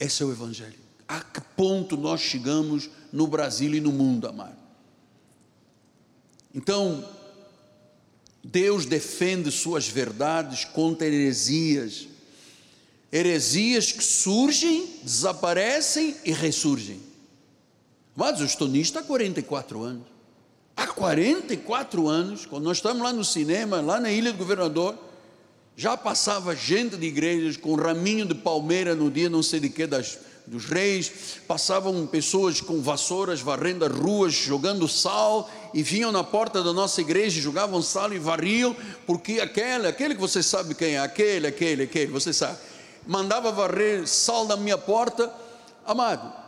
Esse 0.00 0.22
é 0.22 0.26
o 0.26 0.32
Evangelho. 0.32 0.89
A 1.10 1.18
que 1.18 1.40
ponto 1.56 1.96
nós 1.96 2.20
chegamos 2.20 2.88
no 3.12 3.26
Brasil 3.26 3.74
e 3.74 3.80
no 3.80 3.90
mundo, 3.90 4.28
amado? 4.28 4.56
Então, 6.54 7.04
Deus 8.44 8.86
defende 8.86 9.50
suas 9.50 9.88
verdades 9.88 10.64
contra 10.64 11.08
heresias. 11.08 12.06
Heresias 13.10 13.90
que 13.90 14.04
surgem, 14.04 14.88
desaparecem 15.02 16.14
e 16.24 16.30
ressurgem. 16.30 17.00
Mas 18.14 18.38
eu 18.38 18.46
estou 18.46 18.68
nisto 18.68 18.96
há 18.96 19.02
44 19.02 19.82
anos. 19.82 20.06
Há 20.76 20.86
44 20.86 22.06
anos, 22.06 22.46
quando 22.46 22.62
nós 22.62 22.76
estamos 22.76 23.02
lá 23.02 23.12
no 23.12 23.24
cinema, 23.24 23.80
lá 23.80 23.98
na 23.98 24.12
Ilha 24.12 24.30
do 24.30 24.38
Governador, 24.38 24.96
já 25.76 25.96
passava 25.96 26.54
gente 26.54 26.96
de 26.96 27.06
igrejas 27.08 27.56
com 27.56 27.74
raminho 27.74 28.24
de 28.24 28.34
palmeira 28.36 28.94
no 28.94 29.10
dia 29.10 29.28
não 29.28 29.42
sei 29.42 29.58
de 29.58 29.70
que 29.70 29.88
das 29.88 30.29
dos 30.50 30.64
reis, 30.64 31.12
passavam 31.46 32.04
pessoas 32.08 32.60
com 32.60 32.82
vassouras 32.82 33.40
varrendo 33.40 33.84
as 33.84 33.92
ruas, 33.92 34.32
jogando 34.32 34.88
sal, 34.88 35.48
e 35.72 35.80
vinham 35.80 36.10
na 36.10 36.24
porta 36.24 36.60
da 36.60 36.72
nossa 36.72 37.00
igreja, 37.00 37.40
jogavam 37.40 37.80
sal 37.80 38.12
e 38.12 38.18
varriam, 38.18 38.74
porque 39.06 39.40
aquele, 39.40 39.86
aquele 39.86 40.16
que 40.16 40.20
você 40.20 40.42
sabe 40.42 40.74
quem 40.74 40.96
é, 40.96 40.98
aquele, 40.98 41.46
aquele, 41.46 41.84
aquele, 41.84 42.10
você 42.10 42.32
sabe, 42.32 42.58
mandava 43.06 43.52
varrer 43.52 44.08
sal 44.08 44.44
na 44.44 44.56
minha 44.56 44.76
porta, 44.76 45.32
amado, 45.86 46.39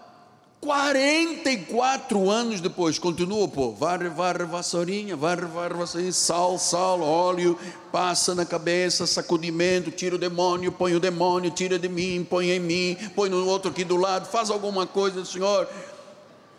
44 0.62 2.30
anos 2.30 2.60
depois, 2.60 2.96
continua 2.96 3.42
o 3.42 3.48
povo, 3.48 3.74
varre, 3.74 4.08
varre, 4.08 4.44
vassourinha, 4.44 5.16
varre, 5.16 5.44
varre, 5.44 5.74
vassourinha, 5.74 6.12
sal, 6.12 6.56
sal, 6.56 7.00
óleo, 7.00 7.58
passa 7.90 8.32
na 8.32 8.46
cabeça, 8.46 9.04
sacudimento, 9.04 9.90
tira 9.90 10.14
o 10.14 10.18
demônio, 10.18 10.70
põe 10.70 10.94
o 10.94 11.00
demônio, 11.00 11.50
tira 11.50 11.80
de 11.80 11.88
mim, 11.88 12.24
põe 12.30 12.52
em 12.52 12.60
mim, 12.60 12.96
põe 13.16 13.28
no 13.28 13.44
outro 13.44 13.72
aqui 13.72 13.82
do 13.82 13.96
lado, 13.96 14.28
faz 14.28 14.50
alguma 14.50 14.86
coisa, 14.86 15.24
Senhor. 15.24 15.68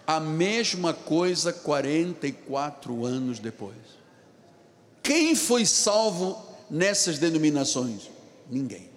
A 0.06 0.20
mesma 0.20 0.94
coisa 0.94 1.54
44 1.54 3.06
anos 3.06 3.40
depois. 3.40 3.78
Quem 5.02 5.34
foi 5.34 5.66
salvo 5.66 6.38
nessas 6.70 7.20
denominações? 7.20 8.12
Ninguém. 8.52 8.93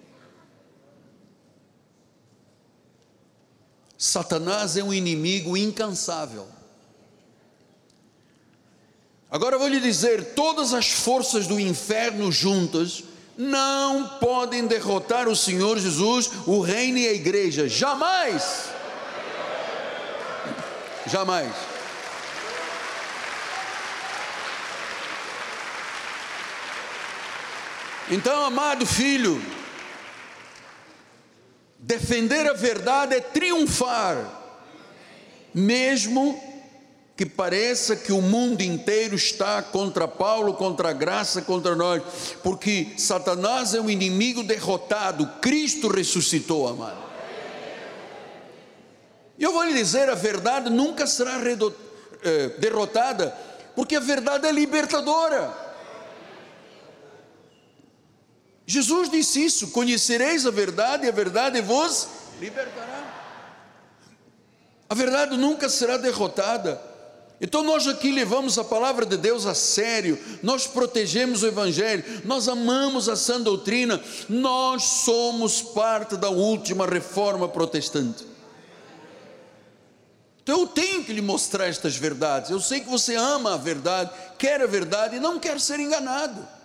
Satanás 3.97 4.77
é 4.77 4.83
um 4.83 4.93
inimigo 4.93 5.57
incansável. 5.57 6.47
Agora 9.29 9.55
eu 9.55 9.59
vou 9.59 9.67
lhe 9.67 9.79
dizer: 9.79 10.33
todas 10.35 10.73
as 10.73 10.89
forças 10.89 11.47
do 11.47 11.59
inferno 11.59 12.31
juntas 12.31 13.03
não 13.37 14.07
podem 14.19 14.65
derrotar 14.65 15.27
o 15.27 15.35
Senhor 15.35 15.77
Jesus, 15.77 16.29
o 16.45 16.61
reino 16.61 16.97
e 16.97 17.07
a 17.07 17.13
igreja, 17.13 17.67
jamais. 17.67 18.69
Jamais. 21.05 21.53
Então, 28.09 28.45
amado 28.45 28.85
filho, 28.85 29.41
defender 31.87 32.45
a 32.49 32.53
verdade 32.53 33.15
é 33.15 33.21
triunfar, 33.21 34.29
mesmo 35.53 36.37
que 37.15 37.25
pareça 37.25 37.95
que 37.95 38.11
o 38.11 38.21
mundo 38.21 38.61
inteiro 38.61 39.15
está 39.15 39.61
contra 39.61 40.05
Paulo, 40.05 40.53
contra 40.53 40.89
a 40.89 40.93
graça, 40.93 41.41
contra 41.41 41.75
nós, 41.75 42.03
porque 42.43 42.89
Satanás 42.97 43.73
é 43.73 43.79
um 43.79 43.89
inimigo 43.89 44.43
derrotado, 44.43 45.25
Cristo 45.41 45.87
ressuscitou, 45.87 46.67
amado. 46.67 47.07
E 49.39 49.43
eu 49.43 49.53
vou 49.53 49.63
lhe 49.63 49.73
dizer: 49.73 50.09
a 50.09 50.15
verdade 50.15 50.69
nunca 50.69 51.07
será 51.07 51.39
eh, 51.41 52.49
derrotada, 52.59 53.35
porque 53.75 53.95
a 53.95 54.01
verdade 54.01 54.45
é 54.45 54.51
libertadora. 54.51 55.66
Jesus 58.67 59.09
disse 59.09 59.43
isso: 59.43 59.69
conhecereis 59.69 60.45
a 60.45 60.51
verdade 60.51 61.05
e 61.05 61.09
a 61.09 61.11
verdade 61.11 61.61
vos 61.61 62.09
libertará. 62.39 63.15
A 64.89 64.93
verdade 64.93 65.37
nunca 65.37 65.69
será 65.69 65.95
derrotada. 65.95 66.79
Então 67.39 67.63
nós 67.63 67.87
aqui 67.87 68.11
levamos 68.11 68.57
a 68.57 68.63
palavra 68.63 69.05
de 69.05 69.15
Deus 69.15 69.45
a 69.45 69.53
sério, 69.53 70.19
nós 70.41 70.65
protegemos 70.65 71.43
o 71.43 71.47
Evangelho, 71.47 72.03
nós 72.25 72.47
amamos 72.47 73.07
a 73.07 73.15
sã 73.15 73.39
doutrina, 73.39 74.01
nós 74.27 74.83
somos 74.83 75.61
parte 75.61 76.17
da 76.17 76.29
última 76.29 76.87
reforma 76.87 77.47
protestante. 77.47 78.25
Então 80.41 80.61
eu 80.61 80.67
tenho 80.67 81.03
que 81.03 81.13
lhe 81.13 81.21
mostrar 81.21 81.67
estas 81.67 81.95
verdades. 81.95 82.49
Eu 82.49 82.59
sei 82.59 82.79
que 82.79 82.89
você 82.89 83.15
ama 83.15 83.53
a 83.53 83.57
verdade, 83.57 84.09
quer 84.39 84.61
a 84.61 84.65
verdade 84.65 85.17
e 85.17 85.19
não 85.19 85.39
quer 85.39 85.59
ser 85.59 85.79
enganado. 85.79 86.56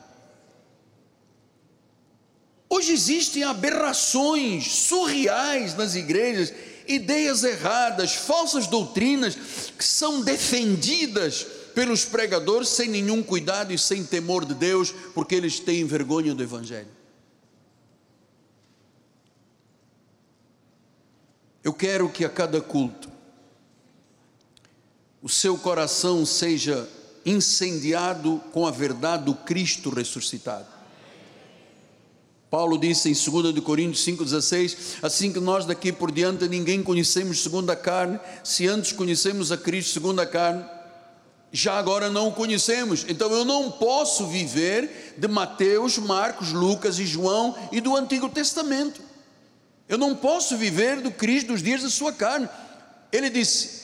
Hoje 2.75 2.95
existem 2.95 3.43
aberrações 3.45 4.67
surreais 4.73 5.75
nas 5.77 5.95
igrejas 5.95 6.55
ideias 6.89 7.45
erradas, 7.45 8.15
falsas 8.15 8.67
doutrinas 8.67 9.37
que 9.77 9.85
são 9.85 10.23
defendidas 10.23 11.43
pelos 11.75 12.07
pregadores 12.07 12.71
sem 12.71 12.89
nenhum 12.89 13.23
cuidado 13.23 13.75
e 13.75 13.79
sem 13.79 14.03
temor 14.03 14.47
de 14.47 14.55
Deus, 14.55 14.91
porque 15.13 15.35
eles 15.35 15.61
têm 15.61 15.85
vergonha 15.85 16.35
do 16.35 16.43
Evangelho. 16.43 16.89
Eu 21.63 21.75
quero 21.75 22.09
que 22.09 22.25
a 22.25 22.31
cada 22.31 22.63
culto 22.63 23.13
o 25.21 25.29
seu 25.29 25.59
coração 25.59 26.25
seja 26.25 26.89
incendiado 27.23 28.43
com 28.51 28.67
a 28.67 28.71
verdade 28.71 29.25
do 29.27 29.35
Cristo 29.35 29.91
ressuscitado. 29.91 30.72
Paulo 32.53 32.77
disse 32.77 33.09
em 33.09 33.15
2 33.15 33.61
Coríntios 33.61 34.05
5,16: 34.05 34.99
Assim 35.01 35.33
que 35.33 35.41
nós 35.41 35.65
daqui 35.65 35.91
por 35.91 36.13
diante 36.13 36.47
ninguém 36.47 36.83
conhecemos 36.83 37.43
segundo 37.43 37.71
a 37.71 37.77
carne, 37.77 38.21
se 38.45 38.69
antes 38.69 38.93
conhecemos 38.93 39.51
a 39.51 39.57
Cristo 39.57 39.95
segundo 39.95 40.21
a 40.21 40.27
carne, 40.27 40.63
já 41.51 41.79
agora 41.79 42.11
não 42.11 42.29
o 42.29 42.33
conhecemos. 42.33 43.07
Então 43.09 43.33
eu 43.33 43.43
não 43.43 43.71
posso 43.71 44.27
viver 44.27 45.15
de 45.17 45.27
Mateus, 45.27 45.97
Marcos, 45.97 46.53
Lucas 46.53 46.99
e 46.99 47.07
João 47.07 47.57
e 47.73 47.81
do 47.81 47.97
Antigo 47.97 48.29
Testamento. 48.29 49.01
Eu 49.89 49.97
não 49.97 50.15
posso 50.15 50.55
viver 50.55 51.01
do 51.01 51.11
Cristo 51.11 51.53
dos 51.53 51.63
dias 51.63 51.83
da 51.83 51.89
sua 51.89 52.13
carne. 52.13 52.51
Ele 53.11 53.31
disse: 53.31 53.82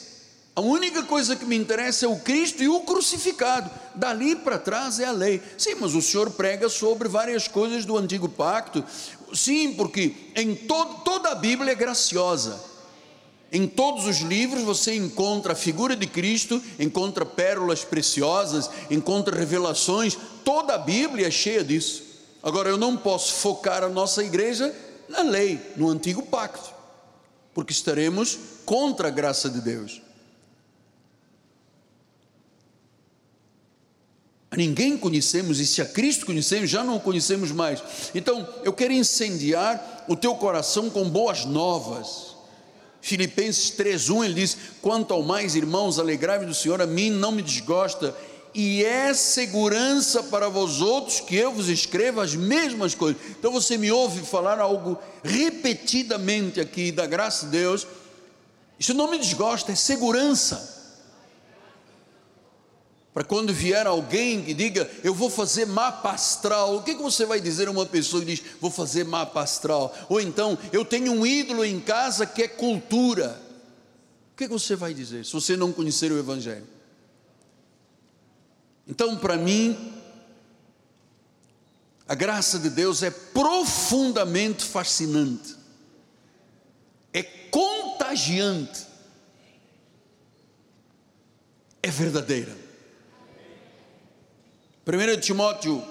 a 0.58 0.60
única 0.60 1.04
coisa 1.04 1.36
que 1.36 1.44
me 1.44 1.54
interessa 1.54 2.04
é 2.04 2.08
o 2.08 2.18
Cristo 2.18 2.64
e 2.64 2.68
o 2.68 2.80
crucificado. 2.80 3.70
Dali 3.94 4.34
para 4.34 4.58
trás 4.58 4.98
é 4.98 5.04
a 5.04 5.12
lei. 5.12 5.40
Sim, 5.56 5.76
mas 5.76 5.94
o 5.94 6.02
Senhor 6.02 6.32
prega 6.32 6.68
sobre 6.68 7.06
várias 7.06 7.46
coisas 7.46 7.84
do 7.84 7.96
antigo 7.96 8.28
pacto. 8.28 8.84
Sim, 9.32 9.74
porque 9.74 10.16
em 10.34 10.56
toda 10.56 11.28
a 11.28 11.34
Bíblia 11.36 11.70
é 11.70 11.74
graciosa. 11.76 12.58
Em 13.52 13.68
todos 13.68 14.04
os 14.06 14.16
livros 14.18 14.64
você 14.64 14.96
encontra 14.96 15.52
a 15.52 15.54
figura 15.54 15.94
de 15.94 16.08
Cristo, 16.08 16.60
encontra 16.76 17.24
pérolas 17.24 17.84
preciosas, 17.84 18.68
encontra 18.90 19.38
revelações. 19.38 20.18
Toda 20.44 20.74
a 20.74 20.78
Bíblia 20.78 21.28
é 21.28 21.30
cheia 21.30 21.62
disso. 21.62 22.02
Agora 22.42 22.68
eu 22.68 22.76
não 22.76 22.96
posso 22.96 23.34
focar 23.34 23.84
a 23.84 23.88
nossa 23.88 24.24
igreja 24.24 24.74
na 25.08 25.22
lei, 25.22 25.60
no 25.76 25.88
antigo 25.88 26.22
pacto, 26.22 26.74
porque 27.54 27.72
estaremos 27.72 28.36
contra 28.64 29.06
a 29.06 29.12
graça 29.12 29.48
de 29.48 29.60
Deus. 29.60 30.07
Ninguém 34.58 34.98
conhecemos, 34.98 35.60
e 35.60 35.66
se 35.66 35.80
a 35.80 35.86
Cristo 35.86 36.26
conhecemos, 36.26 36.68
já 36.68 36.82
não 36.82 36.96
o 36.96 37.00
conhecemos 37.00 37.52
mais. 37.52 37.80
Então, 38.12 38.46
eu 38.64 38.72
quero 38.72 38.92
incendiar 38.92 40.04
o 40.08 40.16
teu 40.16 40.34
coração 40.34 40.90
com 40.90 41.08
boas 41.08 41.44
novas. 41.44 42.36
Filipenses 43.00 43.70
3:1 43.70 44.24
ele 44.24 44.34
diz: 44.34 44.56
"Quanto 44.82 45.14
ao 45.14 45.22
mais, 45.22 45.54
irmãos, 45.54 46.00
alegrai-vos 46.00 46.48
do 46.48 46.54
Senhor, 46.54 46.82
a 46.82 46.86
mim 46.86 47.08
não 47.08 47.30
me 47.30 47.40
desgosta, 47.40 48.14
e 48.52 48.84
é 48.84 49.14
segurança 49.14 50.24
para 50.24 50.48
vós 50.48 50.80
outros 50.80 51.20
que 51.20 51.36
eu 51.36 51.52
vos 51.52 51.68
escreva 51.68 52.24
as 52.24 52.34
mesmas 52.34 52.96
coisas". 52.96 53.22
Então 53.38 53.52
você 53.52 53.78
me 53.78 53.92
ouve 53.92 54.22
falar 54.22 54.58
algo 54.58 54.98
repetidamente 55.22 56.60
aqui 56.60 56.90
da 56.90 57.06
graça 57.06 57.46
de 57.46 57.52
Deus. 57.52 57.86
Isso 58.76 58.92
não 58.92 59.08
me 59.08 59.18
desgosta, 59.18 59.70
é 59.70 59.76
segurança 59.76 60.77
para 63.18 63.24
quando 63.24 63.52
vier 63.52 63.84
alguém 63.84 64.44
que 64.44 64.54
diga, 64.54 64.88
eu 65.02 65.12
vou 65.12 65.28
fazer 65.28 65.66
mapa 65.66 66.12
astral, 66.12 66.76
o 66.76 66.84
que, 66.84 66.94
que 66.94 67.02
você 67.02 67.26
vai 67.26 67.40
dizer 67.40 67.66
a 67.66 67.70
uma 67.72 67.84
pessoa 67.84 68.24
que 68.24 68.36
diz, 68.36 68.44
vou 68.60 68.70
fazer 68.70 69.04
mapa 69.04 69.42
astral? 69.42 69.92
Ou 70.08 70.20
então, 70.20 70.56
eu 70.72 70.84
tenho 70.84 71.10
um 71.10 71.26
ídolo 71.26 71.64
em 71.64 71.80
casa 71.80 72.24
que 72.24 72.44
é 72.44 72.46
cultura. 72.46 73.42
O 74.32 74.36
que, 74.36 74.46
que 74.46 74.52
você 74.52 74.76
vai 74.76 74.94
dizer 74.94 75.24
se 75.24 75.32
você 75.32 75.56
não 75.56 75.72
conhecer 75.72 76.12
o 76.12 76.16
Evangelho? 76.16 76.64
Então, 78.86 79.16
para 79.16 79.36
mim, 79.36 80.00
a 82.06 82.14
graça 82.14 82.56
de 82.56 82.70
Deus 82.70 83.02
é 83.02 83.10
profundamente 83.10 84.64
fascinante, 84.64 85.56
é 87.12 87.24
contagiante, 87.24 88.86
é 91.82 91.90
verdadeira. 91.90 92.67
1 94.88 95.20
Timóteo 95.20 95.82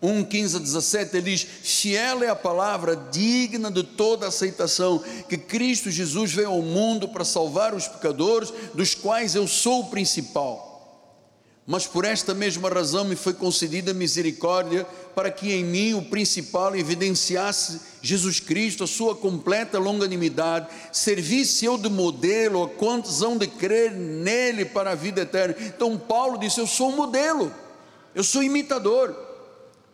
1, 0.00 0.24
15 0.24 0.56
a 0.56 0.60
17, 0.60 1.16
ele 1.16 1.30
diz: 1.32 1.42
Fiel 1.42 2.22
é 2.22 2.28
a 2.28 2.36
palavra 2.36 2.96
digna 2.96 3.70
de 3.70 3.82
toda 3.82 4.28
aceitação, 4.28 5.02
que 5.28 5.36
Cristo 5.36 5.90
Jesus 5.90 6.32
veio 6.32 6.48
ao 6.48 6.62
mundo 6.62 7.08
para 7.08 7.24
salvar 7.24 7.74
os 7.74 7.86
pecadores, 7.86 8.50
dos 8.72 8.94
quais 8.94 9.34
eu 9.34 9.46
sou 9.46 9.80
o 9.80 9.90
principal. 9.90 10.66
Mas 11.66 11.86
por 11.86 12.06
esta 12.06 12.32
mesma 12.32 12.70
razão 12.70 13.04
me 13.04 13.14
foi 13.14 13.34
concedida 13.34 13.92
misericórdia, 13.92 14.86
para 15.14 15.30
que 15.30 15.52
em 15.52 15.62
mim 15.62 15.92
o 15.92 16.00
principal 16.00 16.74
evidenciasse 16.74 17.80
Jesus 18.00 18.40
Cristo, 18.40 18.84
a 18.84 18.86
sua 18.86 19.14
completa 19.14 19.78
longanimidade, 19.78 20.68
servisse 20.90 21.66
eu 21.66 21.76
de 21.76 21.90
modelo 21.90 22.62
a 22.62 22.68
quantos 22.68 23.20
hão 23.20 23.36
de 23.36 23.46
crer 23.46 23.92
nele 23.92 24.64
para 24.64 24.92
a 24.92 24.94
vida 24.94 25.20
eterna. 25.20 25.54
Então 25.60 25.98
Paulo 25.98 26.38
disse: 26.38 26.58
Eu 26.58 26.66
sou 26.66 26.88
um 26.90 26.96
modelo. 26.96 27.52
Eu 28.14 28.24
sou 28.24 28.42
imitador. 28.42 29.14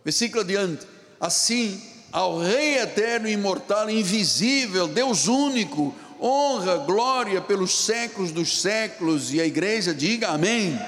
Versículo 0.04 0.42
adiante. 0.42 0.86
Assim, 1.20 1.82
ao 2.12 2.38
Rei 2.38 2.78
eterno, 2.78 3.28
imortal, 3.28 3.88
invisível, 3.90 4.86
Deus 4.86 5.26
único, 5.26 5.94
honra, 6.20 6.76
glória 6.78 7.40
pelos 7.40 7.84
séculos 7.84 8.30
dos 8.30 8.60
séculos. 8.60 9.32
E 9.32 9.40
a 9.40 9.46
igreja 9.46 9.94
diga 9.94 10.28
amém. 10.28 10.78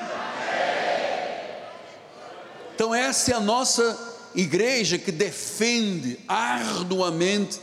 Então, 2.74 2.94
essa 2.94 3.32
é 3.32 3.34
a 3.34 3.40
nossa 3.40 3.98
igreja 4.34 4.98
que 4.98 5.10
defende 5.10 6.20
arduamente 6.28 7.58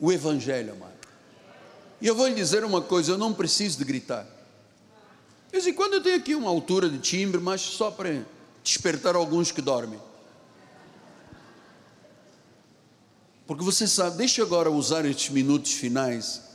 o 0.00 0.10
Evangelho, 0.10 0.72
amado. 0.72 0.88
E 2.00 2.06
eu 2.06 2.14
vou 2.14 2.26
lhe 2.26 2.34
dizer 2.34 2.64
uma 2.64 2.80
coisa: 2.80 3.12
eu 3.12 3.18
não 3.18 3.34
preciso 3.34 3.78
de 3.78 3.84
gritar. 3.84 4.24
De 5.46 5.52
vez 5.52 5.66
em 5.66 5.74
quando 5.74 5.94
eu 5.94 6.02
tenho 6.02 6.16
aqui 6.16 6.34
uma 6.34 6.48
altura 6.48 6.88
de 6.88 6.98
timbre, 6.98 7.40
mas 7.40 7.60
só 7.60 7.90
para 7.90 8.10
despertar 8.62 9.14
alguns 9.14 9.50
que 9.50 9.62
dormem. 9.62 10.00
Porque 13.46 13.64
você 13.64 13.86
sabe, 13.86 14.18
deixa 14.18 14.42
agora 14.42 14.70
usar 14.70 15.04
estes 15.04 15.30
minutos 15.30 15.72
finais 15.72 16.48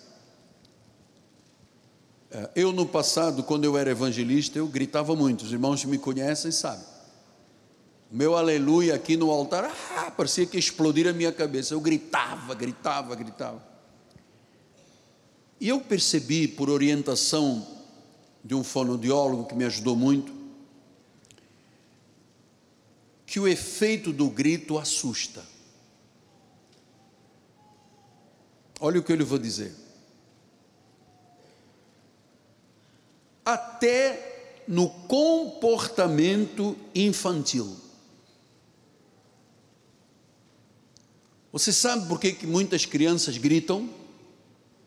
Eh, 2.34 2.49
eu, 2.56 2.72
no 2.72 2.86
passado, 2.86 3.43
quando 3.43 3.64
eu 3.64 3.78
era 3.78 3.91
evangelista, 3.91 4.58
eu 4.58 4.68
gritava 4.68 5.16
muito. 5.16 5.43
Os 5.43 5.51
irmãos 5.51 5.82
que 5.82 5.88
me 5.88 5.99
conhecem 5.99 6.51
sabem. 6.51 6.86
O 8.12 8.16
meu 8.16 8.36
aleluia 8.36 8.95
aqui 8.95 9.16
no 9.16 9.30
altar, 9.30 9.72
ah, 9.97 10.12
parecia 10.12 10.45
que 10.45 10.58
explodir 10.58 11.08
a 11.08 11.14
minha 11.14 11.32
cabeça. 11.32 11.74
Eu 11.74 11.80
gritava, 11.80 12.56
gritava, 12.56 13.16
gritava. 13.16 13.64
E 15.60 15.70
eu 15.70 15.80
percebi, 15.80 16.47
por 16.47 16.70
orientação 16.70 17.66
de 18.43 18.56
um 18.56 18.64
fonoaudiólogo 18.64 19.45
que 19.45 19.56
me 19.56 19.64
ajudou 19.64 19.95
muito, 19.95 20.34
que 23.34 23.39
o 23.39 23.47
efeito 23.47 24.13
do 24.13 24.29
grito 24.29 24.77
assusta. 24.77 25.43
Olha 28.79 28.99
o 28.99 29.03
que 29.03 29.11
eu 29.11 29.15
lhe 29.15 29.23
vou 29.23 29.39
dizer. 29.39 29.73
Até 33.43 34.61
no 34.67 34.88
comportamento 34.88 36.77
infantil. 36.93 37.75
Você 41.51 41.73
sabe 41.73 42.07
por 42.07 42.19
que, 42.19 42.34
que 42.34 42.45
muitas 42.45 42.86
crianças 42.86 43.36
gritam? 43.39 43.89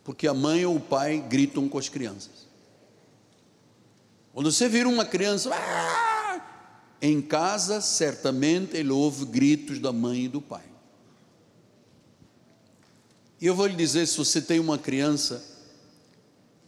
Porque 0.05 0.29
a 0.29 0.33
mãe 0.33 0.65
ou 0.65 0.77
o 0.77 0.81
pai 0.81 1.19
gritam 1.19 1.69
com 1.69 1.79
as 1.79 1.89
crianças. 1.89 2.47
Quando 4.33 4.53
você 4.53 4.69
vira 4.69 4.89
uma 4.89 5.05
criança, 5.05 5.51
ah! 5.53 6.16
Em 7.01 7.21
casa, 7.21 7.81
certamente 7.81 8.77
ele 8.77 8.91
ouve 8.91 9.25
gritos 9.27 9.79
da 9.79 9.93
mãe 9.93 10.25
e 10.25 10.29
do 10.29 10.41
pai. 10.41 10.65
E 13.41 13.47
eu 13.47 13.55
vou 13.55 13.67
lhe 13.67 13.77
dizer: 13.77 14.07
se 14.07 14.17
você 14.17 14.41
tem 14.41 14.59
uma 14.59 14.79
criança, 14.79 15.45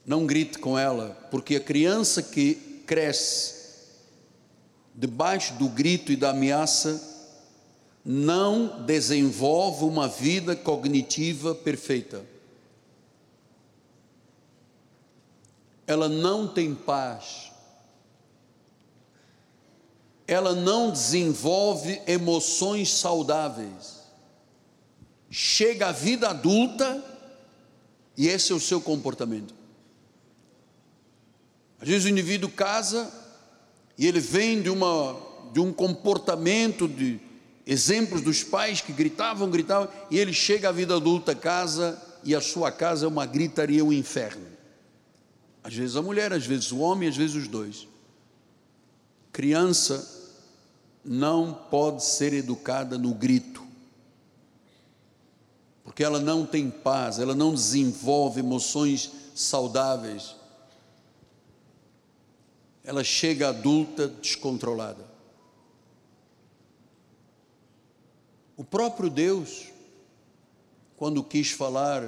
não 0.04 0.26
grite 0.26 0.58
com 0.58 0.78
ela, 0.78 1.10
porque 1.30 1.56
a 1.56 1.60
criança 1.60 2.22
que 2.22 2.54
cresce 2.86 3.58
debaixo 4.94 5.54
do 5.54 5.68
grito 5.68 6.10
e 6.10 6.16
da 6.16 6.30
ameaça 6.30 7.16
não 8.04 8.84
desenvolve 8.84 9.84
uma 9.84 10.08
vida 10.08 10.56
cognitiva 10.56 11.54
perfeita. 11.54 12.24
Ela 15.86 16.08
não 16.08 16.48
tem 16.48 16.74
paz. 16.74 17.52
Ela 20.28 20.54
não 20.54 20.92
desenvolve 20.92 22.00
emoções 22.06 22.92
saudáveis 22.92 23.98
chega 25.30 25.88
à 25.88 25.92
vida 25.92 26.30
adulta 26.30 27.04
e 28.16 28.28
esse 28.28 28.52
é 28.52 28.54
o 28.54 28.60
seu 28.60 28.80
comportamento. 28.80 29.54
Às 31.80 31.88
vezes 31.88 32.06
o 32.06 32.08
indivíduo 32.08 32.50
casa 32.50 33.12
e 33.96 34.06
ele 34.06 34.20
vem 34.20 34.60
de, 34.60 34.70
uma, 34.70 35.16
de 35.52 35.60
um 35.60 35.72
comportamento 35.72 36.88
de 36.88 37.20
exemplos 37.66 38.22
dos 38.22 38.42
pais 38.42 38.80
que 38.80 38.92
gritavam, 38.92 39.50
gritavam, 39.50 39.88
e 40.10 40.18
ele 40.18 40.32
chega 40.32 40.70
à 40.70 40.72
vida 40.72 40.96
adulta, 40.96 41.34
casa, 41.34 42.02
e 42.24 42.34
a 42.34 42.40
sua 42.40 42.72
casa 42.72 43.04
é 43.04 43.08
uma 43.08 43.26
gritaria, 43.26 43.84
um 43.84 43.92
inferno. 43.92 44.46
Às 45.62 45.74
vezes 45.74 45.94
a 45.94 46.02
mulher, 46.02 46.32
às 46.32 46.46
vezes 46.46 46.72
o 46.72 46.78
homem, 46.78 47.08
às 47.08 47.16
vezes 47.16 47.36
os 47.36 47.46
dois. 47.46 47.86
Criança 49.30 50.17
não 51.08 51.52
pode 51.52 52.04
ser 52.04 52.32
educada 52.32 52.98
no 52.98 53.14
grito 53.14 53.68
porque 55.88 56.04
ela 56.04 56.20
não 56.20 56.44
tem 56.44 56.70
paz, 56.70 57.18
ela 57.18 57.34
não 57.34 57.52
desenvolve 57.52 58.38
emoções 58.38 59.10
saudáveis. 59.34 60.36
Ela 62.84 63.02
chega 63.02 63.48
adulta 63.48 64.06
descontrolada. 64.06 65.04
O 68.54 68.62
próprio 68.62 69.08
Deus, 69.08 69.72
quando 70.96 71.24
quis 71.24 71.50
falar 71.50 72.04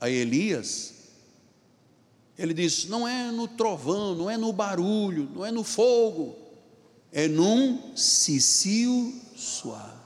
a 0.00 0.08
Elias, 0.08 0.94
ele 2.38 2.54
disse: 2.54 2.86
não 2.86 3.06
é 3.06 3.32
no 3.32 3.48
trovão, 3.48 4.14
não 4.14 4.30
é 4.30 4.38
no 4.38 4.52
barulho, 4.52 5.28
não 5.34 5.44
é 5.44 5.50
no 5.50 5.64
fogo, 5.64 6.38
é 7.12 7.28
num 7.28 7.94
cicio 7.94 9.12
suave. 9.36 10.00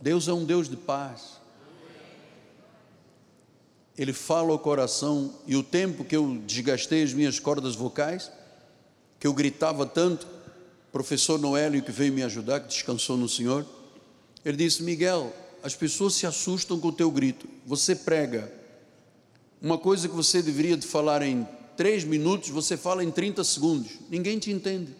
Deus 0.00 0.28
é 0.28 0.32
um 0.32 0.44
Deus 0.44 0.68
de 0.68 0.76
paz. 0.76 1.40
Ele 3.98 4.12
fala 4.12 4.52
ao 4.52 4.58
coração, 4.58 5.34
e 5.46 5.56
o 5.56 5.62
tempo 5.62 6.04
que 6.04 6.16
eu 6.16 6.40
desgastei 6.46 7.02
as 7.02 7.12
minhas 7.12 7.38
cordas 7.38 7.74
vocais, 7.74 8.30
que 9.18 9.26
eu 9.26 9.34
gritava 9.34 9.84
tanto, 9.84 10.26
professor 10.90 11.38
Noélio, 11.38 11.82
que 11.82 11.92
veio 11.92 12.12
me 12.12 12.22
ajudar, 12.22 12.60
que 12.60 12.68
descansou 12.68 13.16
no 13.16 13.28
Senhor, 13.28 13.66
ele 14.42 14.56
disse: 14.56 14.82
Miguel, 14.82 15.34
as 15.62 15.74
pessoas 15.74 16.14
se 16.14 16.26
assustam 16.26 16.80
com 16.80 16.88
o 16.88 16.92
teu 16.92 17.10
grito. 17.10 17.46
Você 17.66 17.94
prega 17.94 18.50
uma 19.60 19.76
coisa 19.76 20.08
que 20.08 20.14
você 20.14 20.40
deveria 20.40 20.76
de 20.76 20.86
falar 20.86 21.20
em 21.20 21.46
três 21.76 22.04
minutos, 22.04 22.48
você 22.48 22.76
fala 22.76 23.04
em 23.04 23.10
30 23.10 23.44
segundos. 23.44 23.90
Ninguém 24.08 24.38
te 24.38 24.50
entende. 24.50 24.94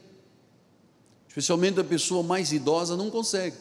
Especialmente 1.31 1.79
a 1.79 1.85
pessoa 1.85 2.25
mais 2.25 2.51
idosa 2.51 2.97
não 2.97 3.09
consegue. 3.09 3.57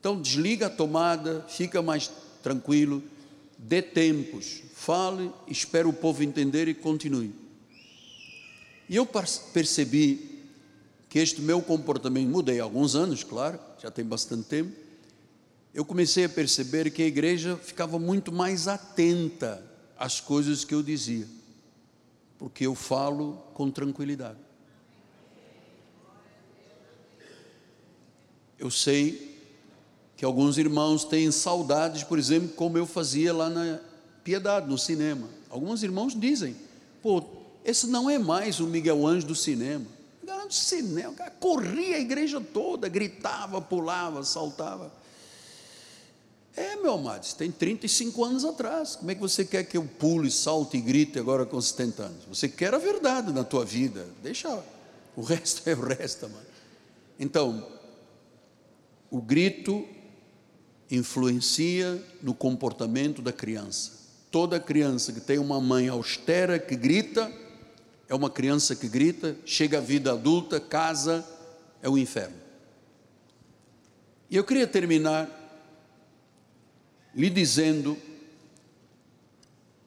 Então 0.00 0.20
desliga 0.20 0.66
a 0.66 0.70
tomada, 0.70 1.46
fica 1.48 1.80
mais 1.80 2.10
tranquilo, 2.42 3.00
dê 3.56 3.80
tempos, 3.80 4.64
fale, 4.74 5.30
espere 5.46 5.86
o 5.86 5.92
povo 5.92 6.24
entender 6.24 6.66
e 6.66 6.74
continue. 6.74 7.32
E 8.88 8.96
eu 8.96 9.06
percebi 9.06 10.42
que 11.08 11.20
este 11.20 11.40
meu 11.40 11.62
comportamento, 11.62 12.28
mudei 12.28 12.58
há 12.58 12.64
alguns 12.64 12.96
anos, 12.96 13.22
claro, 13.22 13.60
já 13.80 13.88
tem 13.88 14.04
bastante 14.04 14.48
tempo, 14.48 14.72
eu 15.72 15.84
comecei 15.84 16.24
a 16.24 16.28
perceber 16.28 16.90
que 16.90 17.00
a 17.00 17.06
igreja 17.06 17.56
ficava 17.56 17.96
muito 17.96 18.32
mais 18.32 18.66
atenta 18.66 19.64
às 19.96 20.20
coisas 20.20 20.64
que 20.64 20.74
eu 20.74 20.82
dizia, 20.82 21.28
porque 22.40 22.66
eu 22.66 22.74
falo 22.74 23.34
com 23.54 23.70
tranquilidade. 23.70 24.38
Eu 28.62 28.70
sei 28.70 29.36
que 30.16 30.24
alguns 30.24 30.56
irmãos 30.56 31.04
têm 31.04 31.32
saudades, 31.32 32.04
por 32.04 32.16
exemplo, 32.16 32.50
como 32.50 32.78
eu 32.78 32.86
fazia 32.86 33.34
lá 33.34 33.50
na 33.50 33.80
Piedade, 34.22 34.68
no 34.68 34.78
cinema. 34.78 35.28
Alguns 35.50 35.82
irmãos 35.82 36.14
dizem, 36.14 36.54
pô, 37.02 37.24
esse 37.64 37.88
não 37.88 38.08
é 38.08 38.20
mais 38.20 38.60
o 38.60 38.68
Miguel 38.68 39.04
Anjo 39.04 39.26
do 39.26 39.34
cinema. 39.34 39.84
Era 40.24 40.46
do 40.46 40.54
cinema, 40.54 41.12
corria 41.40 41.96
a 41.96 41.98
igreja 41.98 42.40
toda, 42.40 42.88
gritava, 42.88 43.60
pulava, 43.60 44.22
saltava. 44.22 44.92
É, 46.54 46.76
meu 46.76 46.92
amado, 46.92 47.24
isso 47.24 47.34
tem 47.34 47.50
35 47.50 48.24
anos 48.24 48.44
atrás. 48.44 48.94
Como 48.94 49.10
é 49.10 49.16
que 49.16 49.20
você 49.20 49.44
quer 49.44 49.64
que 49.64 49.76
eu 49.76 49.82
pule, 49.98 50.30
salte 50.30 50.76
e 50.76 50.80
grite 50.80 51.18
agora 51.18 51.44
com 51.44 51.60
70 51.60 52.00
anos? 52.00 52.24
Você 52.28 52.48
quer 52.48 52.72
a 52.72 52.78
verdade 52.78 53.32
na 53.32 53.42
tua 53.42 53.64
vida. 53.64 54.06
Deixa, 54.22 54.62
o 55.16 55.22
resto 55.22 55.66
é 55.68 55.74
o 55.74 55.80
resto, 55.80 56.28
mano. 56.28 56.46
Então, 57.18 57.81
o 59.12 59.20
grito 59.20 59.86
influencia 60.90 62.02
no 62.22 62.32
comportamento 62.32 63.20
da 63.20 63.30
criança. 63.30 63.92
Toda 64.30 64.58
criança 64.58 65.12
que 65.12 65.20
tem 65.20 65.38
uma 65.38 65.60
mãe 65.60 65.86
austera 65.86 66.58
que 66.58 66.74
grita, 66.74 67.30
é 68.08 68.14
uma 68.14 68.30
criança 68.30 68.74
que 68.74 68.88
grita, 68.88 69.36
chega 69.44 69.76
à 69.76 69.80
vida 69.82 70.12
adulta, 70.12 70.58
casa, 70.58 71.28
é 71.82 71.90
o 71.90 71.98
inferno. 71.98 72.36
E 74.30 74.36
eu 74.36 74.44
queria 74.44 74.66
terminar 74.66 75.28
lhe 77.14 77.28
dizendo 77.28 77.98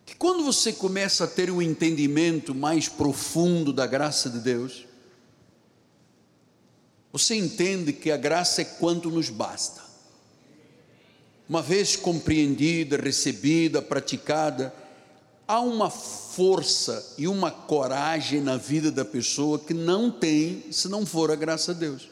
que 0.06 0.16
quando 0.16 0.44
você 0.44 0.72
começa 0.72 1.24
a 1.24 1.28
ter 1.28 1.50
um 1.50 1.64
entendimento 1.64 2.54
mais 2.54 2.88
profundo 2.88 3.74
da 3.74 3.88
graça 3.88 4.30
de 4.30 4.38
Deus, 4.38 4.86
você 7.18 7.34
entende 7.34 7.94
que 7.94 8.12
a 8.12 8.18
graça 8.18 8.62
é 8.62 8.66
quanto 8.66 9.10
nos 9.10 9.30
basta. 9.30 9.82
Uma 11.48 11.62
vez 11.62 11.96
compreendida, 11.96 12.98
recebida, 12.98 13.82
praticada, 13.82 14.76
há 15.48 15.62
uma 15.62 15.90
força 15.90 17.16
e 17.18 17.26
uma 17.26 17.50
coragem 17.50 18.42
na 18.42 18.58
vida 18.58 18.92
da 18.92 19.06
pessoa 19.06 19.58
que 19.58 19.74
não 19.74 20.12
tem 20.12 20.66
se 20.74 20.90
não 20.90 21.06
for 21.06 21.32
a 21.32 21.38
graça 21.38 21.74
de 21.74 21.80
Deus. 21.80 22.10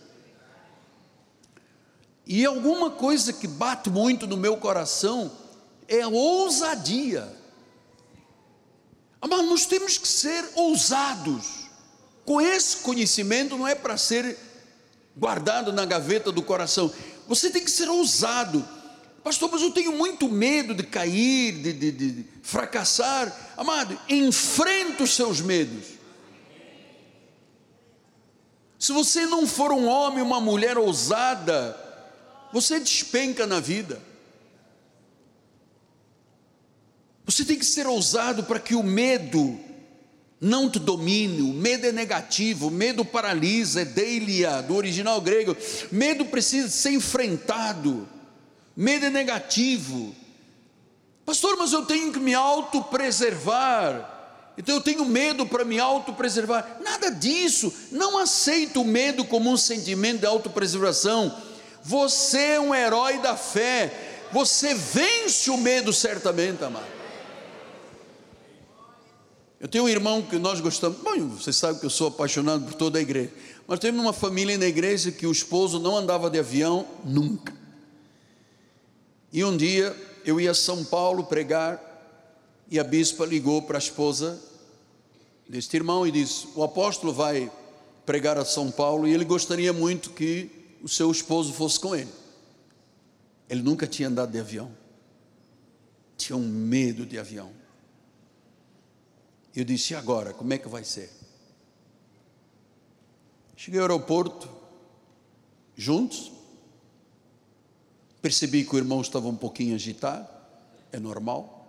E 2.26 2.46
alguma 2.46 2.90
coisa 2.90 3.34
que 3.34 3.46
bate 3.46 3.90
muito 3.90 4.26
no 4.26 4.38
meu 4.38 4.56
coração 4.56 5.30
é 5.86 6.00
a 6.00 6.08
ousadia. 6.08 7.28
Mas 9.20 9.46
nós 9.50 9.66
temos 9.66 9.98
que 9.98 10.08
ser 10.08 10.50
ousados. 10.56 11.66
Com 12.24 12.40
esse 12.40 12.78
conhecimento 12.78 13.58
não 13.58 13.68
é 13.68 13.76
para 13.76 13.98
ser 13.98 14.53
guardado 15.16 15.72
na 15.72 15.86
gaveta 15.86 16.32
do 16.32 16.42
coração. 16.42 16.92
Você 17.28 17.50
tem 17.50 17.64
que 17.64 17.72
ser 17.72 17.90
ousado 17.90 18.66
Pastor, 19.24 19.50
mas 19.50 19.62
eu 19.62 19.72
tenho 19.72 19.94
muito 19.94 20.28
medo 20.28 20.76
de 20.76 20.84
cair, 20.84 21.54
de, 21.54 21.72
de, 21.72 21.92
de 21.92 22.26
fracassar. 22.42 23.34
Amado, 23.56 23.98
enfrenta 24.10 25.04
os 25.04 25.16
seus 25.16 25.40
medos. 25.40 25.86
Se 28.78 28.92
você 28.92 29.26
não 29.26 29.48
for 29.48 29.72
um 29.72 29.88
homem, 29.88 30.22
uma 30.22 30.42
mulher 30.42 30.78
ousada, 30.78 31.80
você 32.52 32.82
despenca 32.82 33.48
na 33.48 33.62
vida. 33.62 34.02
Você 37.26 37.46
tem 37.46 37.58
que 37.58 37.66
ser 37.66 37.88
ousado 37.88 38.44
para 38.44 38.60
que 38.60 38.76
o 38.76 38.84
medo 38.84 39.58
não 40.44 40.70
te 40.70 40.78
domine. 40.78 41.42
O 41.42 41.54
medo 41.54 41.88
é 41.88 41.92
negativo, 41.92 42.68
o 42.68 42.72
medo 42.72 43.06
paralisa, 43.06 43.82
é 43.82 43.86
deilia, 43.86 44.62
do 44.62 44.76
original 44.76 45.20
grego. 45.22 45.56
Medo 45.92 46.26
precisa 46.26 46.68
ser 46.70 46.92
enfrentado. 46.92 48.08
Medo 48.76 49.06
é 49.06 49.10
negativo. 49.10 50.14
Pastor, 51.26 51.56
mas 51.58 51.72
eu 51.72 51.86
tenho 51.86 52.12
que 52.12 52.20
me 52.20 52.34
autopreservar. 52.34 54.12
Então 54.58 54.76
eu 54.76 54.82
tenho 54.82 55.06
medo 55.06 55.46
para 55.46 55.64
me 55.64 55.80
autopreservar. 55.80 56.78
Nada 56.84 57.10
disso. 57.10 57.74
Não 57.92 58.18
aceito 58.18 58.82
o 58.82 58.86
medo 58.86 59.24
como 59.24 59.50
um 59.50 59.58
sentimento 59.58 60.20
de 60.20 60.26
autopreservação. 60.26 61.36
Você 61.82 62.40
é 62.40 62.60
um 62.60 62.76
herói 62.76 63.18
da 63.20 63.38
fé. 63.38 64.28
Você 64.32 64.74
vence 64.74 65.50
o 65.50 65.58
medo 65.58 65.94
certamente, 65.94 66.64
amado. 66.64 66.93
Eu 69.64 69.70
tenho 69.70 69.86
um 69.86 69.90
irmão 69.90 70.22
que 70.22 70.38
nós 70.38 70.60
gostamos. 70.60 70.98
Bom, 70.98 71.30
você 71.30 71.54
sabe 71.54 71.80
que 71.80 71.86
eu 71.86 71.90
sou 71.90 72.10
apaixonado 72.10 72.66
por 72.66 72.74
toda 72.74 73.00
a 73.00 73.02
igreja. 73.02 73.32
Mas 73.66 73.80
temos 73.80 74.02
uma 74.02 74.12
família 74.12 74.58
na 74.58 74.66
igreja 74.66 75.10
que 75.10 75.26
o 75.26 75.32
esposo 75.32 75.80
não 75.80 75.96
andava 75.96 76.30
de 76.30 76.38
avião 76.38 76.86
nunca. 77.06 77.56
E 79.32 79.42
um 79.42 79.56
dia 79.56 79.96
eu 80.26 80.38
ia 80.38 80.52
a 80.52 80.54
São 80.54 80.84
Paulo 80.84 81.24
pregar 81.24 81.82
e 82.70 82.78
a 82.78 82.84
bispa 82.84 83.26
ligou 83.26 83.62
para 83.62 83.78
a 83.78 83.80
esposa 83.80 84.38
deste 85.48 85.78
irmão 85.78 86.06
e 86.06 86.12
disse: 86.12 86.46
O 86.56 86.64
apóstolo 86.64 87.14
vai 87.14 87.50
pregar 88.06 88.38
a 88.38 88.44
São 88.44 88.70
Paulo 88.70 89.08
e 89.08 89.14
ele 89.14 89.24
gostaria 89.24 89.72
muito 89.72 90.10
que 90.10 90.52
o 90.84 90.90
seu 90.90 91.10
esposo 91.10 91.54
fosse 91.54 91.80
com 91.80 91.96
ele. 91.96 92.12
Ele 93.50 93.62
nunca 93.62 93.88
tinha 93.88 94.10
andado 94.10 94.30
de 94.30 94.40
avião, 94.42 94.70
tinha 96.18 96.36
um 96.36 96.46
medo 96.46 97.06
de 97.06 97.18
avião. 97.18 97.63
Eu 99.56 99.64
disse: 99.64 99.94
E 99.94 99.96
agora? 99.96 100.34
Como 100.34 100.54
é 100.54 100.58
que 100.58 100.68
vai 100.68 100.84
ser? 100.84 101.12
Cheguei 103.56 103.80
ao 103.80 103.86
aeroporto, 103.86 104.50
juntos, 105.76 106.34
Percebi 108.24 108.64
que 108.64 108.74
o 108.74 108.78
irmão 108.78 109.02
estava 109.02 109.28
um 109.28 109.36
pouquinho 109.36 109.76
agitado, 109.76 110.26
é 110.94 110.98
normal. 110.98 111.68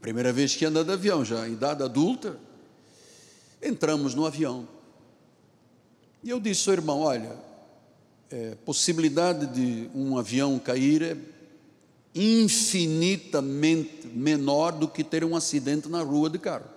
Primeira 0.00 0.32
vez 0.32 0.54
que 0.54 0.64
anda 0.64 0.84
de 0.84 0.92
avião, 0.92 1.24
já 1.24 1.48
em 1.48 1.54
idade 1.54 1.82
adulta. 1.82 2.38
Entramos 3.60 4.14
no 4.14 4.24
avião. 4.24 4.68
E 6.22 6.30
eu 6.30 6.38
disse 6.38 6.68
ao 6.68 6.74
irmão: 6.74 7.00
Olha, 7.00 7.36
é, 8.30 8.54
possibilidade 8.64 9.46
de 9.48 9.90
um 9.92 10.16
avião 10.16 10.56
cair 10.60 11.02
é 11.02 11.16
infinitamente 12.14 14.06
menor 14.06 14.72
do 14.72 14.88
que 14.88 15.04
ter 15.04 15.24
um 15.24 15.36
acidente 15.36 15.88
na 15.88 16.02
rua 16.02 16.30
de 16.30 16.38
carro. 16.38 16.68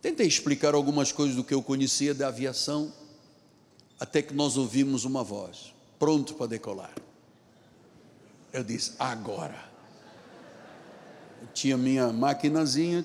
Tentei 0.00 0.26
explicar 0.26 0.74
algumas 0.74 1.12
coisas 1.12 1.36
do 1.36 1.44
que 1.44 1.54
eu 1.54 1.62
conhecia 1.62 2.12
da 2.12 2.28
aviação, 2.28 2.92
até 4.00 4.20
que 4.20 4.34
nós 4.34 4.56
ouvimos 4.56 5.04
uma 5.04 5.22
voz 5.22 5.72
pronto 6.02 6.34
para 6.34 6.48
decolar. 6.48 6.92
Eu 8.52 8.64
disse: 8.64 8.94
agora. 8.98 9.70
Eu 11.40 11.48
tinha 11.54 11.76
minha 11.76 12.12
maquinazinha, 12.12 13.04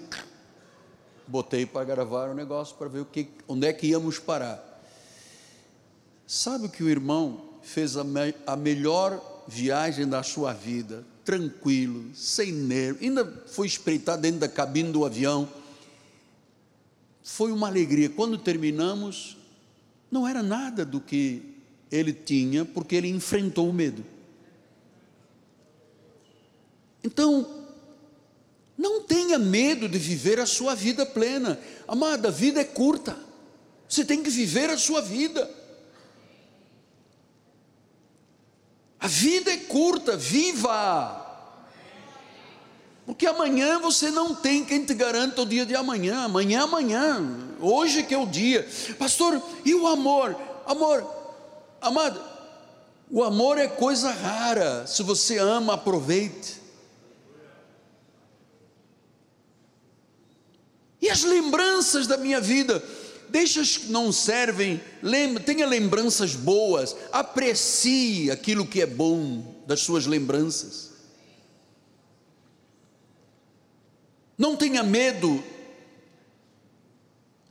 botei 1.27 1.65
para 1.65 1.85
gravar 1.85 2.29
o 2.29 2.33
negócio 2.33 2.75
para 2.75 2.87
ver 2.87 2.99
o 3.01 3.05
que, 3.05 3.29
onde 3.47 3.67
é 3.67 3.73
que 3.73 3.87
íamos 3.87 4.17
parar. 4.17 4.63
Sabe 6.25 6.69
que 6.69 6.83
o 6.83 6.89
irmão 6.89 7.49
fez 7.61 7.95
a, 7.97 8.03
me, 8.03 8.33
a 8.45 8.55
melhor 8.55 9.36
viagem 9.47 10.07
da 10.07 10.21
sua 10.23 10.53
vida, 10.53 11.05
tranquilo, 11.23 12.13
sem 12.13 12.51
nervo, 12.51 12.99
ainda 13.01 13.25
foi 13.47 13.67
espreitar 13.67 14.17
dentro 14.17 14.39
da 14.39 14.47
cabine 14.47 14.91
do 14.91 15.05
avião. 15.05 15.47
Foi 17.23 17.51
uma 17.51 17.67
alegria. 17.67 18.09
Quando 18.09 18.37
terminamos, 18.37 19.37
não 20.11 20.27
era 20.27 20.41
nada 20.41 20.85
do 20.85 20.99
que 21.01 21.41
ele 21.91 22.13
tinha 22.13 22.65
porque 22.65 22.95
ele 22.95 23.09
enfrentou 23.09 23.69
o 23.69 23.73
medo. 23.73 24.03
Então, 27.03 27.65
não 28.77 29.01
tenha 29.03 29.39
medo 29.39 29.87
de 29.87 29.97
viver 29.97 30.39
a 30.39 30.45
sua 30.45 30.75
vida 30.75 31.05
plena. 31.05 31.59
Amada, 31.87 32.27
a 32.27 32.31
vida 32.31 32.59
é 32.59 32.65
curta. 32.65 33.17
Você 33.87 34.03
tem 34.03 34.21
que 34.21 34.29
viver 34.29 34.69
a 34.69 34.77
sua 34.77 35.01
vida. 35.01 35.49
A 39.07 39.09
vida 39.09 39.53
é 39.53 39.55
curta, 39.55 40.17
viva! 40.17 41.25
Porque 43.05 43.25
amanhã 43.25 43.79
você 43.79 44.11
não 44.11 44.35
tem 44.35 44.65
quem 44.65 44.83
te 44.83 44.93
garanta 44.93 45.43
o 45.43 45.45
dia 45.45 45.65
de 45.65 45.73
amanhã. 45.73 46.25
Amanhã 46.25 46.59
é 46.59 46.63
amanhã. 46.63 47.25
Hoje 47.61 48.03
que 48.03 48.13
é 48.13 48.17
o 48.17 48.25
dia. 48.25 48.67
Pastor, 48.99 49.41
e 49.63 49.73
o 49.73 49.87
amor? 49.87 50.35
Amor, 50.65 51.07
Amado, 51.79 52.21
o 53.09 53.23
amor 53.23 53.57
é 53.57 53.69
coisa 53.69 54.11
rara. 54.11 54.85
Se 54.85 55.01
você 55.03 55.37
ama, 55.37 55.75
aproveite. 55.75 56.61
E 61.01 61.09
as 61.09 61.23
lembranças 61.23 62.07
da 62.07 62.17
minha 62.17 62.41
vida, 62.41 62.83
deixa 63.29 63.61
as 63.61 63.77
que 63.77 63.91
não 63.91 64.11
servem, 64.11 64.81
lembra, 65.01 65.43
tenha 65.43 65.65
lembranças 65.65 66.35
boas, 66.35 66.95
aprecie 67.11 68.31
aquilo 68.31 68.65
que 68.65 68.81
é 68.81 68.85
bom 68.85 69.63
das 69.65 69.81
suas 69.81 70.05
lembranças. 70.05 70.91
Não 74.37 74.55
tenha 74.55 74.83
medo 74.83 75.43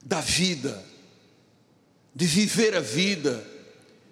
da 0.05 0.21
vida, 0.21 0.85
de 2.15 2.27
viver 2.27 2.77
a 2.77 2.81
vida 2.81 3.57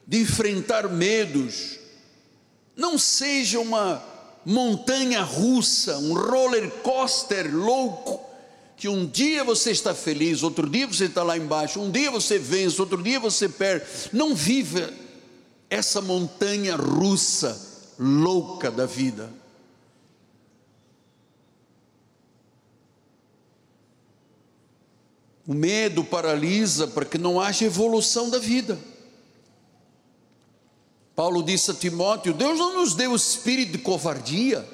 de 0.07 0.21
enfrentar 0.21 0.89
medos. 0.89 1.79
Não 2.77 2.99
seja 2.99 3.61
uma 3.61 4.03
montanha 4.45 5.23
russa, 5.23 5.97
um 5.99 6.15
roller 6.15 6.71
coaster 6.83 7.55
louco, 7.55 8.21
que 8.85 8.89
um 8.91 9.07
dia 9.07 9.43
você 9.43 9.71
está 9.71 9.95
feliz, 9.95 10.43
outro 10.43 10.69
dia 10.69 10.87
você 10.87 11.07
está 11.07 11.23
lá 11.23 11.39
embaixo, 11.39 11.81
um 11.81 11.91
dia 11.91 12.11
você 12.11 12.39
vence, 12.39 12.79
outro 12.79 13.03
dia 13.03 13.19
você 13.19 13.49
perde. 13.49 13.87
Não 14.13 14.35
viva 14.35 14.93
essa 15.71 16.03
montanha 16.03 16.77
russa 16.77 17.59
louca 17.99 18.71
da 18.71 18.85
vida. 18.85 19.33
O 25.49 25.55
medo 25.55 26.05
paralisa 26.05 26.87
para 26.87 27.07
que 27.07 27.17
não 27.17 27.41
haja 27.41 27.65
evolução 27.65 28.29
da 28.29 28.39
vida. 28.39 28.79
Paulo 31.17 31.43
disse 31.43 31.71
a 31.71 31.75
Timóteo: 31.75 32.35
Deus 32.35 32.59
não 32.59 32.83
nos 32.83 32.95
deu 32.95 33.13
o 33.13 33.17
espírito 33.17 33.73
de 33.73 33.79
covardia, 33.79 34.74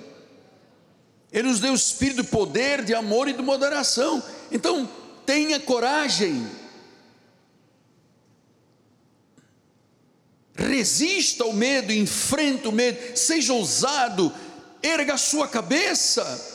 Ele 1.33 1.49
nos 1.49 1.61
deu 1.61 1.73
o 1.73 1.77
espírito 1.77 2.23
de 2.23 2.29
poder, 2.29 2.85
de 2.85 2.95
amor 2.95 3.29
e 3.29 3.33
de 3.33 3.43
moderação. 3.43 4.23
Então, 4.51 4.89
tenha 5.25 5.61
coragem, 5.61 6.45
resista 10.57 11.45
ao 11.45 11.53
medo, 11.53 11.93
enfrenta 11.93 12.69
o 12.69 12.73
medo, 12.73 13.17
seja 13.17 13.53
ousado, 13.53 14.33
erga 14.83 15.15
a 15.15 15.19
sua 15.19 15.47
cabeça. 15.47 16.49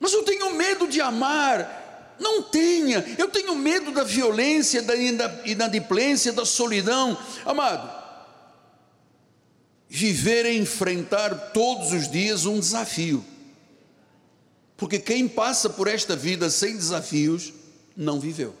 Mas 0.00 0.12
eu 0.12 0.24
tenho 0.24 0.54
medo 0.54 0.88
de 0.88 1.00
amar, 1.00 2.16
não 2.18 2.42
tenha, 2.42 3.04
eu 3.16 3.28
tenho 3.28 3.54
medo 3.54 3.92
da 3.92 4.02
violência, 4.02 4.82
da 4.82 4.94
inadimplência, 4.96 6.32
da 6.32 6.44
solidão. 6.44 7.16
Amado, 7.46 8.03
viver 9.94 10.44
é 10.44 10.52
enfrentar 10.52 11.52
todos 11.52 11.92
os 11.92 12.10
dias 12.10 12.46
um 12.46 12.58
desafio. 12.58 13.24
Porque 14.76 14.98
quem 14.98 15.28
passa 15.28 15.70
por 15.70 15.86
esta 15.86 16.16
vida 16.16 16.50
sem 16.50 16.76
desafios, 16.76 17.52
não 17.96 18.18
viveu. 18.18 18.52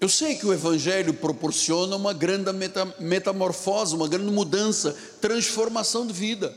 Eu 0.00 0.08
sei 0.08 0.34
que 0.34 0.44
o 0.44 0.52
Evangelho 0.52 1.14
proporciona 1.14 1.94
uma 1.94 2.12
grande 2.12 2.50
metamorfose, 2.98 3.94
uma 3.94 4.08
grande 4.08 4.32
mudança, 4.32 4.92
transformação 5.20 6.04
de 6.04 6.12
vida. 6.12 6.52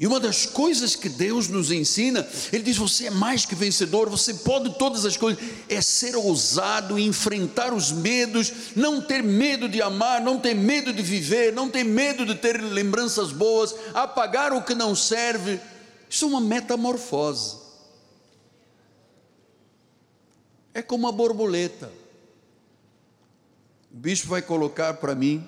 E 0.00 0.06
uma 0.06 0.18
das 0.18 0.46
coisas 0.46 0.96
que 0.96 1.10
Deus 1.10 1.46
nos 1.46 1.70
ensina, 1.70 2.26
Ele 2.50 2.62
diz: 2.62 2.78
você 2.78 3.08
é 3.08 3.10
mais 3.10 3.44
que 3.44 3.54
vencedor, 3.54 4.08
você 4.08 4.32
pode 4.32 4.78
todas 4.78 5.04
as 5.04 5.14
coisas, 5.14 5.44
é 5.68 5.82
ser 5.82 6.16
ousado, 6.16 6.98
enfrentar 6.98 7.74
os 7.74 7.92
medos, 7.92 8.50
não 8.74 9.02
ter 9.02 9.22
medo 9.22 9.68
de 9.68 9.82
amar, 9.82 10.22
não 10.22 10.40
ter 10.40 10.54
medo 10.54 10.90
de 10.90 11.02
viver, 11.02 11.52
não 11.52 11.68
ter 11.68 11.84
medo 11.84 12.24
de 12.24 12.34
ter 12.34 12.62
lembranças 12.62 13.30
boas, 13.30 13.74
apagar 13.92 14.54
o 14.54 14.62
que 14.62 14.74
não 14.74 14.96
serve. 14.96 15.60
Isso 16.08 16.24
é 16.24 16.28
uma 16.28 16.40
metamorfose. 16.40 17.58
É 20.72 20.80
como 20.80 21.08
a 21.08 21.12
borboleta. 21.12 21.92
O 23.92 23.98
bicho 23.98 24.26
vai 24.26 24.40
colocar 24.40 24.94
para 24.94 25.14
mim 25.14 25.46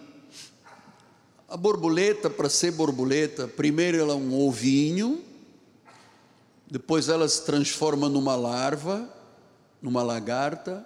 a 1.52 1.56
borboleta, 1.58 2.30
para 2.30 2.48
ser 2.48 2.70
borboleta, 2.70 3.46
primeiro 3.46 3.98
ela 3.98 4.14
é 4.14 4.16
um 4.16 4.40
ovinho, 4.40 5.22
depois 6.66 7.10
ela 7.10 7.28
se 7.28 7.44
transforma 7.44 8.08
numa 8.08 8.34
larva, 8.34 9.06
numa 9.82 10.02
lagarta, 10.02 10.82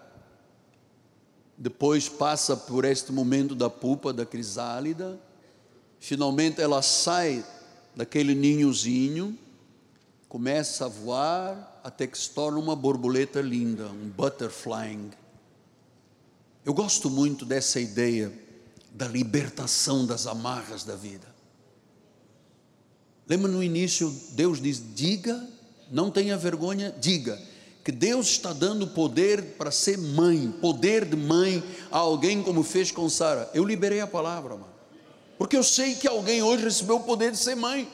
depois 1.56 2.08
passa 2.08 2.56
por 2.56 2.84
este 2.84 3.12
momento 3.12 3.54
da 3.54 3.70
pupa, 3.70 4.12
da 4.12 4.26
crisálida, 4.26 5.20
finalmente 6.00 6.60
ela 6.60 6.82
sai 6.82 7.44
daquele 7.94 8.34
ninhozinho, 8.34 9.38
começa 10.28 10.86
a 10.86 10.88
voar 10.88 11.80
até 11.84 12.08
que 12.08 12.18
se 12.18 12.30
torna 12.30 12.58
uma 12.58 12.74
borboleta 12.74 13.40
linda, 13.40 13.86
um 13.86 14.08
butterfly. 14.08 14.98
Eu 16.64 16.74
gosto 16.74 17.08
muito 17.08 17.44
dessa 17.44 17.78
ideia 17.78 18.45
da 18.96 19.06
libertação 19.06 20.06
das 20.06 20.26
amarras 20.26 20.82
da 20.82 20.96
vida. 20.96 21.26
Lembra 23.28 23.50
no 23.50 23.62
início, 23.62 24.10
Deus 24.30 24.60
diz: 24.60 24.82
diga, 24.94 25.46
não 25.90 26.10
tenha 26.10 26.36
vergonha, 26.36 26.94
diga, 26.98 27.38
que 27.84 27.92
Deus 27.92 28.28
está 28.28 28.54
dando 28.54 28.86
poder 28.86 29.42
para 29.58 29.70
ser 29.70 29.98
mãe, 29.98 30.50
poder 30.62 31.04
de 31.04 31.16
mãe 31.16 31.62
a 31.90 31.98
alguém 31.98 32.42
como 32.42 32.62
fez 32.62 32.90
com 32.90 33.08
Sara. 33.08 33.50
Eu 33.52 33.64
liberei 33.64 34.00
a 34.00 34.06
palavra, 34.06 34.54
mano, 34.54 34.72
porque 35.36 35.56
eu 35.56 35.62
sei 35.62 35.94
que 35.94 36.08
alguém 36.08 36.42
hoje 36.42 36.64
recebeu 36.64 36.96
o 36.96 37.04
poder 37.04 37.32
de 37.32 37.38
ser 37.38 37.54
mãe. 37.54 37.86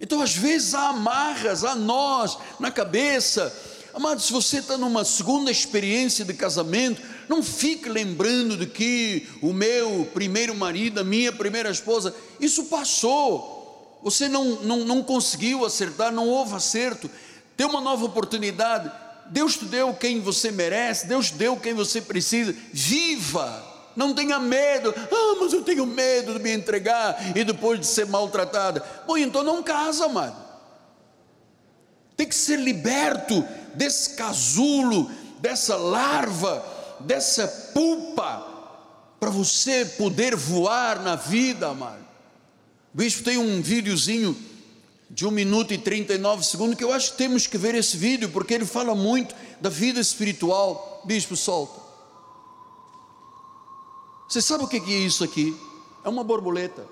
Então, 0.00 0.20
às 0.22 0.36
vezes, 0.36 0.72
há 0.72 0.90
amarras 0.90 1.64
a 1.64 1.74
nós 1.74 2.38
na 2.60 2.70
cabeça. 2.70 3.52
Amado, 3.92 4.20
se 4.20 4.32
você 4.32 4.58
está 4.58 4.76
numa 4.76 5.04
segunda 5.04 5.50
experiência 5.50 6.24
de 6.24 6.34
casamento, 6.34 7.00
não 7.28 7.42
fique 7.42 7.88
lembrando 7.88 8.56
de 8.56 8.66
que 8.66 9.28
o 9.40 9.52
meu 9.52 10.08
primeiro 10.12 10.54
marido, 10.54 11.00
a 11.00 11.04
minha 11.04 11.32
primeira 11.32 11.70
esposa, 11.70 12.14
isso 12.38 12.64
passou. 12.64 14.00
Você 14.02 14.28
não, 14.28 14.62
não, 14.62 14.78
não 14.84 15.02
conseguiu 15.02 15.64
acertar, 15.64 16.12
não 16.12 16.28
houve 16.28 16.54
acerto. 16.54 17.10
Tem 17.56 17.66
uma 17.66 17.80
nova 17.80 18.04
oportunidade. 18.04 18.90
Deus 19.26 19.56
te 19.56 19.64
deu 19.64 19.94
quem 19.94 20.20
você 20.20 20.50
merece, 20.50 21.06
Deus 21.06 21.30
te 21.30 21.34
deu 21.36 21.56
quem 21.56 21.72
você 21.72 22.00
precisa. 22.00 22.54
Viva! 22.72 23.72
Não 23.96 24.12
tenha 24.12 24.40
medo. 24.40 24.92
Ah, 24.96 25.36
mas 25.40 25.52
eu 25.52 25.62
tenho 25.62 25.86
medo 25.86 26.34
de 26.34 26.40
me 26.40 26.52
entregar 26.52 27.36
e 27.36 27.44
depois 27.44 27.78
de 27.78 27.86
ser 27.86 28.06
maltratada. 28.06 28.84
Bom, 29.06 29.16
então 29.16 29.42
não 29.42 29.62
casa, 29.62 30.08
mano. 30.08 30.36
Tem 32.16 32.26
que 32.26 32.34
ser 32.34 32.58
liberto 32.58 33.44
desse 33.74 34.10
casulo, 34.16 35.10
dessa 35.40 35.76
larva 35.76 36.73
dessa 37.04 37.46
pulpa 37.72 38.46
para 39.20 39.30
você 39.30 39.84
poder 39.84 40.36
voar 40.36 41.02
na 41.02 41.16
vida, 41.16 41.68
amado. 41.68 42.04
Bispo 42.92 43.24
tem 43.24 43.38
um 43.38 43.62
videozinho 43.62 44.36
de 45.10 45.26
1 45.26 45.30
minuto 45.30 45.72
e 45.72 45.78
39 45.78 46.44
segundos 46.44 46.76
que 46.76 46.84
eu 46.84 46.92
acho 46.92 47.12
que 47.12 47.18
temos 47.18 47.46
que 47.46 47.58
ver 47.58 47.74
esse 47.74 47.96
vídeo 47.96 48.30
porque 48.30 48.54
ele 48.54 48.66
fala 48.66 48.94
muito 48.94 49.34
da 49.60 49.70
vida 49.70 50.00
espiritual. 50.00 51.02
Bispo, 51.04 51.36
solta. 51.36 51.80
Você 54.28 54.42
sabe 54.42 54.64
o 54.64 54.68
que 54.68 54.76
é 54.76 54.98
isso 54.98 55.22
aqui? 55.22 55.56
É 56.04 56.08
uma 56.08 56.24
borboleta 56.24 56.86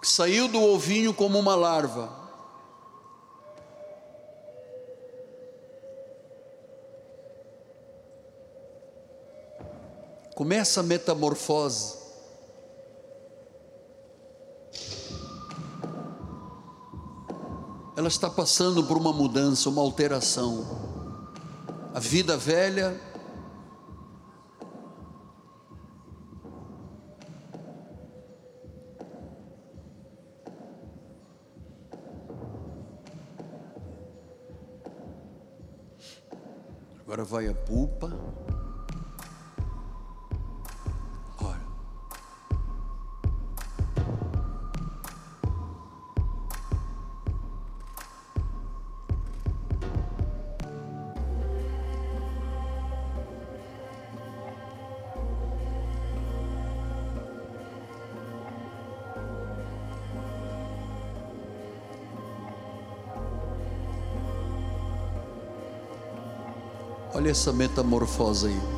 que 0.00 0.08
saiu 0.08 0.48
do 0.48 0.62
ovinho 0.62 1.12
como 1.12 1.38
uma 1.38 1.54
larva 1.54 2.25
começa 10.36 10.80
a 10.80 10.82
metamorfose. 10.82 11.94
Ela 17.96 18.08
está 18.08 18.28
passando 18.28 18.84
por 18.84 18.98
uma 18.98 19.14
mudança, 19.14 19.70
uma 19.70 19.80
alteração. 19.80 20.66
A 21.94 21.98
vida 21.98 22.36
velha 22.36 23.00
Agora 37.00 37.24
vai 37.24 37.48
a 37.48 37.54
pupa. 37.54 38.45
Olha 67.26 67.32
essa 67.32 67.52
metamorfose 67.52 68.46
aí. 68.46 68.75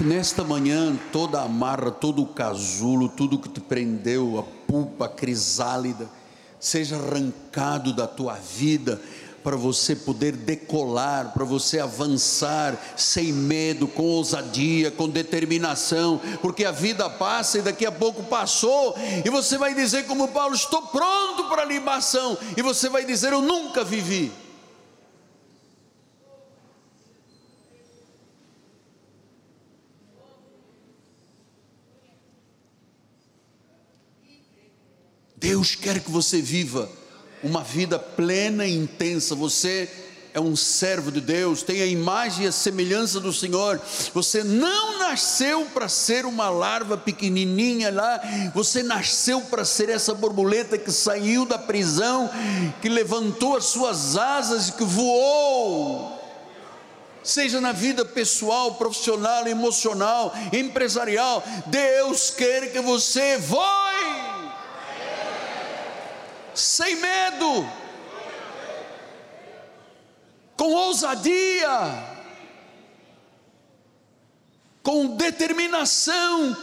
Que 0.00 0.04
nesta 0.04 0.42
manhã 0.42 0.98
toda 1.12 1.40
a 1.40 1.44
amarra, 1.44 1.90
todo 1.90 2.22
o 2.22 2.26
casulo, 2.26 3.06
tudo 3.06 3.38
que 3.38 3.50
te 3.50 3.60
prendeu, 3.60 4.38
a 4.38 4.42
pulpa, 4.66 5.04
a 5.04 5.08
crisálida, 5.10 6.08
seja 6.58 6.96
arrancado 6.96 7.92
da 7.92 8.06
tua 8.06 8.32
vida, 8.32 8.98
para 9.44 9.56
você 9.56 9.94
poder 9.94 10.32
decolar, 10.32 11.34
para 11.34 11.44
você 11.44 11.80
avançar 11.80 12.74
sem 12.96 13.30
medo, 13.30 13.86
com 13.86 14.04
ousadia, 14.04 14.90
com 14.90 15.06
determinação, 15.06 16.18
porque 16.40 16.64
a 16.64 16.72
vida 16.72 17.10
passa 17.10 17.58
e 17.58 17.62
daqui 17.62 17.84
a 17.84 17.92
pouco 17.92 18.22
passou, 18.22 18.94
e 19.22 19.28
você 19.28 19.58
vai 19.58 19.74
dizer, 19.74 20.06
como 20.06 20.28
Paulo: 20.28 20.54
Estou 20.54 20.80
pronto 20.80 21.44
para 21.44 21.60
a 21.60 21.66
libação, 21.66 22.38
e 22.56 22.62
você 22.62 22.88
vai 22.88 23.04
dizer: 23.04 23.34
Eu 23.34 23.42
nunca 23.42 23.84
vivi. 23.84 24.32
Deus 35.60 35.74
quer 35.74 36.00
que 36.00 36.10
você 36.10 36.40
viva 36.40 36.88
uma 37.42 37.62
vida 37.62 37.98
plena 37.98 38.66
e 38.66 38.74
intensa. 38.74 39.34
Você 39.34 39.90
é 40.32 40.40
um 40.40 40.56
servo 40.56 41.12
de 41.12 41.20
Deus, 41.20 41.62
tem 41.62 41.82
a 41.82 41.86
imagem 41.86 42.46
e 42.46 42.48
a 42.48 42.52
semelhança 42.52 43.20
do 43.20 43.30
Senhor. 43.30 43.78
Você 44.14 44.42
não 44.42 44.98
nasceu 44.98 45.66
para 45.66 45.86
ser 45.86 46.24
uma 46.24 46.48
larva 46.48 46.96
pequenininha 46.96 47.92
lá, 47.92 48.18
você 48.54 48.82
nasceu 48.82 49.42
para 49.42 49.62
ser 49.66 49.90
essa 49.90 50.14
borboleta 50.14 50.78
que 50.78 50.90
saiu 50.90 51.44
da 51.44 51.58
prisão, 51.58 52.30
que 52.80 52.88
levantou 52.88 53.54
as 53.54 53.66
suas 53.66 54.16
asas 54.16 54.68
e 54.68 54.72
que 54.72 54.84
voou. 54.84 56.18
Seja 57.22 57.60
na 57.60 57.72
vida 57.72 58.02
pessoal, 58.02 58.76
profissional, 58.76 59.46
emocional, 59.46 60.32
empresarial, 60.54 61.44
Deus 61.66 62.30
quer 62.30 62.72
que 62.72 62.80
você 62.80 63.36
voe 63.36 63.99
sem 66.54 66.96
medo, 66.96 67.68
com 70.56 70.72
ousadia, 70.72 72.18
com 74.82 75.16
determinação. 75.16 76.56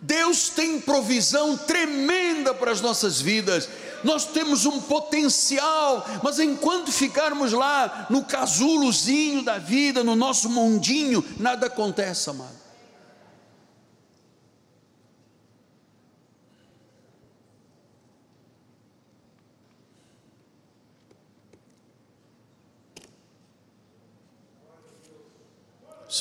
Deus 0.00 0.50
tem 0.50 0.80
provisão 0.80 1.56
tremenda 1.56 2.52
para 2.54 2.70
as 2.70 2.80
nossas 2.80 3.20
vidas. 3.20 3.68
Nós 4.04 4.26
temos 4.26 4.66
um 4.66 4.80
potencial, 4.80 6.06
mas 6.22 6.38
enquanto 6.38 6.92
ficarmos 6.92 7.52
lá 7.52 8.06
no 8.10 8.24
casulozinho 8.24 9.42
da 9.42 9.58
vida, 9.58 10.04
no 10.04 10.14
nosso 10.14 10.48
mundinho, 10.50 11.24
nada 11.38 11.66
acontece, 11.66 12.28
amado. 12.30 12.65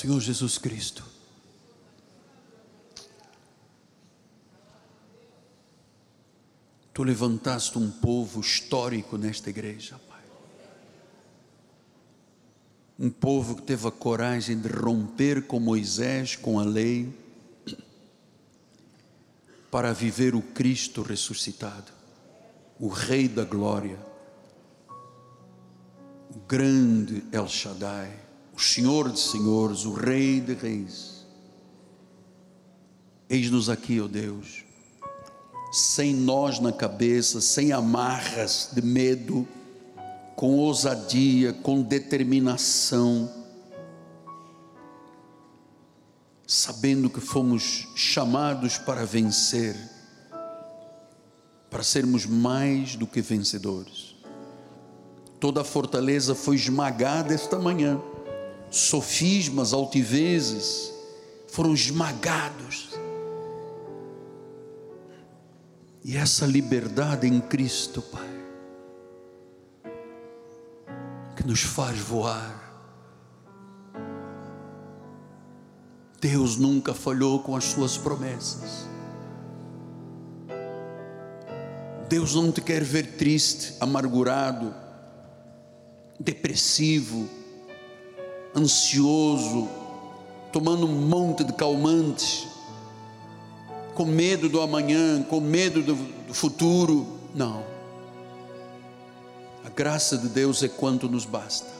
Senhor 0.05 0.21
Jesus 0.21 0.59
Cristo. 0.59 1.03
Tu 6.93 7.03
levantaste 7.03 7.79
um 7.79 7.89
povo 7.89 8.39
histórico 8.39 9.17
nesta 9.17 9.49
igreja, 9.49 9.99
Pai. 10.07 10.21
Um 12.99 13.09
povo 13.09 13.55
que 13.55 13.63
teve 13.63 13.87
a 13.87 13.91
coragem 13.91 14.59
de 14.59 14.67
romper 14.67 15.47
com 15.47 15.59
Moisés, 15.59 16.35
com 16.35 16.59
a 16.59 16.63
lei, 16.63 17.11
para 19.71 19.91
viver 19.91 20.35
o 20.35 20.41
Cristo 20.43 21.01
ressuscitado, 21.01 21.91
o 22.79 22.89
Rei 22.89 23.27
da 23.27 23.43
Glória, 23.43 23.97
o 26.29 26.37
grande 26.47 27.23
El 27.31 27.47
Shaddai 27.47 28.25
o 28.55 28.59
Senhor 28.61 29.11
de 29.11 29.19
Senhores, 29.19 29.83
o 29.85 29.93
Rei 29.93 30.39
de 30.39 30.53
Reis. 30.53 31.25
Eis-nos 33.29 33.69
aqui, 33.69 33.99
ó 33.99 34.05
oh 34.05 34.07
Deus, 34.07 34.63
sem 35.71 36.13
nós 36.13 36.59
na 36.59 36.71
cabeça, 36.71 37.41
sem 37.41 37.73
amarras 37.73 38.69
de 38.71 38.81
medo, 38.81 39.45
com 40.37 40.57
ousadia, 40.57 41.51
com 41.51 41.81
determinação, 41.81 43.29
sabendo 46.47 47.09
que 47.09 47.19
fomos 47.19 47.89
chamados 47.95 48.77
para 48.77 49.05
vencer, 49.05 49.75
para 51.69 51.83
sermos 51.83 52.25
mais 52.25 52.95
do 52.95 53.05
que 53.05 53.19
vencedores. 53.21 54.15
Toda 55.41 55.61
a 55.61 55.65
fortaleza 55.65 56.33
foi 56.33 56.55
esmagada 56.55 57.33
esta 57.33 57.59
manhã 57.59 57.99
sofismas, 58.75 59.73
altivezes, 59.73 60.93
foram 61.47 61.73
esmagados. 61.73 62.89
E 66.03 66.17
essa 66.17 66.45
liberdade 66.45 67.25
em 67.25 67.39
Cristo, 67.39 68.01
Pai, 68.01 68.29
que 71.37 71.47
nos 71.47 71.61
faz 71.61 71.97
voar. 71.97 72.63
Deus 76.19 76.57
nunca 76.57 76.93
falhou 76.93 77.39
com 77.39 77.55
as 77.55 77.63
suas 77.63 77.97
promessas. 77.97 78.87
Deus 82.09 82.35
não 82.35 82.51
te 82.51 82.61
quer 82.61 82.83
ver 82.83 83.15
triste, 83.15 83.75
amargurado, 83.79 84.75
depressivo, 86.19 87.44
ansioso, 88.55 89.67
tomando 90.51 90.87
um 90.87 91.07
monte 91.07 91.43
de 91.43 91.51
calmantes, 91.53 92.47
com 93.93 94.05
medo 94.05 94.47
do 94.47 94.61
amanhã, 94.61 95.21
com 95.23 95.41
medo 95.41 95.81
do, 95.81 95.95
do 95.95 96.33
futuro. 96.33 97.05
Não. 97.33 97.63
A 99.65 99.69
graça 99.69 100.17
de 100.17 100.29
Deus 100.29 100.63
é 100.63 100.69
quanto 100.69 101.09
nos 101.09 101.25
basta. 101.25 101.75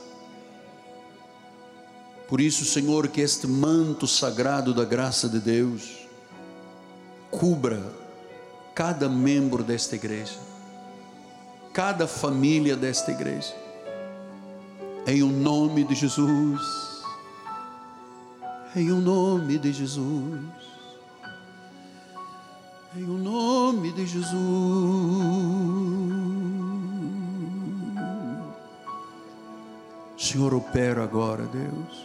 Por 2.28 2.40
isso, 2.40 2.64
Senhor, 2.64 3.08
que 3.08 3.20
este 3.20 3.46
manto 3.46 4.06
sagrado 4.06 4.74
da 4.74 4.84
graça 4.84 5.28
de 5.28 5.38
Deus 5.38 6.06
cubra 7.30 7.82
cada 8.74 9.08
membro 9.08 9.62
desta 9.62 9.94
igreja, 9.94 10.38
cada 11.72 12.06
família 12.06 12.76
desta 12.76 13.12
igreja 13.12 13.65
em 15.06 15.22
o 15.22 15.28
nome 15.28 15.84
de 15.84 15.94
Jesus. 15.94 16.60
Em 18.74 18.90
o 18.90 19.00
nome 19.00 19.56
de 19.56 19.72
Jesus. 19.72 20.40
Em 22.96 23.04
o 23.04 23.16
nome 23.16 23.92
de 23.92 24.04
Jesus. 24.04 24.36
Senhor, 30.18 30.52
opera 30.52 31.04
agora, 31.04 31.44
Deus. 31.44 32.04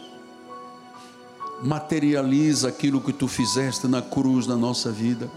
Materializa 1.64 2.68
aquilo 2.68 3.00
que 3.00 3.12
tu 3.12 3.26
fizeste 3.26 3.88
na 3.88 4.00
cruz 4.00 4.46
na 4.46 4.56
nossa 4.56 4.92
vida. 4.92 5.28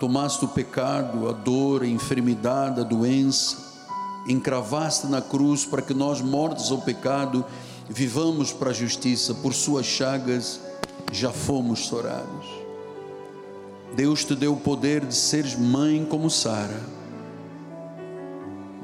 Tomaste 0.00 0.44
o 0.44 0.48
pecado, 0.48 1.28
a 1.28 1.32
dor, 1.32 1.82
a 1.82 1.86
enfermidade, 1.86 2.80
a 2.80 2.84
doença 2.84 3.67
encravaste 4.28 5.06
na 5.06 5.22
cruz 5.22 5.64
para 5.64 5.82
que 5.82 5.94
nós, 5.94 6.20
mortos 6.20 6.70
ao 6.70 6.82
pecado, 6.82 7.44
vivamos 7.88 8.52
para 8.52 8.70
a 8.70 8.74
justiça, 8.74 9.34
por 9.34 9.54
suas 9.54 9.86
chagas 9.86 10.60
já 11.10 11.32
fomos 11.32 11.86
sorados. 11.86 12.46
Deus 13.96 14.24
te 14.24 14.34
deu 14.34 14.52
o 14.52 14.60
poder 14.60 15.04
de 15.04 15.14
seres 15.14 15.56
mãe 15.56 16.04
como 16.04 16.28
Sara. 16.30 16.80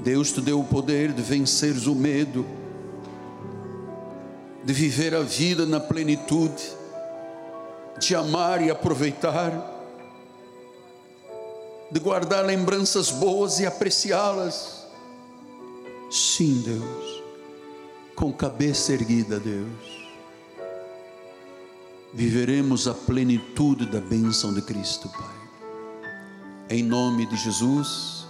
Deus 0.03 0.33
te 0.33 0.41
deu 0.41 0.61
o 0.61 0.65
poder 0.65 1.13
de 1.13 1.23
venceres 1.23 1.87
o 1.87 1.95
medo, 1.95 2.47
de 4.65 4.73
viver 4.73 5.15
a 5.15 5.21
vida 5.21 5.67
na 5.67 5.79
plenitude, 5.79 6.63
de 7.99 8.17
amar 8.17 8.63
e 8.63 8.71
aproveitar, 8.71 9.53
de 11.91 12.01
guardar 12.01 12.45
lembranças 12.45 13.11
boas 13.11 13.61
e 13.61 13.67
apreciá-las 13.67 14.84
Sim, 16.15 16.63
Deus, 16.65 17.25
com 18.15 18.33
cabeça 18.33 18.93
erguida, 18.93 19.41
Deus, 19.41 20.07
viveremos 22.13 22.87
a 22.87 22.95
plenitude 22.95 23.85
da 23.87 24.01
bênção 24.01 24.55
de 24.55 24.63
Cristo, 24.63 25.09
Pai. 25.09 25.35
Em 26.71 26.85
nome 26.85 27.27
de 27.27 27.35
Jesus, 27.35 28.29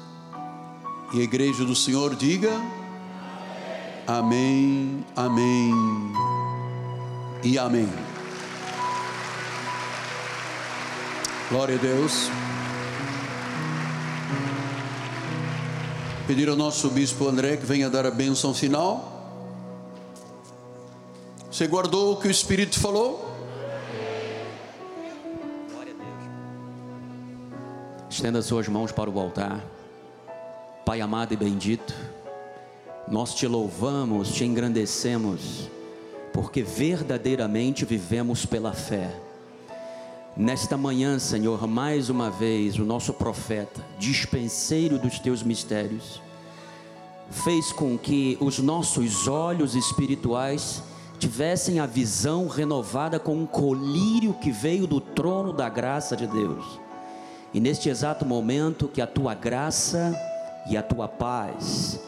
e 1.12 1.20
a 1.20 1.24
igreja 1.24 1.62
do 1.66 1.76
Senhor 1.76 2.16
diga: 2.16 2.52
Amém, 4.06 5.04
Amém 5.14 5.74
e 7.42 7.58
Amém. 7.58 7.92
Glória 11.50 11.74
a 11.74 11.78
Deus. 11.78 12.30
Pedir 16.26 16.48
ao 16.48 16.56
nosso 16.56 16.88
bispo 16.88 17.28
André 17.28 17.58
que 17.58 17.66
venha 17.66 17.90
dar 17.90 18.06
a 18.06 18.10
bênção 18.10 18.54
final. 18.54 19.12
Você 21.50 21.66
guardou 21.66 22.14
o 22.14 22.16
que 22.16 22.26
o 22.26 22.30
Espírito 22.30 22.80
falou? 22.80 23.30
Estenda 28.08 28.40
suas 28.40 28.68
mãos 28.68 28.90
para 28.90 29.10
o 29.10 29.20
altar. 29.20 29.62
Pai 30.86 31.02
amado 31.02 31.34
e 31.34 31.36
bendito, 31.36 31.94
nós 33.06 33.34
te 33.34 33.46
louvamos, 33.46 34.32
te 34.32 34.46
engrandecemos, 34.46 35.68
porque 36.32 36.62
verdadeiramente 36.62 37.84
vivemos 37.84 38.46
pela 38.46 38.72
fé. 38.72 39.14
Nesta 40.36 40.76
manhã, 40.76 41.16
Senhor, 41.16 41.64
mais 41.68 42.10
uma 42.10 42.28
vez, 42.28 42.76
o 42.76 42.84
nosso 42.84 43.12
profeta, 43.14 43.80
dispenseiro 44.00 44.98
dos 44.98 45.20
teus 45.20 45.44
mistérios, 45.44 46.20
fez 47.30 47.70
com 47.72 47.96
que 47.96 48.36
os 48.40 48.58
nossos 48.58 49.28
olhos 49.28 49.76
espirituais 49.76 50.82
tivessem 51.20 51.78
a 51.78 51.86
visão 51.86 52.48
renovada 52.48 53.20
com 53.20 53.36
um 53.36 53.46
colírio 53.46 54.34
que 54.34 54.50
veio 54.50 54.88
do 54.88 55.00
trono 55.00 55.52
da 55.52 55.68
graça 55.68 56.16
de 56.16 56.26
Deus. 56.26 56.80
E 57.52 57.60
neste 57.60 57.88
exato 57.88 58.26
momento, 58.26 58.88
que 58.88 59.00
a 59.00 59.06
tua 59.06 59.34
graça 59.34 60.12
e 60.68 60.76
a 60.76 60.82
tua 60.82 61.06
paz, 61.06 62.00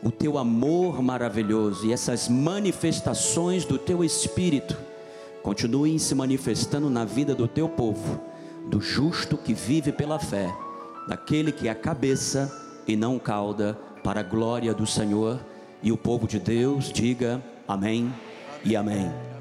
o 0.00 0.12
teu 0.12 0.38
amor 0.38 1.02
maravilhoso 1.02 1.86
e 1.86 1.92
essas 1.92 2.28
manifestações 2.28 3.64
do 3.64 3.78
teu 3.78 4.04
espírito, 4.04 4.76
continuem 5.44 5.98
se 5.98 6.14
manifestando 6.14 6.88
na 6.88 7.04
vida 7.04 7.34
do 7.34 7.46
teu 7.46 7.68
povo, 7.68 8.18
do 8.66 8.80
justo 8.80 9.36
que 9.36 9.52
vive 9.52 9.92
pela 9.92 10.18
fé, 10.18 10.50
daquele 11.06 11.52
que 11.52 11.68
é 11.68 11.70
a 11.70 11.74
cabeça 11.74 12.50
e 12.88 12.96
não 12.96 13.18
cauda, 13.18 13.78
para 14.02 14.20
a 14.20 14.22
glória 14.22 14.72
do 14.72 14.86
Senhor. 14.86 15.38
E 15.82 15.92
o 15.92 15.98
povo 15.98 16.26
de 16.26 16.38
Deus 16.38 16.90
diga 16.90 17.44
amém 17.68 18.10
e 18.64 18.74
amém. 18.74 19.33